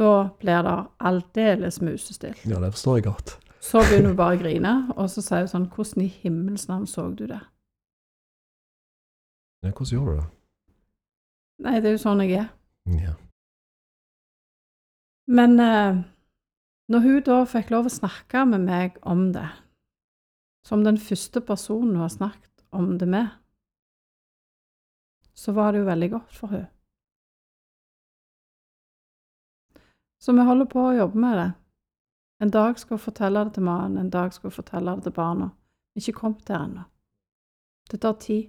Da 0.00 0.12
blir 0.40 0.64
det 0.64 0.76
aldeles 1.04 1.82
musestilt. 1.84 2.46
Ja, 2.48 2.60
det 2.62 2.72
forstår 2.72 2.96
jeg 2.96 3.04
godt. 3.10 3.34
Så 3.62 3.80
begynner 3.86 4.10
hun 4.10 4.18
bare 4.18 4.36
å 4.36 4.40
grine, 4.40 4.72
og 4.96 5.10
så 5.10 5.22
sier 5.22 5.44
hun 5.44 5.50
sånn 5.52 5.68
Hvordan 5.70 6.04
i 6.04 6.12
himmels 6.22 6.66
navn 6.70 6.86
så 6.90 7.06
du 7.14 7.28
det? 7.30 7.40
Ja, 9.62 9.70
hvordan 9.70 9.92
gjorde 9.94 10.14
du 10.16 10.22
det? 10.22 10.30
Nei, 11.62 11.76
det 11.78 11.92
er 11.92 11.94
jo 11.94 12.02
sånn 12.02 12.24
jeg 12.24 12.40
er. 12.40 12.48
Ja. 12.90 13.12
Men 15.30 15.60
eh, 15.62 16.00
når 16.90 17.04
hun 17.04 17.20
da 17.28 17.36
fikk 17.46 17.70
lov 17.70 17.86
å 17.86 17.94
snakke 17.94 18.42
med 18.50 18.66
meg 18.66 18.98
om 19.06 19.28
det, 19.36 19.46
som 20.66 20.82
den 20.82 20.98
første 20.98 21.40
personen 21.46 21.94
hun 21.94 22.02
har 22.02 22.10
snakket 22.10 22.66
om 22.74 22.96
det 22.98 23.06
med, 23.06 23.30
så 25.38 25.54
var 25.54 25.72
det 25.72 25.82
jo 25.82 25.88
veldig 25.88 26.10
godt 26.12 26.34
for 26.36 26.54
hun. 26.56 26.66
Så 30.22 30.34
vi 30.34 30.44
holder 30.46 30.68
på 30.70 30.82
å 30.82 30.94
jobbe 30.94 31.18
med 31.18 31.38
det. 31.38 31.50
En 32.42 32.50
dag 32.50 32.78
skal 32.78 32.96
hun 32.96 33.04
fortelle 33.04 33.44
det 33.46 33.54
til 33.54 33.62
mannen, 33.62 33.98
en 33.98 34.10
dag 34.10 34.32
skal 34.34 34.50
hun 34.50 34.56
fortelle 34.56 34.96
det 34.96 35.06
til 35.06 35.14
barna. 35.14 35.52
Ikke 35.94 36.12
kommet 36.16 36.48
der 36.48 36.64
ennå. 36.64 36.82
Det 37.90 38.00
tar 38.00 38.16
tid. 38.18 38.48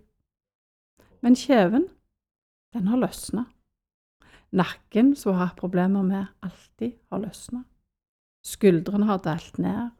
Men 1.21 1.35
kjeven, 1.35 1.85
den 2.73 2.87
har 2.87 2.97
løsna. 2.97 3.45
Nakken, 4.51 5.15
som 5.15 5.31
hun 5.31 5.39
har 5.39 5.51
hatt 5.51 5.61
problemer 5.61 6.01
med, 6.01 6.25
alltid 6.41 6.97
har 7.11 7.21
løsna. 7.21 7.63
Skuldrene 8.43 9.05
har 9.05 9.21
dalt 9.21 9.59
ned. 9.61 9.93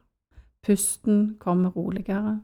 Pusten 0.65 1.37
kommer 1.39 1.69
roligere. 1.69 2.41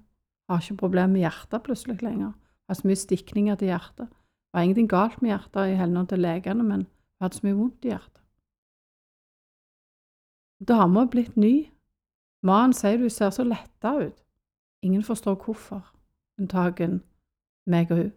Har 0.50 0.62
ikke 0.62 0.78
problemer 0.86 1.16
med 1.16 1.26
hjertet 1.26 1.64
plutselig 1.66 2.02
lenger. 2.04 2.32
Har 2.68 2.78
så 2.78 2.88
mye 2.88 2.96
stikninger 2.96 3.56
til 3.56 3.74
hjertet. 3.74 4.08
Det 4.08 4.54
var 4.54 4.62
ingenting 4.62 4.90
galt 4.90 5.22
med 5.22 5.34
hjertet 5.34 5.74
i 5.74 5.78
henhold 5.82 6.08
til 6.14 6.22
legene, 6.22 6.64
men 6.64 6.86
hun 6.86 7.26
hadde 7.26 7.36
så 7.36 7.46
mye 7.48 7.58
vondt 7.58 7.86
i 7.86 7.94
hjertet. 7.94 8.22
Dama 10.68 11.02
er 11.02 11.12
blitt 11.12 11.38
ny. 11.38 11.70
Mannen 12.44 12.74
sier 12.74 12.98
du 13.00 13.10
ser 13.10 13.32
så 13.36 13.44
letta 13.44 13.96
ut. 14.00 14.18
Ingen 14.84 15.04
forstår 15.04 15.36
hvorfor, 15.36 15.84
unntagen 16.40 17.02
meg 17.68 17.92
og 17.92 17.98
hun. 17.98 18.12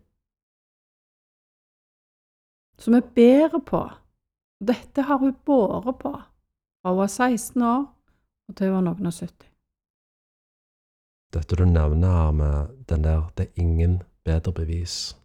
Så 2.79 2.91
vi 2.91 3.01
bærer 3.15 3.59
på. 3.67 3.83
Dette 4.63 5.03
har 5.03 5.19
hun 5.19 5.35
båret 5.47 5.99
på 5.99 6.13
fra 6.83 6.91
hun 6.91 6.99
var 6.99 7.07
16 7.07 7.63
år 7.63 7.83
og 8.49 8.57
til 8.57 8.67
hun 8.67 8.75
var 8.75 8.87
noen 8.87 9.07
og 9.07 9.13
70. 9.15 9.49
Dette 11.33 11.57
du 11.57 11.65
nevner 11.65 12.17
her 12.17 12.31
med 12.31 12.87
den 12.89 13.05
der 13.05 13.31
'det 13.37 13.47
er 13.47 13.61
ingen 13.63 14.03
bedre 14.25 14.53
bevis' 14.53 15.17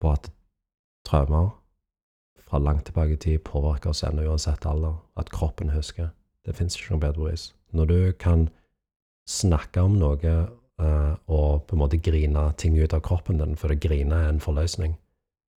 på 0.00 0.12
at 0.12 0.32
traumer 1.04 1.61
fra 2.52 2.60
langt 2.60 2.84
tilbake 2.84 3.16
i 3.16 3.16
tid 3.16 3.44
påvirker 3.48 3.90
oss 3.90 4.02
ennå 4.04 4.26
uansett 4.28 4.66
alder, 4.68 4.98
at 5.16 5.30
kroppen 5.32 5.70
husker. 5.72 6.10
Det 6.44 6.52
fins 6.56 6.76
ikke 6.76 6.92
noe 6.92 7.00
bedre 7.00 7.24
bevis. 7.24 7.46
Når 7.72 7.86
du 7.88 8.12
kan 8.20 8.48
snakke 9.28 9.80
om 9.80 9.96
noe 9.96 10.32
uh, 10.82 11.14
og 11.32 11.64
på 11.64 11.76
en 11.76 11.80
måte 11.80 11.96
grine 11.96 12.44
ting 12.60 12.76
ut 12.76 12.92
av 12.92 13.00
kroppen 13.00 13.40
din, 13.40 13.56
for 13.56 13.72
å 13.72 13.78
grine 13.80 14.18
er 14.18 14.28
en 14.34 14.42
forløsning, 14.44 14.98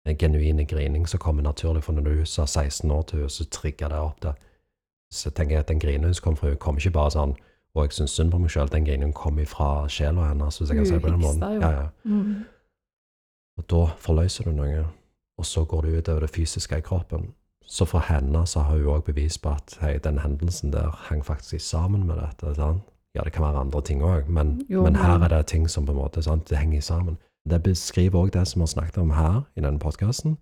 en 0.08 0.16
genuin 0.16 0.64
grining 0.64 1.04
som 1.10 1.20
kommer 1.20 1.44
naturlig, 1.44 1.84
for 1.84 1.92
når 1.92 2.08
du 2.08 2.24
sa 2.24 2.46
16 2.46 2.90
år 2.90 3.02
til 3.02 3.20
henne, 3.20 3.34
så 3.34 3.44
trigger 3.44 3.92
det 3.92 4.00
opp 4.00 4.22
det. 4.24 4.32
Så 5.12 5.30
tenker 5.30 5.58
jeg 5.58 5.66
at 5.66 5.68
den 5.68 5.82
grinen 5.82 6.08
hun 6.08 6.22
kom 6.22 6.38
fra 6.38 6.48
henne, 6.48 6.62
kom 6.62 6.80
ikke 6.80 6.96
bare 6.96 7.12
sånn 7.12 7.36
og 7.76 7.84
jeg 7.84 7.92
syns 7.92 8.14
synd 8.16 8.32
på 8.32 8.38
meg 8.40 8.48
sjøl. 8.48 8.70
Den 8.72 8.86
grinen 8.86 9.10
kom 9.12 9.36
ifra 9.42 9.84
sjela 9.92 10.30
hennes, 10.30 10.56
hvis 10.56 10.70
jeg 10.72 10.78
kan 10.78 10.86
si 10.88 10.94
det 10.94 11.02
på 11.04 11.10
den 11.12 11.20
måten. 11.20 11.42
Ja, 11.60 11.72
ja. 11.74 11.88
Mm. 12.08 12.46
Og 13.60 13.66
da 13.68 13.82
forløser 14.00 14.48
du 14.48 14.54
noe, 14.56 14.86
og 15.38 15.46
så 15.46 15.64
går 15.64 15.82
det 15.82 15.98
ut 15.98 16.08
over 16.08 16.20
det 16.20 16.30
fysiske 16.30 16.78
i 16.78 16.84
kroppen. 16.84 17.32
Så 17.66 17.84
for 17.84 17.98
henne 17.98 18.46
så 18.46 18.62
har 18.62 18.78
hun 18.78 18.92
òg 18.94 19.04
bevis 19.08 19.38
på 19.38 19.50
at 19.50 19.78
hei, 19.80 19.96
den 19.98 20.18
hendelsen 20.22 20.72
der 20.72 20.94
hang 21.08 21.24
faktisk 21.26 21.66
sammen 21.66 22.06
med 22.06 22.16
dette. 22.22 22.54
Sant? 22.54 22.82
Ja, 23.14 23.24
det 23.24 23.32
kan 23.32 23.42
være 23.42 23.64
andre 23.64 23.82
ting 23.82 24.02
òg, 24.04 24.28
men, 24.28 24.60
men 24.68 24.96
her 24.96 25.18
er 25.18 25.28
det 25.32 25.46
ting 25.46 25.70
som 25.70 25.86
på 25.86 25.92
en 25.92 25.98
måte 25.98 26.22
sant? 26.22 26.50
det 26.50 26.58
henger 26.58 26.80
sammen. 26.80 27.18
Det 27.48 27.62
beskriver 27.62 28.20
òg 28.20 28.32
det 28.34 28.46
som 28.48 28.60
vi 28.60 28.66
har 28.66 28.74
snakket 28.74 28.98
om 28.98 29.14
her 29.16 29.42
i 29.56 29.64
denne 29.64 29.80
podkasten, 29.80 30.36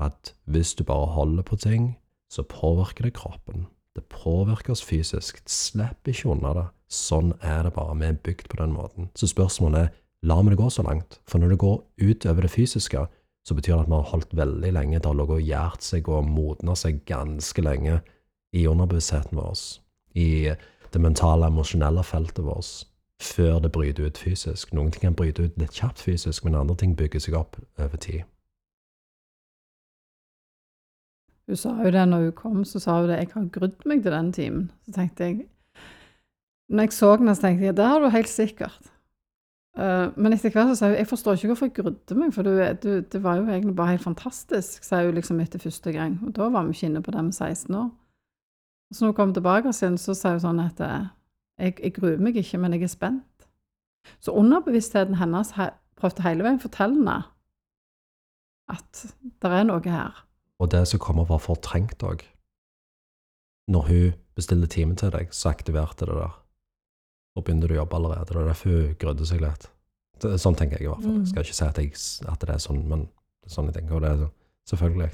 at 0.00 0.34
hvis 0.44 0.74
du 0.74 0.84
bare 0.84 1.06
holder 1.06 1.42
på 1.42 1.56
ting, 1.56 1.96
så 2.32 2.42
påvirker 2.42 3.04
det 3.04 3.14
kroppen. 3.18 3.66
Det 3.96 4.04
påvirker 4.04 4.72
oss 4.72 4.84
fysisk. 4.84 5.42
Slipp 5.50 6.08
ikke 6.08 6.30
unna 6.30 6.52
det. 6.54 6.66
Sånn 6.90 7.32
er 7.42 7.64
det 7.66 7.72
bare. 7.74 7.96
Vi 7.98 8.06
er 8.06 8.20
bygd 8.22 8.48
på 8.48 8.60
den 8.60 8.72
måten. 8.72 9.10
Så 9.18 9.26
spørsmålet 9.30 9.80
er 9.80 9.90
lar 10.22 10.42
vi 10.44 10.52
det 10.52 10.60
gå 10.60 10.68
så 10.70 10.84
langt? 10.86 11.18
For 11.28 11.40
når 11.40 11.54
det 11.54 11.58
går 11.58 11.80
utover 12.00 12.46
det 12.46 12.52
fysiske, 12.52 13.06
så 13.46 13.56
betyr 13.56 13.74
det 13.74 13.80
at 13.80 13.90
vi 13.90 13.96
har 13.96 14.10
holdt 14.12 14.36
veldig 14.36 14.72
lenge. 14.72 14.98
Det 14.98 15.06
har 15.06 15.16
ligget 15.16 15.40
og 15.40 15.48
gjært 15.48 15.86
seg 15.86 16.08
og 16.12 16.28
modna 16.28 16.76
seg 16.76 17.04
ganske 17.08 17.64
lenge 17.64 18.00
i 18.52 18.66
underbevisstheten 18.68 19.38
vår. 19.38 19.62
I 20.14 20.28
det 20.92 21.00
mentale, 21.00 21.46
emosjonelle 21.46 22.04
feltet 22.04 22.44
vårt. 22.44 22.86
Før 23.20 23.58
det 23.60 23.72
bryter 23.72 24.08
ut 24.08 24.18
fysisk. 24.18 24.72
Noen 24.72 24.92
ting 24.92 25.04
kan 25.04 25.16
bryte 25.16 25.44
ut 25.44 25.58
litt 25.60 25.76
kjapt 25.76 26.00
fysisk, 26.00 26.44
men 26.44 26.56
andre 26.56 26.76
ting 26.80 26.94
bygger 26.96 27.20
seg 27.20 27.36
opp 27.36 27.58
over 27.76 28.00
tid. 28.00 28.24
Hun 31.50 31.58
sa 31.58 31.74
jo 31.82 31.90
det 31.92 32.06
når 32.08 32.28
hun 32.28 32.36
kom, 32.38 32.64
så 32.64 32.80
sa 32.80 33.00
hun 33.00 33.10
det. 33.10 33.18
Jeg 33.18 33.32
har 33.34 33.50
grudd 33.52 33.86
meg 33.90 34.04
til 34.04 34.14
den 34.14 34.32
timen. 34.32 34.70
Så 34.86 34.94
tenkte 34.96 35.24
jeg 35.24 35.48
Når 36.70 36.86
jeg 36.86 36.92
så 36.94 37.16
henne, 37.16 37.34
så 37.34 37.42
tenkte 37.42 37.66
jeg 37.66 37.76
det 37.76 37.86
har 37.90 38.00
du 38.00 38.08
helt 38.08 38.30
sikkert. 38.30 38.89
Eh, 39.80 40.10
men 40.20 40.34
etter 40.34 40.52
hvert 40.52 40.72
så 40.72 40.76
sa 40.76 40.90
hun 40.90 40.98
jeg 40.98 41.08
forstår 41.08 41.38
ikke 41.38 41.52
hvorfor 41.52 41.68
jeg 41.70 41.76
grudde 41.78 42.16
meg, 42.18 42.34
for 42.36 42.44
du, 42.44 42.52
du, 42.82 42.90
det 43.00 43.22
var 43.24 43.38
jo 43.38 43.46
egentlig 43.48 43.76
bare 43.78 43.94
helt 43.94 44.04
fantastisk, 44.04 44.84
sa 44.84 45.00
hun 45.06 45.16
liksom 45.16 45.40
etter 45.40 45.62
første 45.62 45.92
gang. 45.94 46.18
Og 46.26 46.34
da 46.36 46.50
var 46.52 46.66
vi 46.66 46.76
ikke 46.76 46.90
inne 46.90 47.02
på 47.04 47.14
det 47.14 47.24
med 47.24 47.32
16 47.32 47.74
år. 47.74 47.88
Og 48.90 48.96
så 48.96 49.04
når 49.04 49.12
hun 49.12 49.16
kom 49.16 49.34
tilbake 49.34 49.72
igjen, 49.72 49.98
så 49.98 50.14
sa 50.18 50.34
hun 50.34 50.42
sånn 50.44 50.64
at 50.64 50.82
eh, 50.84 51.10
jeg, 51.60 51.76
jeg 51.78 51.94
gruer 51.96 52.20
meg 52.20 52.36
ikke, 52.36 52.60
men 52.60 52.76
jeg 52.76 52.88
er 52.88 52.92
spent. 52.92 53.46
Så 54.20 54.34
underbevisstheten 54.36 55.20
hennes 55.20 55.54
he, 55.56 55.70
prøvde 56.00 56.24
hele 56.24 56.44
veien 56.44 56.60
å 56.60 56.64
fortelle 56.64 56.96
henne 56.96 57.18
at 58.70 59.06
det 59.42 59.50
er 59.50 59.64
noe 59.66 59.82
her. 59.84 60.24
Og 60.60 60.70
det 60.72 60.84
som 60.88 61.00
kommer 61.02 61.26
var 61.28 61.40
fortrengt 61.42 62.04
òg. 62.06 62.22
Når 63.70 63.86
hun 63.88 64.12
bestilte 64.36 64.68
time 64.70 64.96
til 64.98 65.12
deg, 65.14 65.32
så 65.34 65.50
aktiverte 65.50 66.06
det 66.08 66.16
der. 66.18 66.39
Og 67.38 67.44
begynner 67.46 67.70
du 67.70 67.74
å 67.76 67.80
jobbe 67.82 67.96
allerede. 68.00 68.26
Det 68.32 68.36
er 68.42 68.48
derfor 68.50 68.70
hun 68.74 68.94
grødde 69.00 69.26
seg 69.28 69.40
litt. 69.44 69.68
Det, 70.20 70.34
sånn 70.42 70.56
tenker 70.58 70.78
jeg 70.80 70.88
i 70.88 70.90
hvert 70.90 71.04
fall. 71.04 71.12
Mm. 71.16 71.20
Jeg 71.24 71.30
skal 71.32 71.44
ikke 71.46 71.56
si 71.58 71.64
at, 71.64 71.78
jeg, 71.80 71.92
at 72.34 72.40
det 72.46 72.54
er 72.56 72.62
sånn, 72.66 72.80
men 72.90 73.04
det 73.06 73.50
er 73.50 73.54
sånn 73.54 73.68
jeg 73.70 73.76
tenker. 73.78 73.94
Og 73.96 74.02
det 74.04 74.10
er 74.10 74.18
så- 74.24 74.32
selvfølgelig. 74.74 75.10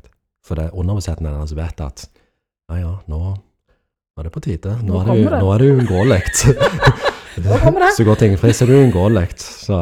For 0.46 0.54
det 0.60 0.70
underbevisstheten 0.72 1.26
hennes 1.28 1.52
vet 1.58 1.80
at 1.84 2.06
ja, 2.70 2.76
ja, 2.80 2.92
nå, 3.10 3.20
nå 3.36 4.18
er 4.22 4.26
det 4.28 4.32
på 4.34 4.42
tide. 4.42 4.72
Nå, 4.82 4.92
Nå 4.96 5.00
er, 5.02 5.06
det, 5.12 5.30
det. 5.30 5.40
nå 5.42 5.52
er 5.54 5.58
det 5.62 5.70
uunngåelig. 5.76 6.20
Nå 7.46 7.58
kommer 7.62 7.80
det. 7.86 7.92
Så 7.98 8.04
går 8.08 8.16
ting 8.22 8.36
fri, 8.40 8.52
så 8.56 8.64
er 8.64 8.72
det 8.72 8.80
uunngåelig. 8.80 9.26
Så 9.38 9.78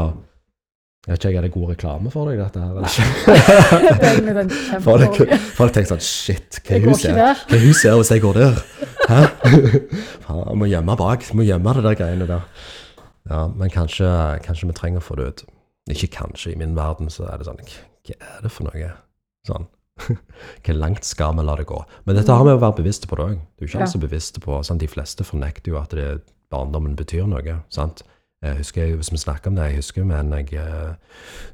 jeg 1.04 1.12
vet 1.12 1.24
ikke, 1.28 1.36
er 1.38 1.44
det 1.44 1.52
god 1.52 1.68
reklame 1.74 2.10
for 2.12 2.30
deg, 2.30 2.38
dette 2.40 2.60
her? 2.62 2.70
eller 2.72 4.44
ikke? 4.44 4.80
Folk, 4.84 5.18
folk 5.58 5.74
tenker 5.76 5.90
sånn 5.92 6.00
Shit, 6.04 6.60
hva 6.64 6.78
hun 6.80 6.94
ikke 6.94 7.00
ser. 7.02 7.42
Hva 7.50 7.58
hun 7.60 7.74
ser 7.76 7.98
hvis 8.00 8.12
jeg 8.14 8.22
går 8.24 8.38
der? 8.40 8.56
Hæ? 9.10 9.18
Faen, 10.24 10.54
må 10.60 10.68
gjemme 10.70 10.96
bak. 10.96 11.26
Må 11.36 11.44
gjemme 11.44 11.74
det 11.76 11.84
der 11.84 11.98
greiene 12.00 12.28
der. 12.30 12.46
Ja, 13.28 13.42
men 13.52 13.72
kanskje, 13.72 14.08
kanskje 14.44 14.68
vi 14.70 14.76
trenger 14.76 15.02
å 15.02 15.04
få 15.04 15.18
det 15.20 15.26
ut. 15.28 15.44
Ikke 15.92 16.08
kanskje. 16.16 16.54
I 16.54 16.58
min 16.60 16.72
verden 16.76 17.12
så 17.12 17.26
er 17.28 17.40
det 17.40 17.48
sånn 17.50 17.60
Hva 17.60 18.16
er 18.16 18.40
det 18.44 18.52
for 18.52 18.68
noe? 18.70 18.90
Sånn. 19.48 19.68
Hvor 20.64 20.74
langt 20.80 21.04
skal 21.06 21.36
vi 21.36 21.44
la 21.46 21.54
det 21.60 21.68
gå? 21.68 21.78
Men 22.08 22.16
dette 22.18 22.32
har 22.34 22.44
vi 22.48 22.52
jo 22.56 22.62
vært 22.64 22.80
bevisste 22.80 23.08
på 23.10 23.20
det 23.20 23.28
òg. 23.28 23.36
Du 23.60 23.64
er 23.64 23.68
ikke 23.68 23.78
Ja. 23.82 23.84
altså 23.86 24.00
bevisste 24.02 24.40
på 24.44 24.56
sant? 24.66 24.80
De 24.82 24.88
fleste 24.90 25.24
fornekter 25.28 25.72
jo 25.74 25.78
at 25.84 25.92
det, 25.96 26.08
barndommen 26.52 26.96
betyr 26.96 27.28
noe. 27.28 27.60
sant? 27.72 28.02
Jeg 28.44 28.60
husker, 28.60 28.94
Hvis 29.00 29.12
vi 29.12 29.20
snakker 29.22 29.50
om 29.50 29.56
det, 29.56 29.70
jeg 29.70 29.80
husker 29.80 30.04
med 30.04 30.20
en 30.20 30.32
jeg 30.36 30.52
eh, 30.60 30.94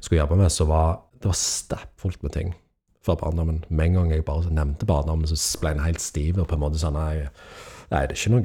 skulle 0.01 0.19
jobbe 0.19 0.35
med, 0.35 0.51
så 0.51 0.67
var 0.67 1.01
det 1.21 1.29
var 1.29 1.37
stappfullt 1.37 2.23
med 2.23 2.31
ting 2.33 2.55
fra 3.05 3.15
barndommen. 3.15 3.63
Med 3.69 3.85
en 3.85 3.93
gang 3.93 4.11
jeg 4.11 4.25
bare 4.25 4.53
nevnte 4.53 4.85
barndommen, 4.85 5.27
så 5.27 5.59
ble 5.61 5.75
en 5.75 5.85
helt 5.85 6.01
stiv 6.01 6.39
og 6.39 6.47
på 6.49 6.57
en 6.57 6.63
måte 6.63 6.81
sånn 6.81 6.97
Nei, 6.97 7.27
nei 7.91 8.05
det 8.09 8.15
er 8.15 8.19
ikke 8.19 8.33
noe 8.35 8.41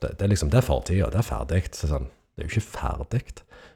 Det, 0.00 0.10
det 0.18 0.26
er 0.26 0.32
liksom, 0.32 0.50
det 0.50 0.60
er 0.60 0.66
fortida, 0.66 1.10
det 1.12 1.20
er 1.20 1.28
ferdig. 1.28 1.62
Så 1.72 1.90
Sånn, 1.90 2.08
det 2.34 2.44
er 2.44 2.48
jo 2.48 2.56
ikke 2.56 2.72
ferdig. 2.72 3.24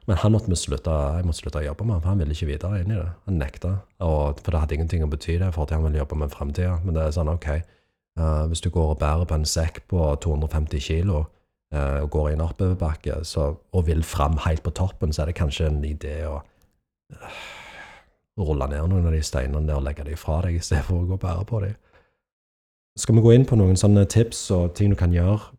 Men 0.09 0.17
han 0.23 0.33
måtte 0.33 0.57
slutte, 0.57 0.93
jeg 1.19 1.27
måtte 1.29 1.43
slutte 1.43 1.61
å 1.61 1.67
jobbe 1.67 1.85
med, 1.85 2.01
for 2.01 2.09
han 2.09 2.21
ville 2.23 2.33
ikke 2.33 2.49
videre 2.49 2.81
inn 2.81 2.93
i 2.95 2.97
det. 2.97 3.09
Han 3.29 3.41
nekta. 3.41 3.75
Og, 4.05 4.41
for 4.41 4.55
det 4.55 4.63
hadde 4.63 4.79
ingenting 4.79 5.05
å 5.05 5.11
bety 5.13 5.37
det, 5.43 5.51
for 5.53 5.69
han 5.69 5.85
ville 5.85 6.01
jobbe 6.01 6.17
med 6.23 6.33
framtida. 6.33 6.79
Men 6.85 6.97
det 6.97 7.03
er 7.05 7.17
sånn, 7.17 7.29
OK, 7.29 7.49
uh, 8.17 8.45
hvis 8.49 8.65
du 8.65 8.71
går 8.73 8.95
og 8.95 9.03
bærer 9.03 9.29
på 9.29 9.37
en 9.37 9.45
sekk 9.49 9.83
på 9.93 10.07
250 10.25 10.81
kilo, 10.81 11.27
og 11.77 12.11
går 12.11 12.29
i 12.29 12.33
en 12.33 12.41
oppoverbakke 12.41 13.19
og 13.77 13.87
vil 13.87 14.03
fram 14.03 14.39
helt 14.47 14.63
på 14.65 14.71
toppen, 14.71 15.13
så 15.13 15.23
er 15.23 15.27
det 15.31 15.35
kanskje 15.37 15.67
en 15.69 15.83
idé 15.85 16.15
å 16.25 16.39
uh, 16.41 17.43
rulle 18.41 18.69
ned 18.71 18.89
noen 18.89 19.09
av 19.09 19.13
de 19.13 19.21
steinene 19.25 19.77
og 19.77 19.85
legge 19.85 20.07
dem 20.07 20.17
fra 20.17 20.41
deg, 20.47 20.57
i 20.57 20.65
stedet 20.65 20.87
for 20.87 21.03
å 21.03 21.07
gå 21.09 21.19
og 21.19 21.23
bære 21.23 21.45
på 21.49 21.61
dem. 21.67 21.77
Skal 22.99 23.15
vi 23.15 23.23
gå 23.23 23.35
inn 23.37 23.47
på 23.47 23.59
noen 23.59 23.77
sånne 23.79 24.07
tips 24.11 24.41
og 24.55 24.73
ting 24.79 24.95
du 24.95 24.99
kan 24.99 25.13
gjøre 25.15 25.53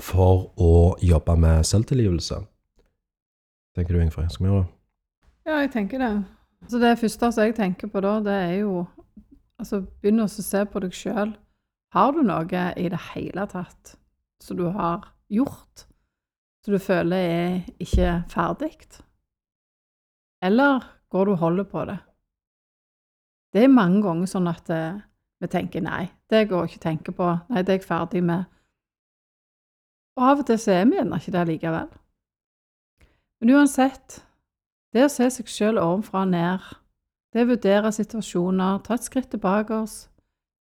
for 0.00 0.46
å 0.60 0.96
jobbe 1.02 1.36
med 1.36 1.66
selvtilgivelse? 1.66 2.40
Tenker 3.76 3.96
du, 3.96 4.04
Ingfrid? 4.04 4.30
Skal 4.32 4.46
vi 4.46 4.52
gjøre 4.52 4.62
det? 4.62 4.70
Ja, 5.50 5.58
jeg 5.64 5.72
tenker 5.74 6.02
det. 6.02 6.14
Så 6.70 6.78
det 6.80 6.96
første 7.00 7.30
jeg 7.42 7.56
tenker 7.56 7.90
på 7.90 8.02
da, 8.04 8.18
det 8.24 8.40
er 8.46 8.56
jo 8.62 8.86
Altså, 9.60 9.82
begynn 10.00 10.22
å 10.24 10.28
se 10.32 10.62
på 10.72 10.80
deg 10.80 10.94
sjøl. 10.96 11.34
Har 11.92 12.14
du 12.16 12.22
noe 12.24 12.60
i 12.80 12.86
det 12.88 13.00
hele 13.10 13.42
tatt 13.50 13.90
som 14.40 14.56
du 14.56 14.70
har 14.72 15.10
gjort, 15.30 15.86
som 16.64 16.74
du 16.74 16.82
føler 16.82 17.16
er 17.16 17.54
ikke 17.80 18.20
ferdig? 18.32 18.74
Eller 20.42 20.84
går 21.10 21.24
du 21.24 21.32
og 21.32 21.42
holder 21.44 21.68
på 21.68 21.84
det? 21.88 21.98
Det 23.52 23.64
er 23.64 23.72
mange 23.72 24.02
ganger 24.04 24.30
sånn 24.30 24.48
at 24.50 24.70
eh, 24.70 25.00
vi 25.42 25.48
tenker 25.50 25.82
nei, 25.82 26.10
det 26.30 26.46
går 26.50 26.66
jeg 26.66 26.70
ikke 26.70 26.80
å 26.80 26.86
tenke 26.86 27.14
på, 27.16 27.30
nei, 27.50 27.62
det 27.64 27.74
er 27.74 27.80
jeg 27.80 27.88
ferdig 27.88 28.22
med. 28.24 28.44
Og 30.18 30.26
av 30.26 30.42
og 30.42 30.46
til 30.46 30.60
så 30.60 30.74
er 30.76 30.84
vi 30.86 30.98
gjerne 30.98 31.18
ikke 31.18 31.34
det 31.34 31.46
likevel. 31.48 31.88
Men 33.40 33.54
uansett, 33.56 34.20
det 34.92 35.06
å 35.06 35.10
se 35.12 35.30
seg 35.32 35.48
sjøl 35.48 35.80
ovenfra 35.80 36.26
og 36.26 36.32
ned, 36.34 36.70
det 37.32 37.46
å 37.46 37.50
vurdere 37.52 37.92
situasjoner, 37.94 38.82
ta 38.84 38.98
et 38.98 39.06
skritt 39.06 39.30
tilbake 39.32 39.74
oss, 39.74 39.96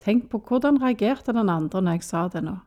tenk 0.04 0.28
på 0.32 0.42
hvordan 0.46 0.80
reagerte 0.84 1.34
den 1.34 1.50
andre 1.50 1.82
når 1.82 1.98
jeg 1.98 2.08
sa 2.08 2.28
det 2.32 2.44
nå. 2.46 2.58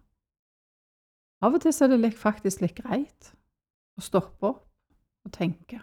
Av 1.41 1.55
og 1.57 1.63
til 1.65 1.73
så 1.73 1.87
er 1.87 1.97
det 1.97 2.13
faktisk 2.17 2.61
litt 2.61 2.77
greit 2.77 3.31
å 3.97 4.05
stoppe 4.05 4.51
opp 4.51 4.67
og 5.27 5.33
tenke. 5.33 5.81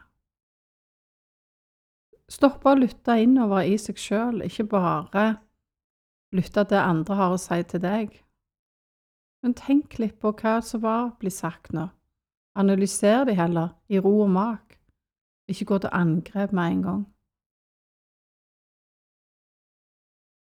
Stoppe 2.30 2.70
å 2.74 2.78
lytte 2.78 3.16
innover 3.24 3.66
i 3.66 3.78
seg 3.80 3.98
sjøl, 4.02 4.44
ikke 4.46 4.68
bare 4.70 5.28
lytte 6.36 6.64
til 6.64 6.74
det 6.76 6.84
andre 6.84 7.18
har 7.18 7.34
å 7.34 7.42
si 7.42 7.62
til 7.64 7.82
deg. 7.82 8.18
Men 9.42 9.56
tenk 9.58 9.98
litt 10.02 10.18
på 10.20 10.34
hva 10.36 10.58
som 10.66 10.84
var 10.84 11.14
blir 11.22 11.34
sagt 11.34 11.72
nå. 11.74 11.88
Analyser 12.58 13.26
de 13.30 13.38
heller, 13.38 13.70
i 13.88 14.02
ro 14.02 14.14
og 14.26 14.32
mak. 14.34 14.76
Ikke 15.48 15.70
gå 15.70 15.78
til 15.80 15.94
angrep 15.94 16.52
med 16.52 16.72
en 16.72 16.82
gang. 16.84 17.04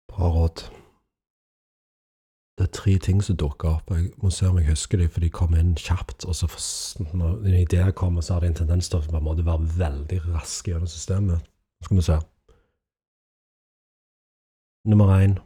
Bra 0.08 0.30
råd. 0.32 0.87
Det 2.58 2.66
er 2.66 2.74
tre 2.74 2.96
ting 2.98 3.20
som 3.22 3.38
dukker 3.38 3.70
opp. 3.70 3.92
Jeg 3.94 4.10
må 4.18 4.32
se 4.34 4.48
om 4.50 4.58
jeg 4.58 4.72
husker 4.72 4.98
dem, 4.98 5.10
for 5.14 5.22
de 5.22 5.30
kom 5.30 5.54
inn 5.54 5.76
kjapt. 5.78 6.26
og 6.26 6.36
så 6.36 6.48
Når 7.14 7.46
idé 7.46 7.92
kommer, 7.92 8.22
så 8.22 8.34
har 8.34 8.42
de 8.42 8.48
en 8.48 8.54
tendens 8.54 8.90
til 8.90 8.98
å 8.98 9.06
på 9.06 9.18
en 9.18 9.24
måte 9.24 9.46
være 9.46 9.78
veldig 9.78 10.22
raske 10.34 10.72
gjennom 10.72 10.90
systemet. 10.90 11.46
Skal 11.86 11.98
vi 11.98 12.02
se. 12.02 12.18
Nummer 14.88 15.14
én. 15.20 15.38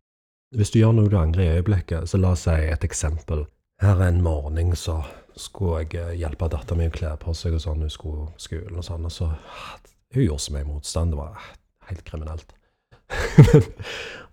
Hvis 0.55 0.71
du 0.71 0.79
gjør 0.79 0.95
noe 0.95 1.09
du 1.09 1.17
angrer 1.17 1.43
i 1.43 1.57
øyeblikket, 1.59 2.07
så 2.09 2.17
la 2.17 2.31
oss 2.31 2.45
si 2.47 2.55
et 2.55 2.83
eksempel. 2.83 3.45
Her 3.81 3.99
er 3.99 4.07
en 4.11 4.23
morgen 4.23 4.75
så 4.75 5.01
skulle 5.35 5.83
jeg 5.83 5.95
eh, 5.99 6.17
hjelpe 6.19 6.47
dattera 6.51 6.77
min 6.77 6.91
å 6.91 6.95
kle 6.95 7.11
på 7.19 7.33
seg 7.35 7.55
og 7.55 7.63
sånn, 7.63 7.83
hun 7.85 7.91
skulle 7.91 8.27
skolen 8.37 8.79
og 8.79 8.87
sånn, 8.87 9.07
og 9.07 9.11
så 9.11 9.33
Hun 10.11 10.25
gjorde 10.25 10.43
så 10.43 10.51
mye 10.51 10.67
motstand. 10.67 11.13
Det 11.13 11.17
var 11.17 11.43
helt 11.87 12.03
kriminelt. 12.03 12.49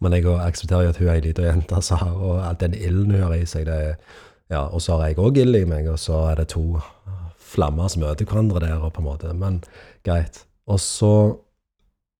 Men 0.02 0.14
jeg 0.14 0.28
aksepterer 0.30 0.86
jo 0.86 0.92
at 0.92 1.00
hun 1.00 1.08
er 1.08 1.16
ei 1.18 1.24
lita 1.24 1.46
jente, 1.46 1.80
så, 1.82 1.98
og 1.98 2.38
all 2.44 2.58
den 2.60 2.76
ilden 2.76 3.16
hun 3.16 3.24
har 3.26 3.36
i 3.36 3.46
seg, 3.48 3.66
det 3.66 3.98
Ja, 4.48 4.62
og 4.64 4.80
så 4.80 4.96
har 4.96 5.10
jeg 5.10 5.18
òg 5.20 5.36
ild 5.42 5.58
i 5.58 5.66
meg, 5.68 5.88
og 5.92 5.98
så 6.00 6.22
er 6.30 6.38
det 6.40 6.46
to 6.54 6.78
flammer 7.48 7.90
som 7.92 8.00
møter 8.04 8.24
hverandre 8.28 8.62
der, 8.64 8.78
og 8.80 8.94
på 8.94 9.02
en 9.02 9.08
måte 9.08 9.34
Men 9.36 9.60
greit. 10.06 10.46
Og 10.66 10.80
så 10.80 11.12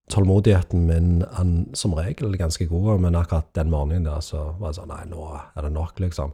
Tålmodigheten 0.08 0.86
min 0.88 1.22
er 1.22 1.48
som 1.76 1.92
regel 1.92 2.36
ganske 2.40 2.66
god, 2.66 3.00
men 3.00 3.16
akkurat 3.16 3.50
den 3.54 3.70
morgenen 3.70 4.06
der 4.06 4.22
så 4.24 4.54
var 4.58 4.72
det 4.72 4.78
sånn 4.78 4.88
Nei, 4.88 5.02
nå 5.10 5.26
er 5.36 5.66
det 5.66 5.72
nok, 5.74 6.00
liksom. 6.00 6.32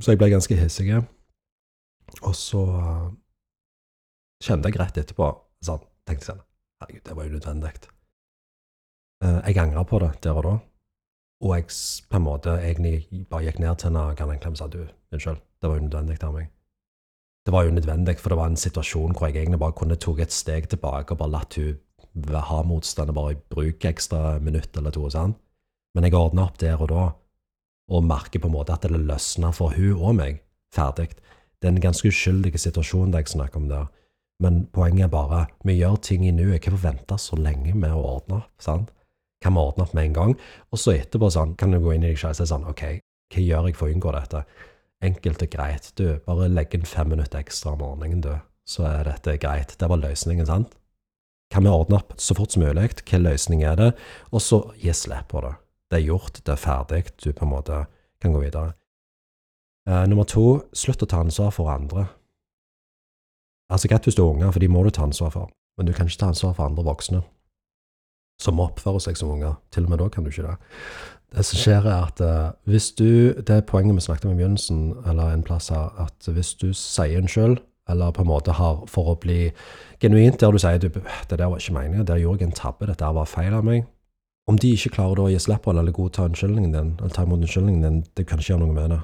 Så 0.00 0.12
jeg 0.12 0.20
ble 0.20 0.28
ganske 0.28 0.56
hissig. 0.56 0.90
Og 2.20 2.34
så 2.36 2.64
kjente 4.44 4.68
jeg 4.68 4.80
rett 4.80 5.00
etterpå 5.00 5.30
sånn, 5.64 5.80
tenkte 6.04 6.26
jeg 6.26 6.28
sånn 6.34 6.44
Herregud, 6.80 7.04
det 7.08 7.16
var 7.16 7.26
jo 7.26 7.34
nødvendig. 7.38 7.72
Eh, 9.24 9.40
jeg 9.46 9.58
angra 9.60 9.84
på 9.84 10.00
det 10.00 10.14
der 10.24 10.38
og 10.38 10.46
da. 10.46 10.54
Og 11.40 11.54
jeg 11.56 11.68
på 12.10 12.16
en 12.16 12.24
måte 12.24 12.56
egentlig 12.60 13.24
bare 13.30 13.48
gikk 13.48 13.60
ned 13.60 13.76
til 13.80 13.90
henne 13.90 14.06
og 14.08 14.16
ga 14.16 14.26
en 14.28 14.40
klem 14.40 14.56
og 14.56 14.60
sa 14.60 14.68
du, 14.68 14.80
unnskyld, 15.12 15.40
det 15.60 15.70
var 15.70 15.80
unødvendig 15.80 16.18
av 16.24 16.34
meg. 16.36 16.48
Det 17.46 17.52
var 17.54 17.68
unødvendig, 17.68 18.18
for 18.20 18.32
det 18.32 18.38
var 18.38 18.50
en 18.50 18.60
situasjon 18.60 19.14
hvor 19.16 19.28
jeg 19.28 19.40
egentlig 19.40 19.60
bare 19.60 19.76
kunne 19.76 19.96
tatt 19.96 20.20
et 20.20 20.34
steg 20.34 20.68
tilbake 20.68 21.14
og 21.14 21.22
bare 21.22 21.34
latt 21.36 21.56
hun 21.56 21.78
ha 22.34 22.62
motstand 22.66 23.12
og 23.12 23.16
bare 23.16 23.38
bruke 23.54 23.88
ekstra 23.88 24.38
minutt 24.40 24.76
eller 24.76 24.92
to. 24.92 25.08
Sant? 25.10 25.38
Men 25.94 26.04
jeg 26.04 26.14
ordna 26.14 26.46
opp 26.46 26.58
der 26.60 26.80
og 26.80 26.90
da, 26.92 27.06
og 27.90 28.04
merker 28.06 28.40
på 28.40 28.50
en 28.50 28.54
måte 28.54 28.74
at 28.74 28.84
det 28.84 29.00
løsna 29.00 29.52
for 29.52 29.74
hun 29.74 29.96
og 29.96 30.14
meg. 30.20 30.42
Ferdig. 30.74 31.08
Det 31.58 31.66
er 31.66 31.74
en 31.74 31.82
ganske 31.82 32.08
uskyldig 32.08 32.54
situasjon 32.58 33.10
det 33.10 33.24
jeg 33.24 33.34
snakker 33.34 33.58
om 33.58 33.68
der. 33.68 33.88
Men 34.40 34.66
poenget 34.72 35.08
er 35.08 35.12
bare 35.12 35.46
vi 35.64 35.80
gjør 35.80 35.96
ting 35.96 36.24
i 36.26 36.30
nuet. 36.30 36.62
Hvorfor 36.62 36.84
vente 36.84 37.18
så 37.18 37.36
lenge 37.36 37.74
med 37.74 37.92
å 37.92 38.04
ordne 38.16 38.42
opp? 38.42 38.52
sant? 38.62 38.92
Kan 39.40 39.54
vi 39.56 39.62
ordne 39.62 39.86
opp 39.86 39.94
med 39.96 40.10
en 40.10 40.16
gang. 40.16 40.34
Og 40.70 40.80
så 40.80 40.94
etterpå 40.96 41.30
sånn, 41.32 41.54
kan 41.58 41.72
du 41.72 41.80
gå 41.80 41.94
inn 41.94 42.04
i 42.04 42.12
deg 42.12 42.20
selv 42.20 42.34
og 42.34 42.40
si 42.40 42.50
sånn 42.50 42.68
OK, 42.68 42.84
hva 43.30 43.44
gjør 43.44 43.70
jeg 43.70 43.78
for 43.78 43.88
å 43.88 43.94
unngå 43.94 44.12
dette? 44.16 44.42
Enkelt 45.06 45.44
og 45.46 45.54
greit. 45.54 45.88
Du, 45.96 46.04
bare 46.26 46.50
legg 46.52 46.76
inn 46.76 46.88
fem 46.88 47.08
minutter 47.14 47.40
ekstra 47.40 47.72
om 47.72 47.80
morgenen, 47.80 48.20
du. 48.24 48.34
Så 48.68 48.84
er 48.86 49.08
dette 49.08 49.38
greit. 49.40 49.72
Det 49.80 49.88
var 49.88 50.02
løsningen, 50.02 50.46
sant? 50.46 50.76
Kan 51.50 51.64
vi 51.66 51.72
ordne 51.72 51.98
opp 51.98 52.12
så 52.20 52.36
fort 52.38 52.52
som 52.54 52.62
mulig? 52.62 52.90
Hvilken 52.92 53.24
løsning 53.24 53.64
er 53.66 53.80
det? 53.80 53.88
Og 54.30 54.44
så 54.44 54.60
gi 54.78 54.92
slipp 54.94 55.32
på 55.32 55.42
det. 55.46 55.56
Det 55.90 55.98
er 55.98 56.06
gjort, 56.06 56.44
det 56.44 56.52
er 56.54 56.60
ferdig. 56.60 57.02
Du 57.18 57.32
på 57.32 57.48
en 57.48 57.54
måte 57.56 57.80
kan 58.22 58.36
gå 58.36 58.44
videre. 58.44 58.76
Uh, 59.88 60.04
nummer 60.06 60.28
to, 60.28 60.60
slutt 60.76 61.02
å 61.02 61.08
ta 61.08 61.24
ansvar 61.24 61.50
for 61.56 61.72
andre. 61.72 62.04
Altså 63.72 63.88
greit 63.90 64.06
hvis 64.06 64.18
du 64.18 64.22
er 64.22 64.28
unge, 64.28 64.52
for 64.52 64.62
de 64.62 64.68
må 64.70 64.84
du 64.84 64.92
ta 64.94 65.06
ansvar 65.06 65.32
for, 65.34 65.50
men 65.78 65.88
du 65.88 65.94
kan 65.96 66.06
ikke 66.06 66.20
ta 66.20 66.30
ansvar 66.30 66.54
for 66.58 66.68
andre 66.68 66.84
voksne 66.86 67.22
som 68.40 68.60
oppfører 68.62 69.02
seg 69.04 69.18
som 69.20 69.32
unger. 69.34 69.58
Til 69.70 69.86
og 69.86 69.92
med 69.92 70.00
da 70.02 70.08
kan 70.08 70.24
du 70.24 70.30
ikke 70.32 70.48
det. 70.48 70.56
Det 71.30 71.44
som 71.46 71.60
skjer, 71.60 71.86
er 71.86 72.06
at 72.08 72.20
uh, 72.24 72.52
hvis 72.66 72.90
du 72.98 73.34
Det 73.38 73.50
er 73.50 73.66
poenget 73.66 73.94
vi 73.94 74.00
snakket 74.00 74.26
om 74.26 74.32
i 74.34 74.40
begynnelsen, 74.40 74.94
eller 75.06 75.30
en 75.30 75.46
plass 75.46 75.68
her, 75.68 75.92
at 75.98 76.26
hvis 76.26 76.54
du 76.54 76.72
sier 76.74 77.20
unnskyld, 77.20 77.60
eller 77.90 78.10
på 78.10 78.22
en 78.22 78.30
måte 78.30 78.54
har 78.54 78.84
for 78.90 79.12
å 79.12 79.18
bli 79.20 79.52
genuint 80.02 80.40
der 80.40 80.50
du 80.50 80.58
sier 80.58 80.78
du, 80.78 80.88
'Det 80.88 81.38
der 81.38 81.46
var 81.46 81.58
ikke 81.58 81.74
meningen, 81.74 82.06
der 82.06 82.18
gjorde 82.18 82.40
jeg 82.40 82.46
en 82.46 82.52
tabbe, 82.52 82.86
dette 82.86 83.04
var 83.04 83.24
feil 83.24 83.54
av 83.54 83.64
meg', 83.64 83.86
om 84.48 84.58
de 84.58 84.72
ikke 84.72 84.90
klarer 84.90 85.14
da 85.14 85.22
å 85.22 85.30
gi 85.30 85.38
slipp 85.38 85.62
på 85.62 85.70
eller 85.70 85.92
godta 85.92 86.24
unnskyldningen 86.26 86.72
din, 86.72 86.96
eller 86.98 87.14
ta 87.14 87.22
imot 87.22 87.40
unnskyldningen 87.40 87.82
din, 87.82 88.04
du 88.16 88.24
kan 88.24 88.38
ikke 88.38 88.54
gjøre 88.54 88.66
noe 88.66 88.74
med 88.74 88.90
det. 88.90 89.00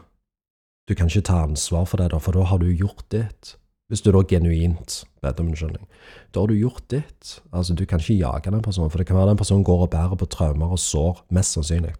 Du 0.89 0.95
kan 0.95 1.07
ikke 1.07 1.28
ta 1.28 1.43
ansvar 1.43 1.84
for 1.84 1.97
det, 1.97 2.11
da, 2.11 2.18
for 2.18 2.32
da 2.32 2.43
har 2.43 2.59
du 2.59 2.66
gjort 2.70 3.07
ditt. 3.11 3.57
Hvis 3.87 4.03
du 4.03 4.11
da 4.11 4.18
genuint 4.26 5.05
ber 5.22 5.37
om 5.39 5.53
unnskyldning. 5.53 5.84
Da 6.34 6.43
har 6.43 6.51
du 6.51 6.57
gjort 6.59 6.89
ditt. 6.91 7.37
Altså, 7.55 7.74
du 7.74 7.84
kan 7.87 8.03
ikke 8.03 8.18
jage 8.18 8.51
den 8.51 8.62
personen, 8.62 8.91
for 8.91 8.99
det 8.99 9.07
kan 9.07 9.16
være 9.16 9.30
den 9.30 9.39
personen 9.39 9.64
går 9.66 9.84
og 9.87 9.93
bærer 9.93 10.18
på 10.18 10.26
traumer 10.26 10.74
og 10.74 10.80
sår, 10.82 11.22
mest 11.30 11.55
sannsynlig, 11.55 11.95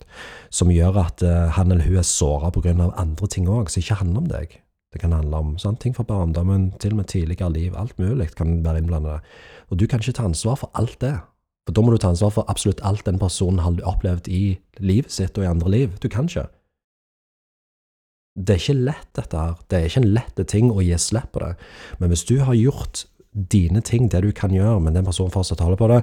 som 0.51 0.73
gjør 0.73 0.99
at 1.05 1.23
uh, 1.23 1.47
han 1.55 1.71
eller 1.71 1.87
hun 1.87 2.01
er 2.03 2.07
såra 2.07 2.51
pga. 2.51 2.75
andre 2.97 3.27
ting 3.31 3.47
òg, 3.47 3.71
som 3.71 3.81
ikke 3.81 4.01
handler 4.03 4.25
om 4.25 4.29
deg. 4.35 4.59
Det 4.93 5.01
kan 5.01 5.13
handle 5.13 5.37
om 5.37 5.55
sånne 5.59 5.79
ting 5.79 5.95
fra 5.95 6.07
barndommen, 6.07 6.73
til 6.81 6.95
og 6.95 7.03
med 7.03 7.09
tidligere 7.13 7.53
liv, 7.53 7.75
alt 7.77 7.99
mulig 7.99 8.35
kan 8.35 8.65
være 8.65 8.83
innblandet. 8.83 9.21
Og 9.71 9.79
du 9.79 9.87
kan 9.87 10.01
ikke 10.01 10.19
ta 10.19 10.25
ansvar 10.25 10.57
for 10.57 10.71
alt 10.75 10.99
det. 11.01 11.19
For 11.67 11.75
da 11.75 11.83
må 11.83 11.93
du 11.93 11.99
ta 11.99 12.11
ansvar 12.15 12.31
for 12.31 12.47
absolutt 12.51 12.83
alt 12.87 13.07
den 13.07 13.19
personen 13.19 13.59
har 13.59 13.79
opplevd 13.85 14.29
i 14.31 14.59
livet 14.79 15.13
sitt 15.13 15.39
og 15.39 15.45
i 15.45 15.51
andre 15.51 15.71
liv. 15.71 15.97
Du 16.03 16.09
kan 16.09 16.31
ikke 16.31 16.47
det 18.37 18.55
er 18.55 18.61
ikke 18.61 18.85
lett, 18.85 19.11
dette 19.17 19.41
her. 19.41 19.61
Det 19.69 19.79
er 19.79 19.87
ikke 19.89 20.01
en 20.03 20.15
lett 20.15 20.41
ting 20.53 20.71
å 20.71 20.83
gi 20.85 20.97
slipp 21.01 21.33
på 21.33 21.41
det. 21.41 21.55
Men 22.01 22.13
hvis 22.13 22.25
du 22.29 22.37
har 22.45 22.57
gjort 22.59 23.07
dine 23.37 23.81
ting, 23.85 24.09
det 24.13 24.23
du 24.25 24.31
kan 24.33 24.53
gjøre, 24.53 24.81
men 24.81 24.97
den 24.97 25.05
personen 25.05 25.33
fortsatt 25.33 25.61
holder 25.61 25.81
på 25.81 25.89
det, 25.93 26.01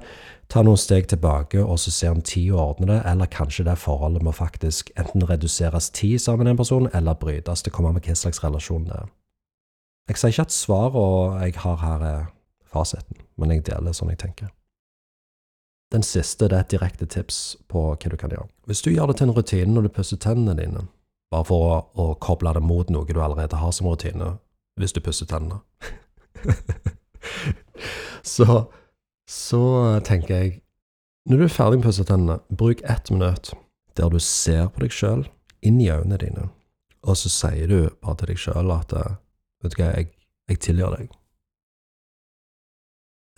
ta 0.54 0.62
noen 0.66 0.78
steg 0.78 1.08
tilbake 1.10 1.62
og 1.62 1.80
så 1.82 1.94
se 1.94 2.10
om 2.10 2.22
tida 2.22 2.58
ordner 2.62 2.92
det, 2.92 3.00
eller 3.10 3.30
kanskje 3.34 3.66
det 3.66 3.78
forholdet 3.82 4.26
må 4.26 4.34
faktisk 4.34 4.92
enten 4.98 5.26
reduseres 5.30 5.90
tid 5.94 6.22
sammen 6.22 6.46
med 6.46 6.54
den 6.54 6.62
personen, 6.62 6.90
eller 6.94 7.18
brytes. 7.18 7.66
Det 7.66 7.74
kommer 7.74 7.94
på 7.98 8.08
hva 8.10 8.18
slags 8.18 8.44
relasjon 8.44 8.90
det 8.90 8.98
er. 8.98 9.14
Jeg 10.10 10.20
sier 10.20 10.34
ikke 10.36 10.48
at 10.50 10.58
svaret 10.58 11.46
jeg 11.46 11.62
har 11.64 11.80
her, 11.82 12.04
er 12.04 12.26
fasiten, 12.74 13.22
men 13.38 13.54
jeg 13.54 13.66
deler 13.70 13.96
sånn 13.96 14.12
jeg 14.14 14.22
tenker. 14.26 14.50
Den 15.94 16.06
siste 16.06 16.50
det 16.50 16.58
er 16.58 16.66
et 16.66 16.74
direkte 16.74 17.06
tips 17.06 17.40
på 17.70 17.92
hva 17.94 18.10
du 18.10 18.18
kan 18.18 18.34
gjøre. 18.34 18.50
Hvis 18.66 18.82
du 18.82 18.90
gjør 18.90 19.12
det 19.12 19.20
til 19.22 19.30
en 19.30 19.38
rutine 19.38 19.74
når 19.74 19.88
du 19.88 19.94
pusser 19.94 20.18
tennene 20.18 20.58
dine, 20.58 20.88
bare 21.34 21.48
for 21.50 21.66
å, 21.66 21.78
å, 21.98 22.08
koble 22.22 22.54
det 22.54 22.62
mot 22.64 22.90
noe 22.94 23.10
du 23.10 23.20
allerede 23.22 23.58
har 23.58 23.74
som 23.74 23.90
rutine, 23.90 24.36
hvis 24.80 24.94
du 24.94 25.02
pusser 25.04 25.30
tennene. 25.30 25.62
så, 28.36 28.66
så 29.30 29.64
tenker 30.06 30.36
jeg 30.36 30.60
Når 31.30 31.40
du 31.40 31.44
er 31.46 31.54
ferdig 31.54 31.78
med 31.78 31.86
å 31.86 31.88
pusse 31.88 32.04
tennene, 32.04 32.40
bruk 32.52 32.82
ett 32.84 33.10
minutt 33.14 33.54
der 33.96 34.10
du 34.12 34.20
ser 34.20 34.68
på 34.74 34.84
deg 34.84 34.92
sjøl, 34.92 35.22
inn 35.64 35.78
i 35.80 35.88
øynene 35.94 36.18
dine, 36.20 36.50
og 37.08 37.16
så 37.16 37.32
sier 37.32 37.70
du 37.70 37.78
bare 38.04 38.18
til 38.20 38.34
deg 38.34 38.42
sjøl 38.42 38.74
at 38.76 38.92
Vet 39.64 39.78
du 39.78 39.80
hva, 39.80 39.94
jeg, 39.96 40.10
jeg 40.52 40.60
tilgir 40.60 40.92
deg. 40.92 41.12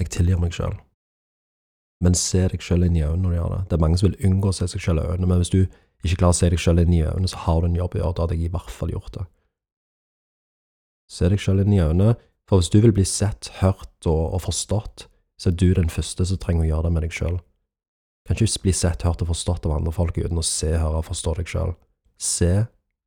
Jeg 0.01 0.09
tilgir 0.15 0.39
meg 0.41 0.55
sjøl. 0.57 0.73
Men 2.01 2.17
se 2.17 2.41
deg 2.49 2.63
sjøl 2.65 2.87
inn 2.87 2.97
i 2.97 3.03
øynene 3.05 3.21
når 3.21 3.29
du 3.29 3.37
gjør 3.37 3.51
det. 3.51 3.59
Det 3.69 3.77
er 3.77 3.83
mange 3.83 3.99
som 4.01 4.09
vil 4.09 4.31
unngå 4.31 4.49
å 4.49 4.57
se 4.57 4.67
seg 4.71 4.81
sjøl 4.81 5.03
i 5.03 5.05
øynene, 5.05 5.29
men 5.29 5.43
hvis 5.43 5.53
du 5.53 5.61
ikke 6.05 6.21
klarer 6.21 6.35
å 6.35 6.37
se 6.37 6.49
deg 6.51 6.61
sjøl 6.61 6.83
inn 6.83 6.93
i 6.93 7.03
øynene, 7.05 7.29
så 7.31 7.41
har 7.45 7.61
du 7.61 7.69
en 7.69 7.79
jobb 7.79 7.95
å 7.95 8.01
gjøre. 8.01 8.15
Da 8.15 8.25
hadde 8.25 8.37
jeg 8.37 8.47
i 8.47 8.53
hvert 8.53 8.71
fall 8.73 8.93
gjort 8.93 9.17
det. 9.17 9.25
Se 11.09 11.29
deg 11.29 11.41
sjøl 11.41 11.61
inn 11.63 11.73
i 11.73 11.81
øynene, 11.81 12.15
for 12.45 12.61
hvis 12.61 12.69
du 12.73 12.79
vil 12.83 12.93
bli 12.93 13.05
sett, 13.09 13.49
hørt 13.61 14.05
og, 14.05 14.23
og, 14.35 14.41
forstått, 14.45 15.07
så 15.41 15.49
er 15.49 15.57
du 15.57 15.67
den 15.73 15.89
første 15.91 16.27
som 16.29 16.39
trenger 16.41 16.65
å 16.65 16.69
gjøre 16.69 16.87
det 16.87 16.93
med 16.95 17.05
deg 17.05 17.17
sjøl. 17.17 17.39
Kan 18.25 18.37
ikke 18.37 18.63
bli 18.65 18.73
sett, 18.73 19.05
hørt 19.05 19.21
og 19.21 19.31
forstått 19.33 19.65
av 19.65 19.75
andre 19.75 19.93
folk 19.93 20.17
uten 20.17 20.41
å 20.41 20.45
se, 20.45 20.71
høre 20.77 21.01
og 21.01 21.09
forstå 21.09 21.35
deg 21.39 21.51
sjøl. 21.51 21.75
Se 22.21 22.51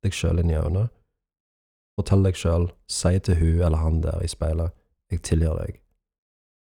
deg 0.03 0.15
sjøl 0.15 0.43
inn 0.43 0.51
i 0.51 0.59
øynene. 0.59 0.87
Fortell 1.99 2.23
deg 2.23 2.39
sjøl, 2.39 2.69
si 2.87 3.15
til 3.23 3.39
hun 3.39 3.63
eller 3.67 3.81
han 3.83 3.99
der 4.03 4.23
i 4.23 4.31
speilet, 4.31 4.75
jeg 5.11 5.23
tilgir 5.27 5.57
deg. 5.59 5.79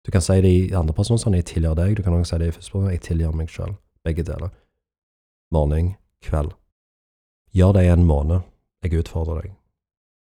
Du 0.05 0.11
kan 0.13 0.25
si 0.25 0.41
det 0.43 0.51
i 0.51 0.75
andre 0.77 0.97
person 0.97 1.21
sånn, 1.21 1.37
jeg 1.39 1.47
tilgir 1.53 1.77
deg, 1.79 1.97
du 1.97 2.03
kan 2.05 2.17
også 2.17 2.35
si 2.35 2.43
det 2.43 2.51
i 2.51 2.57
første 2.57 2.75
person, 2.75 2.91
jeg 2.91 3.05
tilgir 3.07 3.37
meg 3.37 3.53
sjøl. 3.53 3.77
Begge 4.05 4.25
deler. 4.27 4.51
Morning, 5.55 5.95
kveld. 6.23 6.55
Gjør 7.53 7.77
det 7.77 7.85
i 7.87 7.93
en 7.93 8.07
måned. 8.09 8.47
Jeg 8.83 9.03
utfordrer 9.03 9.43
deg. 9.43 9.57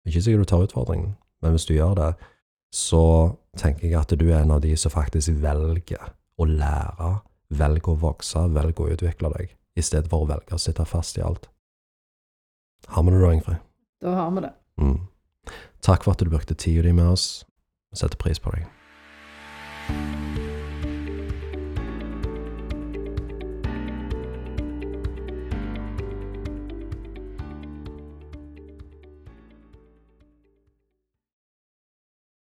Ikke 0.08 0.22
sikkert 0.22 0.44
du 0.44 0.50
tar 0.52 0.66
utfordringen, 0.66 1.14
men 1.42 1.56
hvis 1.56 1.66
du 1.70 1.74
gjør 1.74 1.96
det, 1.98 2.12
så 2.74 3.04
tenker 3.58 3.88
jeg 3.88 4.00
at 4.00 4.14
du 4.20 4.26
er 4.28 4.42
en 4.42 4.52
av 4.52 4.62
de 4.64 4.74
som 4.78 4.92
faktisk 4.92 5.32
velger 5.44 6.12
å 6.42 6.48
lære, 6.50 7.12
velger 7.54 7.94
å 7.94 8.00
vokse, 8.02 8.48
velger 8.54 8.84
å 8.84 8.92
utvikle 8.98 9.32
deg, 9.38 9.56
i 9.78 9.86
stedet 9.86 10.12
for 10.12 10.26
å 10.26 10.30
velge 10.30 10.58
å 10.58 10.62
sitte 10.62 10.86
fast 10.90 11.18
i 11.18 11.26
alt. 11.26 11.48
Har 12.92 13.06
vi 13.06 13.16
det 13.16 13.24
da, 13.24 13.34
Ingrid? 13.34 13.66
Da 14.04 14.16
har 14.20 14.32
vi 14.36 14.46
det. 14.46 14.54
Mm. 14.82 15.02
Takk 15.84 16.04
for 16.04 16.16
at 16.16 16.24
du 16.24 16.32
brukte 16.32 16.56
tida 16.56 16.84
di 16.84 16.94
med 16.96 17.14
oss. 17.16 17.46
Vi 17.92 18.02
setter 18.02 18.20
pris 18.20 18.40
på 18.44 18.52
deg. 18.56 18.68